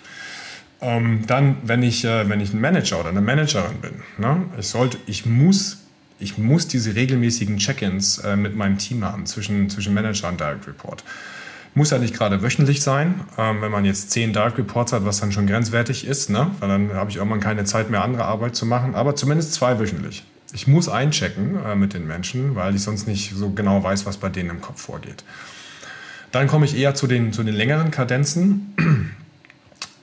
Ähm, 0.81 1.25
dann, 1.27 1.57
wenn 1.63 1.83
ich, 1.83 2.05
äh, 2.05 2.29
wenn 2.29 2.41
ich 2.41 2.53
ein 2.53 2.61
Manager 2.61 3.01
oder 3.01 3.09
eine 3.09 3.23
Managerin 3.23 3.79
bin, 3.81 4.03
ne, 4.19 4.43
ich 4.59 4.69
sollte, 4.69 4.99
ich 5.07 5.25
muss, 5.25 5.84
ich 6.19 6.39
muss 6.39 6.69
diese 6.69 6.95
regelmäßigen 6.95 7.59
Check-ins 7.59 8.19
äh, 8.19 8.37
mit 8.37 8.57
meinem 8.57 8.79
Team 8.79 9.05
haben 9.05 9.27
zwischen, 9.27 9.69
zwischen 9.69 9.95
Manager 9.95 10.29
und 10.29 10.41
Direct 10.41 10.67
Report. 10.67 11.05
Muss 11.75 11.91
ja 11.91 11.99
nicht 11.99 12.15
gerade 12.15 12.41
wöchentlich 12.43 12.83
sein, 12.83 13.21
ähm, 13.37 13.61
wenn 13.61 13.73
man 13.73 13.85
jetzt 13.85 14.11
zehn 14.11 14.33
Direct 14.33 14.59
Reports 14.59 14.93
hat, 14.93 15.05
was 15.05 15.21
dann 15.21 15.33
schon 15.33 15.47
grenzwertig 15.47 16.07
ist, 16.07 16.31
ne? 16.31 16.51
weil 16.61 16.69
dann 16.69 16.93
habe 16.95 17.11
ich 17.11 17.17
irgendwann 17.17 17.41
keine 17.41 17.65
Zeit 17.65 17.91
mehr, 17.91 18.05
andere 18.05 18.25
Arbeit 18.25 18.55
zu 18.55 18.65
machen, 18.65 18.95
aber 18.95 19.17
zumindest 19.17 19.55
zwei 19.55 19.79
wöchentlich. 19.79 20.25
Ich 20.53 20.69
muss 20.69 20.89
einchecken 20.89 21.59
äh, 21.65 21.75
mit 21.75 21.95
den 21.95 22.07
Menschen, 22.07 22.55
weil 22.55 22.77
ich 22.77 22.83
sonst 22.83 23.09
nicht 23.09 23.35
so 23.35 23.51
genau 23.51 23.83
weiß, 23.83 24.07
was 24.07 24.19
bei 24.19 24.29
denen 24.29 24.51
im 24.51 24.61
Kopf 24.61 24.83
vorgeht. 24.83 25.25
Dann 26.31 26.47
komme 26.47 26.65
ich 26.65 26.77
eher 26.77 26.95
zu 26.95 27.09
den, 27.09 27.33
zu 27.33 27.43
den 27.43 27.55
längeren 27.55 27.91
Kadenzen 27.91 29.17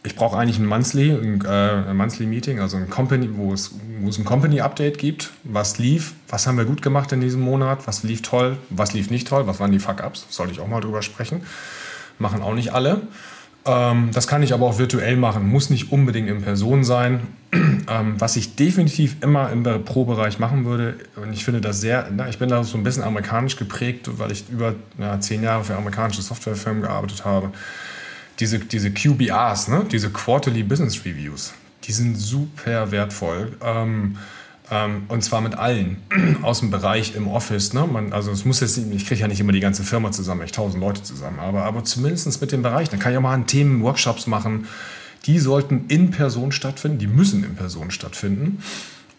ich 0.03 0.15
brauche 0.15 0.37
eigentlich 0.37 0.57
ein 0.57 0.65
Monthly, 0.65 1.11
ein, 1.11 1.41
äh, 1.45 1.89
ein, 1.89 1.95
Monthly 1.95 2.25
Meeting, 2.25 2.59
also 2.59 2.77
ein 2.77 2.89
Company, 2.89 3.29
wo 3.33 3.53
es, 3.53 3.75
wo 3.99 4.09
es 4.09 4.17
ein 4.17 4.25
Company 4.25 4.61
Update 4.61 4.97
gibt. 4.97 5.31
Was 5.43 5.77
lief? 5.77 6.13
Was 6.27 6.47
haben 6.47 6.57
wir 6.57 6.65
gut 6.65 6.81
gemacht 6.81 7.11
in 7.11 7.21
diesem 7.21 7.41
Monat? 7.41 7.87
Was 7.87 8.03
lief 8.03 8.21
toll? 8.23 8.57
Was 8.69 8.93
lief 8.93 9.11
nicht 9.11 9.27
toll? 9.27 9.45
Was 9.45 9.59
waren 9.59 9.71
die 9.71 9.79
Fuck-Ups? 9.79 10.25
Sollte 10.29 10.53
ich 10.53 10.59
auch 10.59 10.67
mal 10.67 10.81
drüber 10.81 11.03
sprechen. 11.03 11.43
Machen 12.17 12.41
auch 12.41 12.55
nicht 12.55 12.73
alle. 12.73 13.01
Ähm, 13.63 14.09
das 14.11 14.27
kann 14.27 14.41
ich 14.41 14.55
aber 14.55 14.65
auch 14.65 14.79
virtuell 14.79 15.17
machen, 15.17 15.47
muss 15.47 15.69
nicht 15.69 15.91
unbedingt 15.91 16.29
in 16.29 16.41
Person 16.41 16.83
sein. 16.83 17.21
Ähm, 17.89 18.15
was 18.19 18.37
ich 18.37 18.55
definitiv 18.55 19.17
immer 19.21 19.51
im 19.51 19.63
Pro-Bereich 19.63 20.39
machen 20.39 20.63
würde, 20.63 20.95
und 21.17 21.33
ich 21.33 21.43
finde 21.43 21.59
das 21.59 21.81
sehr, 21.81 22.07
na, 22.15 22.29
ich 22.29 22.37
bin 22.37 22.47
da 22.47 22.63
so 22.63 22.77
ein 22.77 22.83
bisschen 22.83 23.03
amerikanisch 23.03 23.57
geprägt, 23.57 24.07
weil 24.17 24.31
ich 24.31 24.45
über 24.49 24.75
ja, 24.97 25.19
zehn 25.19 25.43
Jahre 25.43 25.63
für 25.63 25.75
amerikanische 25.75 26.21
Softwarefirmen 26.21 26.83
gearbeitet 26.83 27.25
habe 27.25 27.51
diese, 28.41 28.59
diese 28.59 28.91
QBRs, 28.91 29.69
ne? 29.69 29.85
diese 29.89 30.09
Quarterly 30.09 30.63
Business 30.63 31.05
Reviews, 31.05 31.53
die 31.83 31.91
sind 31.91 32.17
super 32.17 32.91
wertvoll. 32.91 33.55
Ähm, 33.63 34.17
ähm, 34.71 35.03
und 35.09 35.23
zwar 35.23 35.41
mit 35.41 35.55
allen 35.55 35.97
aus 36.41 36.59
dem 36.59 36.71
Bereich 36.71 37.15
im 37.15 37.27
Office. 37.27 37.73
Ne? 37.73 37.85
Man, 37.85 38.13
also 38.13 38.31
es 38.31 38.45
muss 38.45 38.61
jetzt, 38.61 38.77
ich 38.77 39.05
kriege 39.05 39.21
ja 39.21 39.27
nicht 39.27 39.39
immer 39.39 39.51
die 39.51 39.59
ganze 39.59 39.83
Firma 39.83 40.11
zusammen, 40.11 40.41
ich 40.43 40.53
tausend 40.53 40.81
Leute 40.81 41.03
zusammen, 41.03 41.39
aber, 41.39 41.63
aber 41.63 41.83
zumindest 41.83 42.41
mit 42.41 42.51
dem 42.51 42.63
Bereich. 42.63 42.89
Dann 42.89 42.99
kann 42.99 43.11
ich 43.11 43.17
auch 43.17 43.21
mal 43.21 43.33
an 43.33 43.47
Themen 43.47 43.83
Workshops 43.83 44.27
machen. 44.27 44.67
Die 45.25 45.37
sollten 45.37 45.85
in 45.87 46.09
Person 46.09 46.51
stattfinden, 46.51 46.97
die 46.97 47.07
müssen 47.07 47.43
in 47.43 47.55
Person 47.55 47.91
stattfinden. 47.91 48.63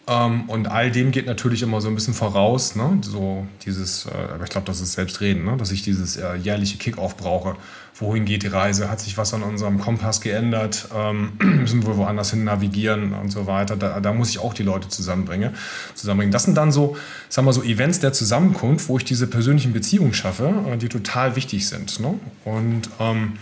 Ähm, 0.05 0.49
und 0.49 0.67
all 0.67 0.91
dem 0.91 1.11
geht 1.11 1.27
natürlich 1.27 1.61
immer 1.61 1.79
so 1.79 1.87
ein 1.87 1.95
bisschen 1.95 2.13
voraus, 2.13 2.75
ne? 2.75 2.97
so 3.01 3.47
dieses, 3.65 4.05
äh, 4.05 4.09
aber 4.33 4.43
ich 4.43 4.49
glaube, 4.49 4.67
das 4.67 4.81
ist 4.81 4.93
Selbstreden, 4.93 5.45
ne? 5.45 5.55
dass 5.55 5.71
ich 5.71 5.81
dieses 5.81 6.17
äh, 6.17 6.35
jährliche 6.35 6.77
Kickoff 6.77 7.15
brauche. 7.15 7.55
Wohin 7.95 8.25
geht 8.25 8.43
die 8.43 8.47
Reise? 8.47 8.89
Hat 8.89 8.99
sich 8.99 9.17
was 9.17 9.33
an 9.33 9.43
unserem 9.43 9.79
Kompass 9.79 10.19
geändert? 10.19 10.89
Ähm, 10.93 11.33
müssen 11.39 11.85
wir 11.85 11.95
woanders 11.95 12.31
hin 12.31 12.43
navigieren 12.43 13.13
und 13.13 13.31
so 13.31 13.47
weiter? 13.47 13.77
Da, 13.77 14.01
da, 14.01 14.11
muss 14.11 14.29
ich 14.29 14.39
auch 14.39 14.53
die 14.53 14.63
Leute 14.63 14.89
zusammenbringen. 14.89 15.55
zusammenbringen. 15.95 16.33
Das 16.33 16.43
sind 16.43 16.57
dann 16.57 16.73
so, 16.73 16.97
sagen 17.29 17.47
wir 17.47 17.53
so, 17.53 17.63
Events 17.63 17.99
der 17.99 18.11
Zusammenkunft, 18.11 18.89
wo 18.89 18.97
ich 18.97 19.05
diese 19.05 19.27
persönlichen 19.27 19.71
Beziehungen 19.71 20.13
schaffe, 20.13 20.53
äh, 20.69 20.75
die 20.75 20.89
total 20.89 21.37
wichtig 21.37 21.69
sind. 21.69 22.01
Ne? 22.01 22.19
Und, 22.43 22.89
ähm, 22.99 23.33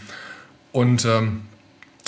und 0.74 1.05
ähm, 1.05 1.41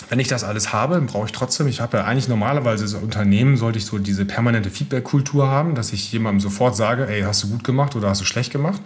wenn 0.10 0.20
ich 0.20 0.28
das 0.28 0.44
alles 0.44 0.74
habe, 0.74 1.00
brauche 1.02 1.26
ich 1.26 1.32
trotzdem, 1.32 1.68
ich 1.68 1.82
habe 1.82 1.98
ja 1.98 2.04
eigentlich 2.04 2.28
normalerweise 2.28 2.84
als 2.84 2.94
Unternehmen, 2.94 3.58
sollte 3.58 3.80
ich 3.80 3.86
so 3.86 3.98
diese 3.98 4.26
permanente 4.26 4.70
Feedback-Kultur 4.70 5.48
haben, 5.48 5.76
dass 5.76 5.94
ich 5.94 6.12
jemandem 6.12 6.40
sofort 6.40 6.76
sage, 6.76 7.08
ey, 7.08 7.22
hast 7.22 7.44
du 7.44 7.50
gut 7.50 7.64
gemacht 7.64 7.96
oder 7.96 8.10
hast 8.10 8.22
du 8.22 8.26
schlecht 8.26 8.52
gemacht. 8.52 8.82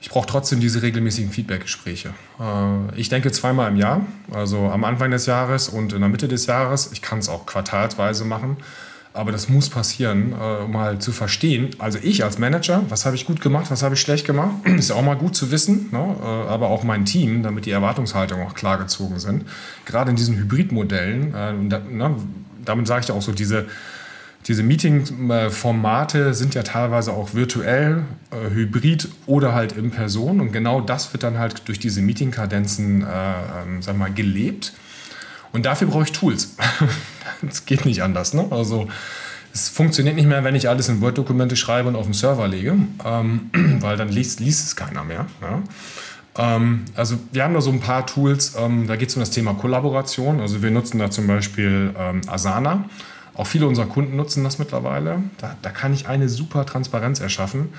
Ich 0.00 0.10
brauche 0.10 0.26
trotzdem 0.26 0.58
diese 0.58 0.82
regelmäßigen 0.82 1.30
Feedback-Gespräche. 1.30 2.12
Äh, 2.40 2.98
ich 2.98 3.08
denke 3.08 3.30
zweimal 3.30 3.70
im 3.70 3.76
Jahr, 3.76 4.04
also 4.32 4.68
am 4.68 4.84
Anfang 4.84 5.10
des 5.12 5.26
Jahres 5.26 5.68
und 5.68 5.92
in 5.92 6.00
der 6.00 6.08
Mitte 6.08 6.26
des 6.28 6.46
Jahres. 6.46 6.90
Ich 6.92 7.02
kann 7.02 7.20
es 7.20 7.28
auch 7.28 7.46
quartalsweise 7.46 8.24
machen. 8.24 8.56
Aber 9.14 9.30
das 9.30 9.48
muss 9.48 9.68
passieren, 9.68 10.32
äh, 10.32 10.64
um 10.64 10.78
halt 10.78 11.02
zu 11.02 11.12
verstehen. 11.12 11.70
Also 11.78 11.98
ich 12.02 12.24
als 12.24 12.38
Manager, 12.38 12.82
was 12.88 13.04
habe 13.04 13.14
ich 13.14 13.26
gut 13.26 13.42
gemacht, 13.42 13.70
was 13.70 13.82
habe 13.82 13.94
ich 13.94 14.00
schlecht 14.00 14.26
gemacht, 14.26 14.54
ist 14.64 14.90
ja 14.90 14.96
auch 14.96 15.02
mal 15.02 15.16
gut 15.16 15.36
zu 15.36 15.50
wissen. 15.50 15.88
Ne? 15.92 16.16
Äh, 16.22 16.24
aber 16.24 16.68
auch 16.68 16.82
mein 16.82 17.04
Team, 17.04 17.42
damit 17.42 17.66
die 17.66 17.72
Erwartungshaltungen 17.72 18.46
auch 18.46 18.54
klar 18.54 18.78
gezogen 18.78 19.18
sind. 19.18 19.44
Gerade 19.84 20.10
in 20.10 20.16
diesen 20.16 20.36
Hybridmodellen, 20.36 21.34
äh, 21.34 21.52
ne? 21.52 22.16
damit 22.64 22.86
sage 22.86 23.04
ich 23.04 23.12
auch 23.12 23.20
so, 23.20 23.32
diese, 23.32 23.66
diese 24.46 24.62
Meeting-Formate 24.62 26.32
sind 26.32 26.54
ja 26.54 26.62
teilweise 26.62 27.12
auch 27.12 27.34
virtuell, 27.34 28.04
äh, 28.30 28.50
hybrid 28.50 29.08
oder 29.26 29.54
halt 29.54 29.72
in 29.72 29.90
Person. 29.90 30.40
Und 30.40 30.52
genau 30.52 30.80
das 30.80 31.12
wird 31.12 31.22
dann 31.22 31.38
halt 31.38 31.68
durch 31.68 31.78
diese 31.78 32.00
Meeting-Kadenzen, 32.00 33.02
äh, 33.02 33.06
ähm, 33.06 33.82
sag 33.82 33.98
mal, 33.98 34.10
gelebt. 34.10 34.72
Und 35.52 35.66
dafür 35.66 35.88
brauche 35.88 36.04
ich 36.04 36.12
Tools. 36.12 36.56
Es 37.48 37.66
geht 37.66 37.84
nicht 37.84 38.02
anders. 38.02 38.34
Ne? 38.34 38.46
Also 38.50 38.88
es 39.52 39.68
funktioniert 39.68 40.16
nicht 40.16 40.28
mehr, 40.28 40.44
wenn 40.44 40.54
ich 40.54 40.68
alles 40.68 40.88
in 40.88 41.00
Word-Dokumente 41.00 41.56
schreibe 41.56 41.88
und 41.88 41.96
auf 41.96 42.06
den 42.06 42.14
Server 42.14 42.48
lege, 42.48 42.76
ähm, 43.04 43.50
weil 43.80 43.96
dann 43.96 44.08
liest, 44.08 44.40
liest 44.40 44.66
es 44.66 44.76
keiner 44.76 45.04
mehr. 45.04 45.26
Ja? 45.40 45.62
Ähm, 46.56 46.84
also 46.94 47.18
wir 47.32 47.44
haben 47.44 47.54
da 47.54 47.60
so 47.60 47.70
ein 47.70 47.80
paar 47.80 48.06
Tools, 48.06 48.54
ähm, 48.58 48.86
da 48.86 48.96
geht 48.96 49.10
es 49.10 49.16
um 49.16 49.20
das 49.20 49.30
Thema 49.30 49.54
Kollaboration. 49.54 50.40
Also 50.40 50.62
wir 50.62 50.70
nutzen 50.70 50.98
da 50.98 51.10
zum 51.10 51.26
Beispiel 51.26 51.94
ähm, 51.98 52.22
Asana. 52.26 52.84
Auch 53.34 53.46
viele 53.46 53.66
unserer 53.66 53.86
Kunden 53.86 54.16
nutzen 54.16 54.44
das 54.44 54.58
mittlerweile. 54.58 55.22
Da, 55.38 55.56
da 55.62 55.70
kann 55.70 55.94
ich 55.94 56.06
eine 56.06 56.28
super 56.28 56.66
Transparenz 56.66 57.20
erschaffen 57.20 57.70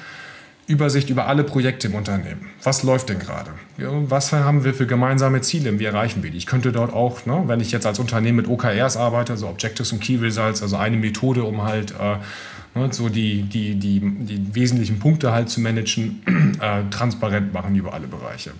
Übersicht 0.67 1.09
über 1.09 1.27
alle 1.27 1.43
Projekte 1.43 1.87
im 1.87 1.95
Unternehmen. 1.95 2.49
Was 2.63 2.83
läuft 2.83 3.09
denn 3.09 3.19
gerade? 3.19 3.51
Was 3.77 4.31
haben 4.31 4.63
wir 4.63 4.73
für 4.73 4.87
gemeinsame 4.87 5.41
Ziele? 5.41 5.77
Wie 5.77 5.85
erreichen 5.85 6.23
wir 6.23 6.31
die? 6.31 6.37
Ich 6.37 6.45
könnte 6.45 6.71
dort 6.71 6.93
auch, 6.93 7.25
ne, 7.25 7.43
wenn 7.47 7.59
ich 7.59 7.71
jetzt 7.71 7.85
als 7.85 7.99
Unternehmen 7.99 8.37
mit 8.37 8.47
OKRs 8.47 8.95
arbeite, 8.95 9.33
also 9.33 9.47
Objectives 9.49 9.91
und 9.91 9.99
Key 9.99 10.15
Results, 10.17 10.61
also 10.61 10.77
eine 10.77 10.95
Methode, 10.95 11.43
um 11.43 11.63
halt 11.63 11.91
äh, 11.91 12.79
ne, 12.79 12.89
so 12.91 13.09
die, 13.09 13.43
die, 13.43 13.75
die, 13.75 13.99
die 13.99 14.55
wesentlichen 14.55 14.99
Punkte 14.99 15.33
halt 15.33 15.49
zu 15.49 15.59
managen, 15.59 16.21
äh, 16.61 16.89
transparent 16.89 17.53
machen 17.53 17.75
über 17.75 17.93
alle 17.93 18.07
Bereiche. 18.07 18.51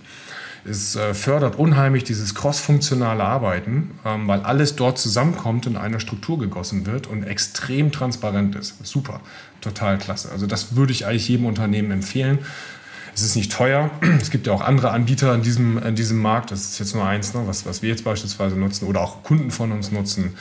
Es 0.66 0.96
äh, 0.96 1.12
fördert 1.12 1.56
unheimlich 1.56 2.04
dieses 2.04 2.34
crossfunktionale 2.34 3.22
Arbeiten, 3.22 3.98
ähm, 4.04 4.26
weil 4.26 4.40
alles 4.40 4.76
dort 4.76 4.98
zusammenkommt 4.98 5.66
in 5.66 5.76
eine 5.76 6.00
Struktur 6.00 6.38
gegossen 6.38 6.86
wird 6.86 7.06
und 7.06 7.22
extrem 7.22 7.92
transparent 7.92 8.56
ist. 8.56 8.84
Super, 8.86 9.20
total 9.60 9.98
klasse. 9.98 10.30
Also 10.32 10.46
das 10.46 10.74
würde 10.74 10.92
ich 10.92 11.06
eigentlich 11.06 11.28
jedem 11.28 11.46
Unternehmen 11.46 11.90
empfehlen. 11.90 12.38
Es 13.14 13.22
ist 13.22 13.36
nicht 13.36 13.52
teuer. 13.52 13.90
Es 14.20 14.30
gibt 14.30 14.46
ja 14.46 14.54
auch 14.54 14.62
andere 14.62 14.90
Anbieter 14.90 15.34
in 15.34 15.42
diesem, 15.42 15.78
in 15.78 15.94
diesem 15.96 16.18
Markt. 16.18 16.50
Das 16.50 16.64
ist 16.64 16.78
jetzt 16.78 16.94
nur 16.94 17.04
eins, 17.04 17.34
ne, 17.34 17.42
was, 17.46 17.66
was 17.66 17.82
wir 17.82 17.90
jetzt 17.90 18.04
beispielsweise 18.04 18.56
nutzen 18.56 18.86
oder 18.86 19.00
auch 19.02 19.22
Kunden 19.22 19.50
von 19.50 19.70
uns 19.70 19.92
nutzen. 19.92 20.34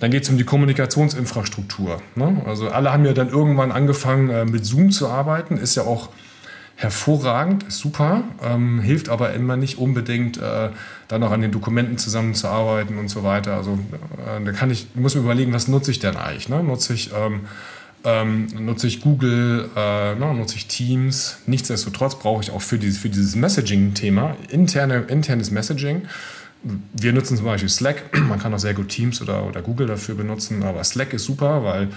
Dann 0.00 0.10
geht 0.10 0.24
es 0.24 0.28
um 0.28 0.36
die 0.36 0.44
Kommunikationsinfrastruktur. 0.44 2.02
Ne? 2.16 2.42
Also 2.44 2.68
alle 2.68 2.92
haben 2.92 3.04
ja 3.04 3.12
dann 3.12 3.28
irgendwann 3.28 3.72
angefangen 3.72 4.28
äh, 4.30 4.44
mit 4.44 4.66
Zoom 4.66 4.90
zu 4.90 5.08
arbeiten. 5.08 5.56
Ist 5.56 5.76
ja 5.76 5.84
auch 5.84 6.10
hervorragend, 6.82 7.64
super, 7.68 8.24
ähm, 8.42 8.80
hilft 8.80 9.08
aber 9.08 9.32
immer 9.34 9.56
nicht 9.56 9.78
unbedingt, 9.78 10.38
äh, 10.38 10.70
dann 11.08 11.20
noch 11.20 11.30
an 11.30 11.40
den 11.40 11.52
Dokumenten 11.52 11.98
zusammenzuarbeiten 11.98 12.98
und 12.98 13.08
so 13.08 13.22
weiter. 13.22 13.54
Also 13.54 13.78
äh, 14.18 14.44
da 14.44 14.52
kann 14.52 14.70
ich, 14.70 14.88
muss 14.94 15.14
mir 15.14 15.20
überlegen, 15.20 15.52
was 15.52 15.68
nutze 15.68 15.90
ich 15.90 15.98
denn 15.98 16.16
eigentlich? 16.16 16.48
Ne? 16.48 16.62
Nutze 16.62 16.94
ich 16.94 17.10
ähm, 17.12 17.42
ähm, 18.04 18.48
nutze 18.58 18.86
ich 18.86 19.00
Google, 19.00 19.70
äh, 19.76 20.14
ne, 20.14 20.34
nutze 20.34 20.56
ich 20.56 20.66
Teams. 20.66 21.38
Nichtsdestotrotz 21.46 22.18
brauche 22.18 22.42
ich 22.42 22.50
auch 22.50 22.62
für 22.62 22.78
dieses, 22.78 22.98
für 22.98 23.08
dieses 23.08 23.36
Messaging-Thema 23.36 24.36
interne, 24.48 25.04
internes 25.08 25.50
Messaging. 25.50 26.02
Wir 26.92 27.12
nutzen 27.12 27.36
zum 27.36 27.46
Beispiel 27.46 27.68
Slack. 27.68 28.02
Man 28.28 28.38
kann 28.38 28.54
auch 28.54 28.58
sehr 28.58 28.74
gut 28.74 28.88
Teams 28.88 29.20
oder, 29.20 29.46
oder 29.46 29.62
Google 29.62 29.86
dafür 29.86 30.14
benutzen, 30.14 30.62
aber 30.62 30.82
Slack 30.84 31.12
ist 31.12 31.24
super, 31.24 31.64
weil 31.64 31.88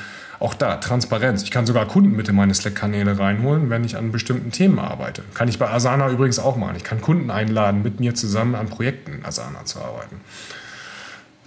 auch 0.46 0.54
da, 0.54 0.78
Transparenz. 0.78 1.42
Ich 1.42 1.50
kann 1.50 1.66
sogar 1.66 1.88
Kunden 1.88 2.16
mit 2.16 2.30
in 2.30 2.36
meine 2.36 2.54
Slack-Kanäle 2.54 3.18
reinholen, 3.18 3.72
wenn 3.72 3.84
ich 3.84 3.98
an 3.98 4.12
bestimmten 4.12 4.52
Themen 4.52 4.78
arbeite. 4.78 5.24
Kann 5.34 5.48
ich 5.48 5.58
bei 5.58 5.68
Asana 5.68 6.12
übrigens 6.12 6.38
auch 6.38 6.56
machen. 6.56 6.76
Ich 6.78 6.84
kann 6.84 7.02
Kunden 7.02 7.32
einladen, 7.32 7.82
mit 7.82 8.00
mir 8.00 8.14
zusammen 8.14 8.54
an 8.54 8.68
Projekten 8.68 9.14
in 9.14 9.26
Asana 9.26 9.66
zu 9.66 9.80
arbeiten. 9.80 10.22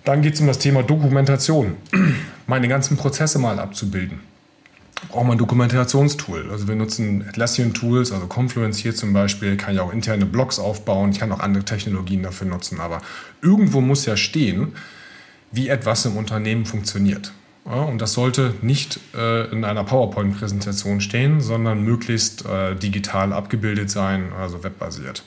Dann 0.05 0.21
geht 0.21 0.35
es 0.35 0.41
um 0.41 0.49
das 0.49 0.59
Thema 0.59 0.83
Dokumentation. 0.83 1.77
Meine 2.49 2.67
ganzen 2.67 2.97
Prozesse 2.97 3.39
mal 3.39 3.61
abzubilden. 3.61 4.19
Braucht 5.11 5.27
man 5.27 5.37
ein 5.37 5.39
Dokumentationstool. 5.39 6.51
Also 6.51 6.67
wir 6.67 6.75
nutzen 6.75 7.25
Atlassian-Tools, 7.29 8.11
also 8.11 8.27
Confluence 8.27 8.79
hier 8.79 8.97
zum 8.97 9.13
Beispiel, 9.13 9.57
kann 9.57 9.75
ich 9.75 9.81
auch 9.81 9.93
interne 9.93 10.27
Blogs 10.27 10.59
aufbauen, 10.59 11.13
ich 11.13 11.21
kann 11.21 11.31
auch 11.31 11.39
andere 11.39 11.65
Technologien 11.65 12.25
dafür 12.25 12.49
nutzen. 12.49 12.81
Aber 12.81 13.01
irgendwo 13.43 13.81
muss 13.81 14.07
ja 14.07 14.17
stehen, 14.17 14.73
wie 15.53 15.69
etwas 15.69 16.05
im 16.05 16.17
Unternehmen 16.17 16.67
funktioniert. 16.67 17.33
Ja, 17.69 17.83
und 17.83 18.01
das 18.01 18.15
sollte 18.15 18.55
nicht 18.63 18.99
äh, 19.15 19.51
in 19.51 19.65
einer 19.65 19.85
PowerPoint-Präsentation 19.85 21.03
stehen, 21.03 21.43
sondern 21.43 21.83
möglichst 21.83 22.47
äh, 22.47 22.75
digital 22.75 23.35
abgebildet 23.35 23.91
sein, 23.91 24.33
also 24.33 24.65
webbasiert. 24.65 25.23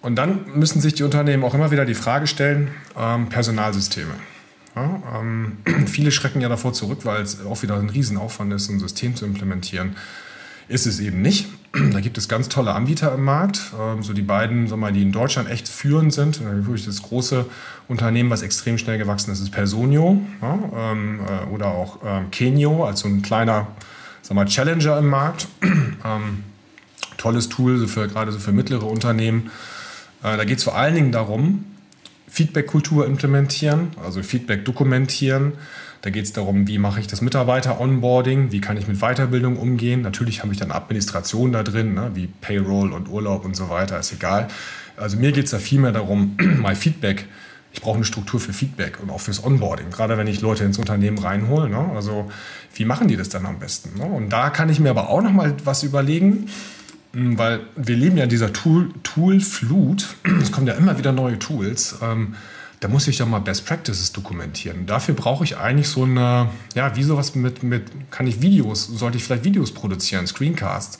Und 0.00 0.14
dann 0.14 0.46
müssen 0.54 0.80
sich 0.80 0.94
die 0.94 1.02
Unternehmen 1.02 1.42
auch 1.42 1.54
immer 1.54 1.72
wieder 1.72 1.84
die 1.84 1.94
Frage 1.94 2.28
stellen, 2.28 2.70
ähm, 2.96 3.28
Personalsysteme. 3.28 4.14
Ja, 4.76 5.02
ähm, 5.18 5.58
viele 5.86 6.12
schrecken 6.12 6.40
ja 6.40 6.48
davor 6.48 6.72
zurück, 6.72 7.00
weil 7.02 7.22
es 7.22 7.44
auch 7.44 7.62
wieder 7.62 7.76
ein 7.76 7.90
Riesenaufwand 7.90 8.52
ist, 8.52 8.68
ein 8.68 8.78
System 8.78 9.16
zu 9.16 9.26
implementieren. 9.26 9.96
Ist 10.68 10.86
es 10.86 11.00
eben 11.00 11.20
nicht. 11.20 11.48
Da 11.92 12.00
gibt 12.00 12.18
es 12.18 12.28
ganz 12.28 12.48
tolle 12.48 12.74
Anbieter 12.74 13.14
im 13.14 13.24
Markt. 13.24 13.72
Ähm, 13.78 14.02
so 14.02 14.12
die 14.12 14.22
beiden, 14.22 14.68
die 14.94 15.02
in 15.02 15.12
Deutschland 15.12 15.50
echt 15.50 15.68
führend 15.68 16.12
sind. 16.12 16.40
Das 16.86 17.02
große 17.02 17.46
Unternehmen, 17.88 18.30
was 18.30 18.42
extrem 18.42 18.78
schnell 18.78 18.98
gewachsen 18.98 19.30
ist, 19.32 19.40
ist 19.40 19.50
Personio 19.50 20.20
ähm, 20.42 21.20
äh, 21.20 21.54
oder 21.54 21.68
auch 21.68 21.98
ähm, 22.04 22.30
Kenio, 22.30 22.84
als 22.84 23.00
so 23.00 23.08
ein 23.08 23.22
kleiner 23.22 23.68
Challenger 24.46 24.98
im 24.98 25.08
Markt. 25.08 25.48
Tolles 27.16 27.48
Tool 27.48 27.86
für, 27.88 28.08
gerade 28.08 28.32
so 28.32 28.38
für 28.38 28.52
mittlere 28.52 28.84
Unternehmen. 28.84 29.50
Äh, 30.22 30.36
da 30.36 30.44
geht 30.44 30.58
es 30.58 30.64
vor 30.64 30.76
allen 30.76 30.94
Dingen 30.94 31.12
darum, 31.12 31.64
Feedback-Kultur 32.28 33.06
implementieren, 33.06 33.88
also 34.04 34.22
Feedback 34.22 34.64
dokumentieren. 34.64 35.52
Da 36.02 36.10
geht 36.10 36.24
es 36.24 36.32
darum, 36.32 36.68
wie 36.68 36.78
mache 36.78 37.00
ich 37.00 37.08
das 37.08 37.22
Mitarbeiter-Onboarding, 37.22 38.52
wie 38.52 38.60
kann 38.60 38.76
ich 38.76 38.86
mit 38.86 39.00
Weiterbildung 39.00 39.56
umgehen. 39.56 40.02
Natürlich 40.02 40.42
habe 40.42 40.52
ich 40.52 40.58
dann 40.58 40.70
Administration 40.70 41.52
da 41.52 41.64
drin, 41.64 41.94
ne, 41.94 42.12
wie 42.14 42.28
Payroll 42.28 42.92
und 42.92 43.08
Urlaub 43.08 43.44
und 43.44 43.56
so 43.56 43.68
weiter, 43.68 43.98
ist 43.98 44.12
egal. 44.12 44.46
Also 44.96 45.16
mir 45.16 45.32
geht 45.32 45.46
es 45.46 45.50
da 45.50 45.58
vielmehr 45.58 45.92
darum, 45.92 46.36
mal 46.60 46.76
Feedback, 46.76 47.26
ich 47.72 47.80
brauche 47.80 47.96
eine 47.96 48.04
Struktur 48.04 48.40
für 48.40 48.52
Feedback 48.52 48.98
und 49.02 49.10
auch 49.10 49.20
fürs 49.20 49.44
Onboarding, 49.44 49.90
gerade 49.90 50.16
wenn 50.16 50.26
ich 50.26 50.40
Leute 50.40 50.64
ins 50.64 50.78
Unternehmen 50.78 51.18
reinhole. 51.18 51.68
Ne? 51.68 51.90
Also 51.94 52.30
wie 52.74 52.84
machen 52.84 53.08
die 53.08 53.16
das 53.16 53.28
dann 53.28 53.44
am 53.46 53.58
besten? 53.58 53.98
Ne? 53.98 54.04
Und 54.04 54.30
da 54.30 54.50
kann 54.50 54.68
ich 54.68 54.80
mir 54.80 54.90
aber 54.90 55.10
auch 55.10 55.20
noch 55.20 55.32
mal 55.32 55.54
was 55.64 55.82
überlegen, 55.82 56.48
weil 57.12 57.60
wir 57.76 57.96
leben 57.96 58.16
ja 58.16 58.24
in 58.24 58.30
dieser 58.30 58.52
Tool, 58.52 58.90
Tool-Flut. 59.02 60.16
Es 60.42 60.52
kommen 60.52 60.66
ja 60.66 60.74
immer 60.74 60.98
wieder 60.98 61.12
neue 61.12 61.38
Tools. 61.38 61.96
Ähm, 62.02 62.34
da 62.80 62.88
muss 62.88 63.08
ich 63.08 63.18
ja 63.18 63.26
mal 63.26 63.40
Best 63.40 63.66
Practices 63.66 64.12
dokumentieren. 64.12 64.86
Dafür 64.86 65.14
brauche 65.14 65.42
ich 65.42 65.56
eigentlich 65.56 65.88
so 65.88 66.04
eine, 66.04 66.48
ja, 66.74 66.94
wie 66.96 67.02
sowas 67.02 67.34
mit, 67.34 67.62
mit, 67.62 67.86
kann 68.10 68.26
ich 68.26 68.40
Videos, 68.40 68.86
sollte 68.86 69.16
ich 69.16 69.24
vielleicht 69.24 69.44
Videos 69.44 69.72
produzieren, 69.72 70.26
Screencasts. 70.26 70.98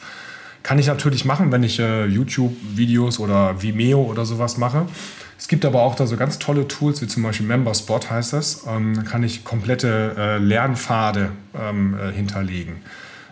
Kann 0.64 0.78
ich 0.78 0.88
natürlich 0.88 1.24
machen, 1.24 1.52
wenn 1.52 1.62
ich 1.62 1.78
äh, 1.78 2.06
YouTube-Videos 2.06 3.20
oder 3.20 3.62
Vimeo 3.62 4.02
oder 4.02 4.26
sowas 4.26 4.58
mache. 4.58 4.86
Es 5.38 5.46
gibt 5.46 5.64
aber 5.64 5.82
auch 5.82 5.94
da 5.94 6.06
so 6.06 6.16
ganz 6.16 6.40
tolle 6.40 6.66
Tools, 6.66 7.00
wie 7.00 7.06
zum 7.06 7.22
Beispiel 7.22 7.46
MemberSpot 7.46 8.10
heißt 8.10 8.32
das. 8.32 8.64
Ähm, 8.66 8.94
da 8.96 9.02
kann 9.02 9.22
ich 9.22 9.44
komplette 9.44 10.14
äh, 10.18 10.38
Lernpfade 10.38 11.30
ähm, 11.54 11.96
äh, 11.96 12.12
hinterlegen. 12.12 12.82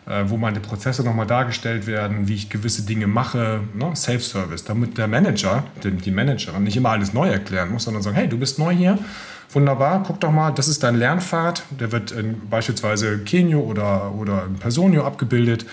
Äh, 0.08 0.30
wo 0.30 0.36
meine 0.36 0.60
Prozesse 0.60 1.02
nochmal 1.02 1.26
dargestellt 1.26 1.88
werden, 1.88 2.28
wie 2.28 2.34
ich 2.34 2.48
gewisse 2.48 2.82
Dinge 2.82 3.08
mache, 3.08 3.62
ne? 3.74 3.90
Self-Service, 3.96 4.62
damit 4.62 4.98
der 4.98 5.08
Manager, 5.08 5.64
die 5.82 6.10
Managerin 6.12 6.62
nicht 6.62 6.76
immer 6.76 6.90
alles 6.90 7.12
neu 7.12 7.28
erklären 7.28 7.72
muss, 7.72 7.84
sondern 7.84 8.04
sagen, 8.04 8.14
hey, 8.14 8.28
du 8.28 8.38
bist 8.38 8.56
neu 8.60 8.72
hier, 8.72 9.00
wunderbar, 9.50 10.04
guck 10.06 10.20
doch 10.20 10.30
mal, 10.30 10.52
das 10.52 10.68
ist 10.68 10.84
dein 10.84 10.94
Lernpfad, 10.94 11.64
der 11.80 11.90
wird 11.90 12.12
in 12.12 12.48
beispielsweise 12.48 13.18
Kenio 13.24 13.58
oder, 13.58 14.14
oder 14.14 14.44
in 14.44 14.54
Personio 14.54 15.04
abgebildet. 15.04 15.66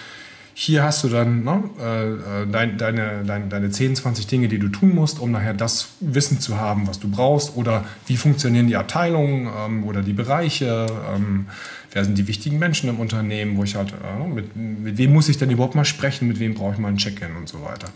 Hier 0.55 0.83
hast 0.83 1.03
du 1.03 1.09
dann 1.09 1.43
ne, 1.43 1.63
äh, 1.79 2.51
dein, 2.51 2.77
deine, 2.77 3.23
dein, 3.25 3.49
deine 3.49 3.69
10, 3.71 3.95
20 3.95 4.27
Dinge, 4.27 4.47
die 4.47 4.59
du 4.59 4.69
tun 4.69 4.93
musst, 4.93 5.19
um 5.19 5.31
nachher 5.31 5.55
das 5.55 5.89
Wissen 5.99 6.39
zu 6.39 6.59
haben, 6.59 6.87
was 6.87 6.99
du 6.99 7.09
brauchst. 7.09 7.55
Oder 7.55 7.85
wie 8.05 8.17
funktionieren 8.17 8.67
die 8.67 8.75
Abteilungen 8.75 9.49
ähm, 9.65 9.83
oder 9.83 10.03
die 10.03 10.13
Bereiche. 10.13 10.85
Ähm, 11.11 11.47
wer 11.93 12.03
sind 12.03 12.17
die 12.17 12.27
wichtigen 12.27 12.59
Menschen 12.59 12.89
im 12.89 12.99
Unternehmen, 12.99 13.55
wo 13.57 13.63
ich 13.63 13.75
halt, 13.75 13.93
äh, 13.93 14.27
mit, 14.27 14.55
mit 14.55 14.97
wem 14.97 15.13
muss 15.13 15.29
ich 15.29 15.37
denn 15.37 15.49
überhaupt 15.49 15.75
mal 15.75 15.85
sprechen, 15.85 16.27
mit 16.27 16.39
wem 16.39 16.55
brauche 16.55 16.73
ich 16.73 16.79
mal 16.79 16.89
ein 16.89 16.97
Check-in 16.97 17.35
und 17.35 17.47
so 17.47 17.63
weiter. 17.63 17.87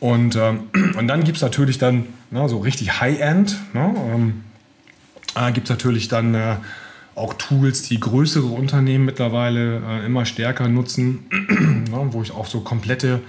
Und, 0.00 0.36
ähm, 0.36 0.64
und 0.98 1.08
dann 1.08 1.24
gibt 1.24 1.36
es 1.36 1.42
natürlich 1.42 1.78
dann 1.78 2.06
ne, 2.30 2.48
so 2.48 2.58
richtig 2.58 3.00
High-End, 3.00 3.56
ne, 3.72 3.94
ähm, 4.12 4.44
äh, 5.34 5.52
gibt 5.52 5.66
es 5.66 5.70
natürlich 5.70 6.08
dann 6.08 6.34
äh, 6.34 6.56
auch 7.14 7.34
Tools, 7.34 7.82
die 7.82 7.98
größere 7.98 8.46
Unternehmen 8.46 9.04
mittlerweile 9.04 9.82
äh, 9.86 10.06
immer 10.06 10.26
stärker 10.26 10.68
nutzen, 10.68 11.26
ne, 11.30 12.08
wo 12.10 12.22
ich 12.22 12.32
auch 12.32 12.46
so 12.46 12.60
komplette, 12.60 13.20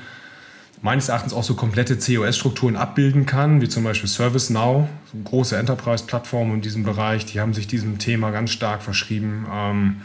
meines 0.81 1.09
Erachtens 1.09 1.33
auch 1.33 1.43
so 1.43 1.55
komplette 1.55 1.97
COS-Strukturen 1.97 2.75
abbilden 2.75 3.25
kann, 3.25 3.61
wie 3.61 3.69
zum 3.69 3.83
Beispiel 3.83 4.09
ServiceNow, 4.09 4.87
so 5.11 5.17
große 5.23 5.57
Enterprise-Plattform 5.57 6.53
in 6.55 6.61
diesem 6.61 6.83
Bereich, 6.83 7.25
die 7.25 7.39
haben 7.39 7.53
sich 7.53 7.67
diesem 7.67 7.97
Thema 7.97 8.31
ganz 8.31 8.51
stark 8.51 8.83
verschrieben. 8.83 9.47
Ähm, 9.51 10.01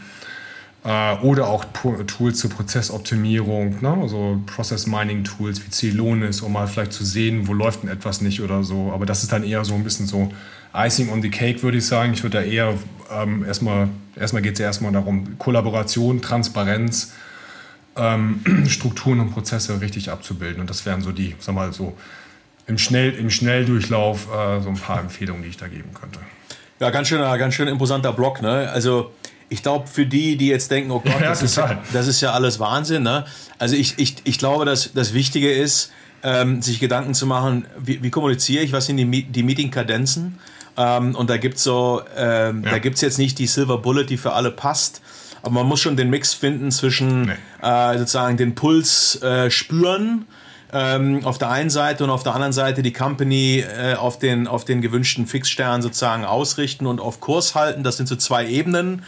äh, 0.85 1.15
oder 1.19 1.47
auch 1.47 1.65
Tools 2.07 2.39
zur 2.39 2.49
Prozessoptimierung, 2.49 3.81
ne? 3.81 3.97
also 4.01 4.41
Process 4.45 4.85
Mining 4.85 5.23
Tools 5.23 5.65
wie 5.65 5.69
Celonis, 5.69 6.41
um 6.41 6.53
mal 6.53 6.67
vielleicht 6.67 6.93
zu 6.93 7.05
sehen, 7.05 7.47
wo 7.47 7.53
läuft 7.53 7.83
denn 7.83 7.89
etwas 7.89 8.21
nicht 8.21 8.41
oder 8.41 8.63
so. 8.63 8.91
Aber 8.91 9.05
das 9.05 9.23
ist 9.23 9.31
dann 9.31 9.43
eher 9.43 9.63
so 9.63 9.75
ein 9.75 9.83
bisschen 9.83 10.07
so 10.07 10.31
Icing 10.75 11.09
on 11.09 11.21
the 11.21 11.29
Cake, 11.29 11.63
würde 11.63 11.77
ich 11.77 11.85
sagen. 11.85 12.13
Ich 12.13 12.23
würde 12.23 12.39
da 12.39 12.43
eher 12.43 12.73
ähm, 13.11 13.45
erstmal, 13.45 13.87
erstmal 14.15 14.41
geht 14.41 14.53
es 14.53 14.59
ja 14.59 14.65
erstmal 14.65 14.91
darum, 14.91 15.37
Kollaboration, 15.37 16.21
Transparenz, 16.21 17.13
ähm, 17.95 18.65
Strukturen 18.67 19.19
und 19.19 19.31
Prozesse 19.31 19.79
richtig 19.81 20.09
abzubilden. 20.09 20.61
Und 20.61 20.69
das 20.69 20.85
wären 20.85 21.01
so 21.01 21.11
die, 21.11 21.35
sag 21.39 21.55
mal 21.55 21.73
so, 21.73 21.95
im, 22.67 22.77
Schnell, 22.77 23.13
im 23.13 23.29
Schnelldurchlauf 23.29 24.27
äh, 24.33 24.61
so 24.61 24.69
ein 24.69 24.77
paar 24.77 24.99
Empfehlungen, 24.99 25.43
die 25.43 25.49
ich 25.49 25.57
da 25.57 25.67
geben 25.67 25.93
könnte. 25.93 26.19
Ja, 26.79 26.89
ganz 26.89 27.07
schöner, 27.07 27.37
ganz 27.37 27.53
schön 27.53 27.67
imposanter 27.67 28.13
Block. 28.13 28.41
Ne? 28.41 28.69
Also 28.71 29.11
ich 29.49 29.61
glaube, 29.61 29.87
für 29.87 30.05
die, 30.05 30.37
die 30.37 30.47
jetzt 30.47 30.71
denken, 30.71 30.91
oh 30.91 30.99
Gott, 30.99 31.13
ja, 31.21 31.29
das, 31.29 31.43
ist 31.43 31.57
ja, 31.57 31.81
das, 31.93 32.07
ist 32.07 32.21
ja, 32.21 32.31
alles 32.31 32.59
Wahnsinn. 32.59 33.03
Ne? 33.03 33.25
Also 33.59 33.75
ich, 33.75 33.99
ich, 33.99 34.15
ich 34.23 34.37
glaube, 34.37 34.65
dass 34.65 34.93
das 34.93 35.13
Wichtige 35.13 35.51
ist, 35.51 35.91
ähm, 36.23 36.61
sich 36.61 36.79
Gedanken 36.79 37.13
zu 37.13 37.27
machen, 37.27 37.65
wie, 37.77 38.01
wie 38.01 38.09
kommuniziere 38.09 38.63
ich, 38.63 38.71
was 38.71 38.85
sind 38.85 38.97
die, 38.97 39.23
die 39.23 39.43
Meeting-Kadenzen? 39.43 40.39
Ähm, 40.77 41.15
und 41.15 41.29
da 41.29 41.37
gibt 41.37 41.57
es 41.57 41.63
so, 41.63 42.01
ähm, 42.17 42.63
ja. 42.63 42.71
da 42.71 42.79
gibt's 42.79 43.01
jetzt 43.01 43.19
nicht 43.19 43.37
die 43.37 43.45
Silver 43.45 43.77
Bullet, 43.77 44.05
die 44.05 44.17
für 44.17 44.33
alle 44.33 44.49
passt. 44.49 45.01
Aber 45.43 45.53
man 45.55 45.67
muss 45.67 45.81
schon 45.81 45.95
den 45.97 46.09
Mix 46.09 46.33
finden 46.33 46.71
zwischen 46.71 47.23
nee. 47.23 47.33
äh, 47.61 47.97
sozusagen 47.97 48.37
den 48.37 48.55
Puls 48.55 49.21
äh, 49.21 49.51
spüren 49.51 50.25
ähm, 50.73 51.23
auf 51.23 51.37
der 51.37 51.51
einen 51.51 51.69
Seite 51.69 52.03
und 52.03 52.09
auf 52.09 52.23
der 52.23 52.33
anderen 52.33 52.53
Seite 52.53 52.81
die 52.81 52.93
Company 52.93 53.59
äh, 53.59 53.93
auf, 53.93 54.17
den, 54.17 54.47
auf 54.47 54.65
den 54.65 54.81
gewünschten 54.81 55.27
Fixstern 55.27 55.81
sozusagen 55.81 56.25
ausrichten 56.25 56.87
und 56.87 56.99
auf 56.99 57.19
Kurs 57.19 57.53
halten. 57.55 57.83
Das 57.83 57.97
sind 57.97 58.07
so 58.07 58.15
zwei 58.15 58.47
Ebenen. 58.47 59.03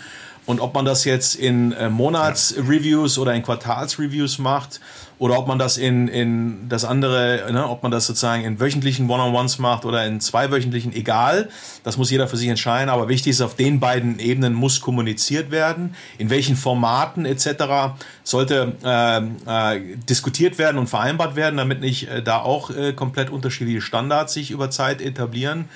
Und 0.46 0.60
ob 0.60 0.74
man 0.76 0.86
das 0.86 1.06
jetzt 1.06 1.36
in 1.36 1.72
äh, 1.72 1.89
Monatsreviews 1.89 3.18
oder 3.18 3.34
in 3.34 3.41
Quartalsreviews 3.41 4.38
macht 4.38 4.80
oder 5.18 5.39
ob 5.39 5.48
man 5.48 5.58
das 5.58 5.78
in, 5.78 6.08
in 6.08 6.68
das 6.68 6.84
andere, 6.84 7.48
ne, 7.52 7.68
ob 7.68 7.84
man 7.84 7.91
das 7.91 8.06
sozusagen 8.06 8.43
in 8.43 8.60
wöchentlichen 8.60 9.10
One-on-Ones 9.10 9.60
macht 9.60 9.86
oder 9.86 10.06
in 10.06 10.20
zweiwöchentlichen, 10.20 10.93
egal. 10.93 11.50
Das 11.84 11.98
muss 11.98 12.12
jeder 12.12 12.28
für 12.28 12.38
sich 12.38 12.50
entscheiden. 12.50 12.89
Aber 12.89 13.08
wichtig 13.08 13.32
ist, 13.32 13.41
auf 13.41 13.56
den 13.56 13.80
beiden 13.80 14.20
Ebenen 14.20 14.54
muss 14.54 14.82
kommuniziert 14.82 15.52
werden. 15.52 15.96
In 16.18 16.30
welchen 16.30 16.56
Formaten 16.56 17.26
etc. 17.26 17.96
sollte 18.24 18.74
äh, 18.84 19.76
äh, 19.78 19.98
diskutiert 20.10 20.58
werden 20.58 20.78
und 20.78 20.88
vereinbart 20.88 21.36
werden, 21.36 21.58
damit 21.58 21.80
nicht 21.80 22.10
äh, 22.10 22.22
da 22.22 22.39
auch 22.39 22.70
äh, 22.70 22.93
komplett 22.93 23.30
unterschiedliche 23.30 23.82
Standards 23.82 24.34
sich 24.34 24.52
über 24.52 24.70
Zeit 24.70 25.02
etablieren. 25.02 25.70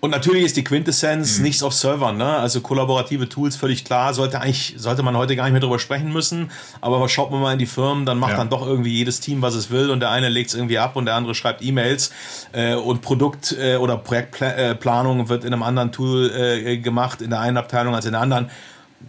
Und 0.00 0.10
natürlich 0.10 0.44
ist 0.44 0.56
die 0.56 0.64
Quintessenz 0.64 1.36
mhm. 1.36 1.44
nichts 1.44 1.62
auf 1.62 1.74
Servern, 1.74 2.16
ne? 2.16 2.38
Also 2.38 2.62
kollaborative 2.62 3.28
Tools, 3.28 3.56
völlig 3.56 3.84
klar, 3.84 4.14
sollte 4.14 4.40
eigentlich, 4.40 4.74
sollte 4.78 5.02
man 5.02 5.14
heute 5.14 5.36
gar 5.36 5.44
nicht 5.44 5.52
mehr 5.52 5.60
drüber 5.60 5.78
sprechen 5.78 6.10
müssen. 6.10 6.50
Aber 6.80 7.06
schaut 7.10 7.30
man 7.30 7.42
mal 7.42 7.52
in 7.52 7.58
die 7.58 7.66
Firmen, 7.66 8.06
dann 8.06 8.18
macht 8.18 8.32
ja. 8.32 8.38
dann 8.38 8.48
doch 8.48 8.66
irgendwie 8.66 8.94
jedes 8.94 9.20
Team, 9.20 9.42
was 9.42 9.54
es 9.54 9.70
will, 9.70 9.90
und 9.90 10.00
der 10.00 10.10
eine 10.10 10.30
legt 10.30 10.48
es 10.48 10.54
irgendwie 10.54 10.78
ab 10.78 10.96
und 10.96 11.04
der 11.04 11.16
andere 11.16 11.34
schreibt 11.34 11.62
E-Mails 11.62 12.12
äh, 12.52 12.74
und 12.74 13.02
Produkt- 13.02 13.54
äh, 13.60 13.76
oder 13.76 13.98
Projektplanung 13.98 15.28
wird 15.28 15.44
in 15.44 15.52
einem 15.52 15.62
anderen 15.62 15.92
Tool 15.92 16.30
äh, 16.30 16.78
gemacht, 16.78 17.20
in 17.20 17.28
der 17.28 17.40
einen 17.40 17.58
Abteilung 17.58 17.94
als 17.94 18.06
in 18.06 18.12
der 18.12 18.22
anderen. 18.22 18.50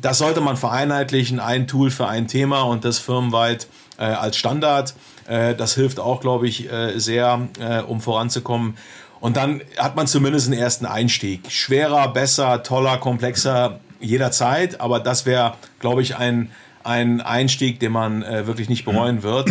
Das 0.02 0.18
sollte 0.18 0.42
man 0.42 0.58
vereinheitlichen, 0.58 1.40
ein 1.40 1.68
Tool 1.68 1.90
für 1.90 2.08
ein 2.08 2.28
Thema 2.28 2.64
und 2.64 2.84
das 2.84 3.00
firmenweit 3.00 3.68
äh, 3.98 4.04
als 4.04 4.36
Standard. 4.36 4.94
Äh, 5.28 5.56
das 5.56 5.76
hilft 5.76 6.00
auch, 6.00 6.20
glaube 6.20 6.48
ich, 6.48 6.72
äh, 6.72 7.00
sehr, 7.00 7.48
äh, 7.60 7.82
um 7.82 8.02
voranzukommen. 8.02 8.78
Und 9.22 9.38
dann 9.38 9.62
hat 9.78 9.96
man 9.96 10.08
zumindest 10.08 10.48
einen 10.48 10.60
ersten 10.60 10.86
Einstieg. 10.86 11.50
Schwerer, 11.50 12.12
besser, 12.12 12.64
toller, 12.64 12.98
komplexer 12.98 13.80
jederzeit, 14.00 14.82
aber 14.82 15.00
das 15.00 15.28
wäre, 15.28 15.54
glaube 15.80 16.02
ich, 16.02 16.18
ein, 16.18 16.52
ein 16.84 17.22
Einstieg, 17.22 17.80
den 17.80 17.92
man 17.92 18.24
äh, 18.24 18.48
wirklich 18.48 18.68
nicht 18.68 18.84
bereuen 18.84 19.18
mhm. 19.18 19.24
wird. 19.24 19.50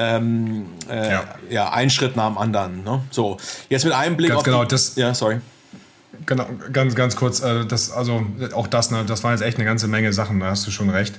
Ähm, 0.00 0.66
äh, 0.88 1.10
ja. 1.10 1.24
ja. 1.50 1.72
ein 1.72 1.90
Schritt 1.90 2.14
nach 2.14 2.28
dem 2.28 2.38
anderen. 2.38 2.84
Ne? 2.84 3.02
So, 3.10 3.36
jetzt 3.68 3.84
mit 3.84 3.92
einem 3.92 4.16
Blick 4.16 4.28
ganz 4.28 4.38
auf 4.38 4.44
genau, 4.44 4.62
die, 4.62 4.68
das, 4.68 4.94
ja, 4.94 5.12
sorry. 5.12 5.40
Genau, 6.24 6.46
ganz, 6.72 6.94
ganz 6.94 7.16
kurz, 7.16 7.40
äh, 7.40 7.66
das, 7.66 7.90
also 7.90 8.24
auch 8.54 8.68
das, 8.68 8.92
ne, 8.92 9.04
das 9.04 9.24
waren 9.24 9.32
jetzt 9.32 9.42
echt 9.42 9.56
eine 9.56 9.64
ganze 9.64 9.88
Menge 9.88 10.12
Sachen, 10.12 10.38
da 10.38 10.46
hast 10.46 10.64
du 10.68 10.70
schon 10.70 10.90
recht. 10.90 11.14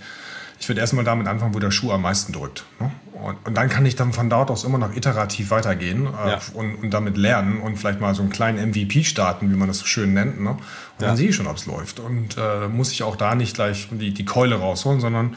Ich 0.59 0.67
würde 0.67 0.81
erstmal 0.81 1.05
damit 1.05 1.27
anfangen, 1.27 1.53
wo 1.53 1.59
der 1.59 1.71
Schuh 1.71 1.91
am 1.91 2.01
meisten 2.01 2.33
drückt. 2.33 2.65
Ne? 2.79 2.91
Und, 3.13 3.37
und, 3.45 3.55
dann 3.55 3.69
kann 3.69 3.85
ich 3.85 3.95
dann 3.95 4.13
von 4.13 4.29
dort 4.29 4.49
aus 4.49 4.63
immer 4.63 4.77
noch 4.77 4.95
iterativ 4.95 5.51
weitergehen 5.51 6.05
äh, 6.05 6.29
ja. 6.29 6.39
und, 6.53 6.75
und, 6.75 6.91
damit 6.91 7.17
lernen 7.17 7.59
und 7.59 7.77
vielleicht 7.77 7.99
mal 7.99 8.15
so 8.15 8.21
einen 8.21 8.31
kleinen 8.31 8.69
MVP 8.69 9.03
starten, 9.03 9.51
wie 9.51 9.55
man 9.55 9.67
das 9.67 9.79
so 9.79 9.85
schön 9.85 10.13
nennt. 10.13 10.39
Ne? 10.41 10.51
Und 10.51 10.57
ja. 10.99 11.07
dann 11.07 11.17
sehe 11.17 11.29
ich 11.29 11.35
schon, 11.35 11.47
ob 11.47 11.57
es 11.57 11.65
läuft. 11.65 11.99
Und 11.99 12.37
äh, 12.37 12.67
muss 12.67 12.91
ich 12.91 13.03
auch 13.03 13.15
da 13.15 13.35
nicht 13.35 13.55
gleich 13.55 13.89
die, 13.91 14.13
die 14.13 14.25
Keule 14.25 14.55
rausholen, 14.55 15.01
sondern 15.01 15.35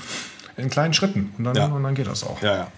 in 0.57 0.71
kleinen 0.71 0.95
Schritten. 0.95 1.33
Und 1.39 1.45
dann, 1.45 1.57
ja. 1.57 1.67
und 1.67 1.83
dann 1.83 1.95
geht 1.95 2.07
das 2.07 2.25
auch. 2.25 2.41
Ja, 2.43 2.57
ja. 2.57 2.69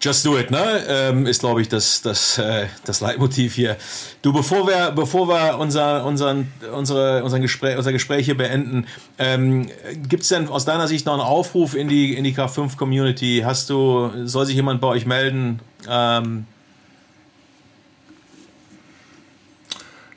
Just 0.00 0.24
do 0.24 0.38
it, 0.38 0.50
ne? 0.50 0.84
Ähm, 0.88 1.26
ist, 1.26 1.40
glaube 1.40 1.60
ich, 1.60 1.68
das, 1.68 2.02
das, 2.02 2.38
äh, 2.38 2.66
das 2.84 3.00
Leitmotiv 3.00 3.54
hier. 3.54 3.76
Du, 4.22 4.32
bevor 4.32 4.66
wir, 4.66 4.92
bevor 4.92 5.28
wir 5.28 5.58
unser, 5.58 6.04
unseren, 6.04 6.52
unsere, 6.72 7.24
unseren 7.24 7.42
Gespräch, 7.42 7.76
unser 7.76 7.92
Gespräch 7.92 8.26
hier 8.26 8.36
beenden, 8.36 8.86
ähm, 9.18 9.68
gibt 10.08 10.22
es 10.22 10.28
denn 10.28 10.48
aus 10.48 10.64
deiner 10.64 10.86
Sicht 10.86 11.06
noch 11.06 11.14
einen 11.14 11.22
Aufruf 11.22 11.74
in 11.74 11.88
die, 11.88 12.14
in 12.14 12.24
die 12.24 12.34
K5-Community? 12.34 13.42
Hast 13.44 13.70
du, 13.70 14.10
soll 14.24 14.46
sich 14.46 14.54
jemand 14.54 14.80
bei 14.80 14.88
euch 14.88 15.06
melden? 15.06 15.60
Ähm, 15.88 16.46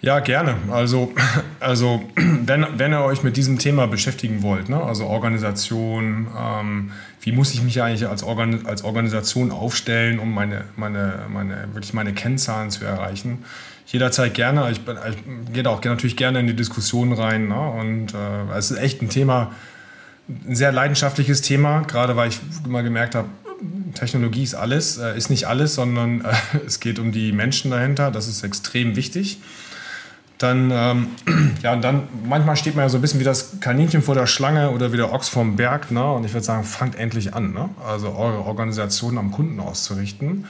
Ja, 0.02 0.20
gerne. 0.20 0.56
Also, 0.72 1.14
also 1.60 2.02
wenn, 2.16 2.66
wenn 2.76 2.92
ihr 2.92 3.02
euch 3.02 3.24
mit 3.24 3.38
diesem 3.38 3.60
Thema 3.60 3.88
beschäftigen 3.88 4.42
wollt, 4.42 4.68
ne? 4.68 4.82
also 4.82 5.06
Organisation, 5.06 6.28
ähm, 6.38 6.92
wie 7.22 7.32
muss 7.32 7.54
ich 7.54 7.62
mich 7.62 7.82
eigentlich 7.82 8.08
als, 8.08 8.24
Organ 8.24 8.66
als 8.66 8.84
Organisation 8.84 9.52
aufstellen, 9.52 10.20
um 10.20 10.34
meine, 10.34 10.66
meine, 10.76 11.26
meine, 11.32 11.68
wirklich 11.74 11.94
meine 11.94 12.14
Kennzahlen 12.14 12.72
zu 12.72 12.84
erreichen, 12.84 13.46
jederzeit 13.86 14.34
gerne. 14.34 14.72
Ich, 14.72 14.80
ich 14.80 15.54
gehe 15.54 15.64
da 15.64 15.70
auch 15.70 15.84
natürlich 15.84 16.18
gerne 16.18 16.40
in 16.40 16.48
die 16.48 16.56
Diskussion 16.56 17.14
rein. 17.14 17.48
Ne? 17.48 17.70
Und 17.70 18.14
äh, 18.14 18.58
es 18.58 18.72
ist 18.72 18.78
echt 18.78 19.02
ein 19.04 19.10
Thema, 19.10 19.52
ein 20.48 20.56
sehr 20.56 20.72
leidenschaftliches 20.72 21.42
Thema, 21.42 21.82
gerade 21.82 22.16
weil 22.16 22.30
ich 22.30 22.40
immer 22.66 22.82
gemerkt 22.82 23.14
habe, 23.14 23.28
Technologie 23.94 24.44
ist 24.44 24.56
alles, 24.56 24.98
äh, 24.98 25.16
ist 25.16 25.30
nicht 25.30 25.46
alles, 25.46 25.76
sondern 25.76 26.22
äh, 26.22 26.34
es 26.66 26.80
geht 26.80 26.98
um 26.98 27.12
die 27.12 27.34
Menschen 27.34 27.70
dahinter. 27.70 28.10
Das 28.10 28.28
ist 28.28 28.44
extrem 28.44 28.96
wichtig 28.96 29.38
dann, 30.44 30.72
ähm, 30.72 31.08
ja, 31.64 31.74
und 31.74 31.82
dann, 31.82 32.08
manchmal 32.28 32.56
steht 32.56 32.76
man 32.76 32.86
ja 32.86 32.90
so 32.90 32.98
ein 32.98 33.02
bisschen 33.02 33.20
wie 33.20 33.26
das 33.26 33.60
Kaninchen 33.60 34.02
vor 34.02 34.16
der 34.16 34.28
Schlange 34.28 34.72
oder 34.72 34.92
wie 34.92 34.98
der 34.98 35.14
Ochs 35.14 35.30
vom 35.30 35.56
Berg, 35.56 35.92
ne? 35.92 36.12
Und 36.12 36.26
ich 36.26 36.34
würde 36.34 36.46
sagen, 36.46 36.64
fangt 36.64 36.96
endlich 36.96 37.34
an, 37.34 37.54
ne? 37.54 37.70
Also 37.86 38.14
eure 38.14 38.46
Organisation 38.46 39.18
am 39.18 39.32
Kunden 39.32 39.60
auszurichten. 39.60 40.46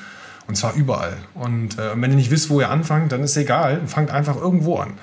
Und 0.48 0.56
zwar 0.56 0.74
überall. 0.74 1.18
Und 1.34 1.78
äh, 1.78 1.92
wenn 1.96 2.12
ihr 2.12 2.18
nicht 2.18 2.32
wisst, 2.32 2.50
wo 2.50 2.60
ihr 2.60 2.70
anfangt, 2.70 3.12
dann 3.12 3.24
ist 3.24 3.38
egal. 3.38 3.82
Fangt 3.88 4.12
einfach 4.12 4.36
irgendwo 4.36 4.78
an. 4.78 4.94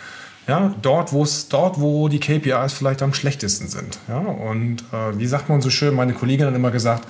Ja, 0.46 0.74
dort, 0.82 1.12
dort, 1.50 1.80
wo 1.80 2.08
die 2.08 2.20
KPIs 2.20 2.72
vielleicht 2.72 3.02
am 3.02 3.14
schlechtesten 3.14 3.68
sind. 3.68 3.98
Ja, 4.08 4.18
und 4.18 4.82
äh, 4.92 5.18
wie 5.18 5.26
sagt 5.26 5.48
man 5.48 5.60
so 5.60 5.70
schön, 5.70 5.94
meine 5.94 6.14
Kollegin 6.14 6.46
hat 6.46 6.54
immer 6.54 6.70
gesagt, 6.70 7.06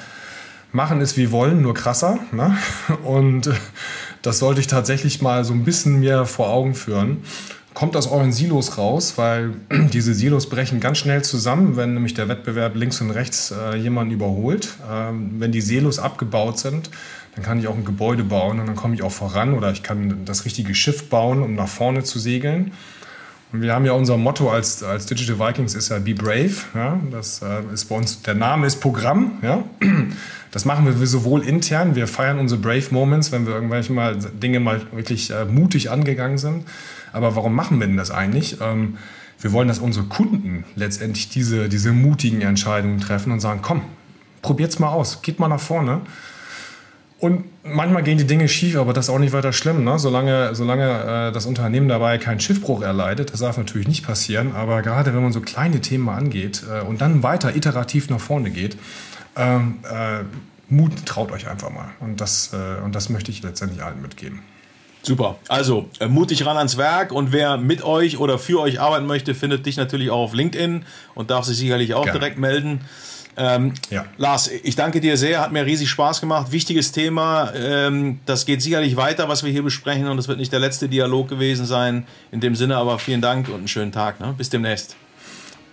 machen 0.73 1.01
ist 1.01 1.17
wie 1.17 1.31
wollen, 1.31 1.63
nur 1.63 1.75
krasser. 1.75 2.19
Ne? 2.33 2.57
Und 3.05 3.51
das 4.23 4.39
sollte 4.39 4.61
ich 4.61 4.67
tatsächlich 4.67 5.23
mal 5.23 5.45
so 5.45 5.53
ein 5.53 5.65
bisschen 5.65 6.01
mir 6.01 6.27
vor 6.27 6.49
Augen 6.49 6.75
führen 6.75 7.23
kommt 7.79 7.97
aus 7.97 8.11
euren 8.11 8.33
Silos 8.33 8.77
raus, 8.77 9.13
weil 9.17 9.53
diese 9.93 10.13
Silos 10.13 10.49
brechen 10.49 10.81
ganz 10.81 10.99
schnell 10.99 11.23
zusammen, 11.23 11.77
wenn 11.77 11.95
nämlich 11.95 12.13
der 12.13 12.29
Wettbewerb 12.29 12.75
links 12.75 13.01
und 13.01 13.13
rechts 13.13 13.53
äh, 13.53 13.77
jemanden 13.77 14.13
überholt. 14.13 14.71
Ähm, 14.91 15.35
wenn 15.39 15.53
die 15.53 15.61
Silos 15.61 16.01
abgebaut 16.01 16.59
sind, 16.59 16.91
dann 17.37 17.45
kann 17.45 17.61
ich 17.61 17.69
auch 17.69 17.77
ein 17.77 17.85
Gebäude 17.85 18.25
bauen 18.25 18.59
und 18.59 18.67
dann 18.67 18.75
komme 18.75 18.97
ich 18.97 19.05
auch 19.05 19.13
voran 19.13 19.55
oder 19.55 19.71
ich 19.71 19.85
kann 19.85 20.25
das 20.25 20.45
richtige 20.45 20.75
Schiff 20.75 21.09
bauen, 21.09 21.41
um 21.41 21.55
nach 21.55 21.69
vorne 21.69 22.03
zu 22.03 22.19
segeln. 22.19 22.73
Und 23.53 23.63
wir 23.63 23.73
haben 23.73 23.85
ja 23.85 23.93
unser 23.93 24.17
Motto 24.17 24.51
als, 24.51 24.83
als 24.83 25.07
Digital 25.07 25.39
Vikings 25.39 25.77
ist 25.77 25.91
ja 25.91 26.01
Be 26.01 26.15
Brave. 26.15 26.55
Ja? 26.75 26.99
Das 27.13 27.43
äh, 27.43 27.73
ist 27.73 27.85
bei 27.85 27.95
uns, 27.95 28.23
der 28.23 28.35
Name 28.35 28.67
ist 28.67 28.81
Programm. 28.81 29.39
Ja? 29.43 29.63
Das 30.51 30.65
machen 30.65 30.87
wir 30.87 31.07
sowohl 31.07 31.43
intern, 31.43 31.95
wir 31.95 32.07
feiern 32.07 32.39
unsere 32.39 32.59
Brave 32.59 32.87
Moments, 32.91 33.33
wenn 33.33 33.47
wir 33.47 33.55
irgendwelche 33.55 33.93
mal 33.93 34.17
Dinge 34.17 34.61
mal 34.61 34.81
wirklich 34.93 35.31
äh, 35.31 35.45
mutig 35.45 35.91
angegangen 35.91 36.39
sind. 36.39 36.65
Aber 37.13 37.37
warum 37.37 37.55
machen 37.55 37.81
wir 37.81 37.87
denn 37.87 37.97
das 37.97 38.11
eigentlich? 38.11 38.59
Ähm, 38.61 38.99
wir 39.41 39.53
wollen, 39.53 39.69
dass 39.69 39.79
unsere 39.79 40.07
Kunden 40.07 40.65
letztendlich 40.75 41.29
diese, 41.29 41.69
diese 41.69 41.93
mutigen 41.93 42.41
Entscheidungen 42.41 43.01
treffen 43.01 43.33
und 43.33 43.41
sagen, 43.41 43.61
komm, 43.63 43.83
probiert's 44.43 44.79
mal 44.79 44.89
aus, 44.89 45.23
geht 45.23 45.39
mal 45.39 45.49
nach 45.49 45.61
vorne. 45.61 46.01
Und 47.21 47.45
manchmal 47.65 48.05
gehen 48.05 48.17
die 48.17 48.27
Dinge 48.27 48.49
schief, 48.49 48.77
aber 48.77 48.93
das 48.93 49.07
ist 49.07 49.11
auch 49.11 49.19
nicht 49.19 49.33
weiter 49.33 49.53
schlimm. 49.53 49.83
Ne? 49.83 49.99
Solange, 49.99 50.55
solange 50.55 51.29
äh, 51.29 51.33
das 51.33 51.47
Unternehmen 51.47 51.89
dabei 51.89 52.17
keinen 52.19 52.39
Schiffbruch 52.39 52.81
erleidet, 52.83 53.33
das 53.33 53.41
darf 53.41 53.59
natürlich 53.59 53.89
nicht 53.89 54.07
passieren. 54.07 54.55
Aber 54.55 54.83
gerade 54.83 55.15
wenn 55.15 55.23
man 55.23 55.33
so 55.33 55.41
kleine 55.41 55.81
Themen 55.81 56.05
mal 56.05 56.17
angeht 56.17 56.63
äh, 56.73 56.81
und 56.83 57.01
dann 57.01 57.25
weiter 57.25 57.57
iterativ 57.57 58.09
nach 58.09 58.21
vorne 58.21 58.51
geht, 58.51 58.77
ähm, 59.35 59.79
äh, 59.83 60.25
Mut 60.69 61.07
traut 61.07 61.33
euch 61.33 61.49
einfach 61.49 61.71
mal. 61.71 61.89
Und 61.99 62.21
das, 62.21 62.53
äh, 62.53 62.83
und 62.85 62.95
das 62.95 63.09
möchte 63.09 63.33
ich 63.33 63.43
letztendlich 63.43 63.83
allen 63.83 64.01
mitgeben. 64.01 64.41
Super. 65.03 65.39
Also 65.49 65.89
äh, 66.01 66.09
mutig 66.09 66.45
ran 66.45 66.57
ans 66.57 66.77
Werk 66.77 67.13
und 67.13 67.33
wer 67.33 67.57
mit 67.57 67.83
euch 67.83 68.19
oder 68.19 68.39
für 68.39 68.61
euch 68.61 68.81
arbeiten 68.81 69.07
möchte, 69.07 69.35
findet 69.35 69.65
dich 69.65 69.77
natürlich 69.77 70.11
auch 70.11 70.25
auf 70.25 70.35
LinkedIn 70.35 70.85
und 71.15 71.31
darf 71.31 71.45
sich 71.45 71.57
sicherlich 71.57 71.95
auch 71.95 72.05
Gerne. 72.05 72.19
direkt 72.19 72.39
melden. 72.39 72.81
Ähm, 73.37 73.75
ja. 73.91 74.05
Lars, 74.17 74.49
ich 74.49 74.75
danke 74.75 75.01
dir 75.01 75.17
sehr, 75.17 75.41
hat 75.41 75.53
mir 75.53 75.65
riesig 75.65 75.89
Spaß 75.89 76.21
gemacht. 76.21 76.51
Wichtiges 76.51 76.91
Thema, 76.91 77.53
ähm, 77.55 78.19
das 78.27 78.47
geht 78.47 78.61
sicherlich 78.61 78.97
weiter, 78.97 79.29
was 79.29 79.45
wir 79.45 79.53
hier 79.53 79.63
besprechen 79.63 80.09
und 80.09 80.19
es 80.19 80.27
wird 80.27 80.39
nicht 80.39 80.53
der 80.53 80.59
letzte 80.59 80.89
Dialog 80.89 81.29
gewesen 81.29 81.65
sein. 81.65 82.05
In 82.33 82.41
dem 82.41 82.57
Sinne 82.57 82.77
aber 82.77 82.99
vielen 82.99 83.21
Dank 83.21 83.49
und 83.49 83.55
einen 83.55 83.69
schönen 83.69 83.93
Tag. 83.93 84.19
Ne? 84.19 84.35
Bis 84.37 84.51
demnächst. 84.51 84.97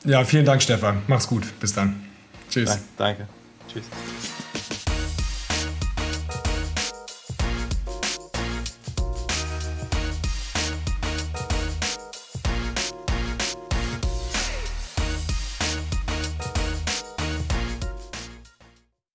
Ja, 0.03 0.23
vielen 0.23 0.45
Dank, 0.45 0.61
Stefan. 0.61 1.01
Mach's 1.07 1.27
gut. 1.27 1.43
Bis 1.59 1.73
dann. 1.73 2.05
Tschüss. 2.51 2.77
Danke. 2.97 3.27
Tschüss. 3.73 3.85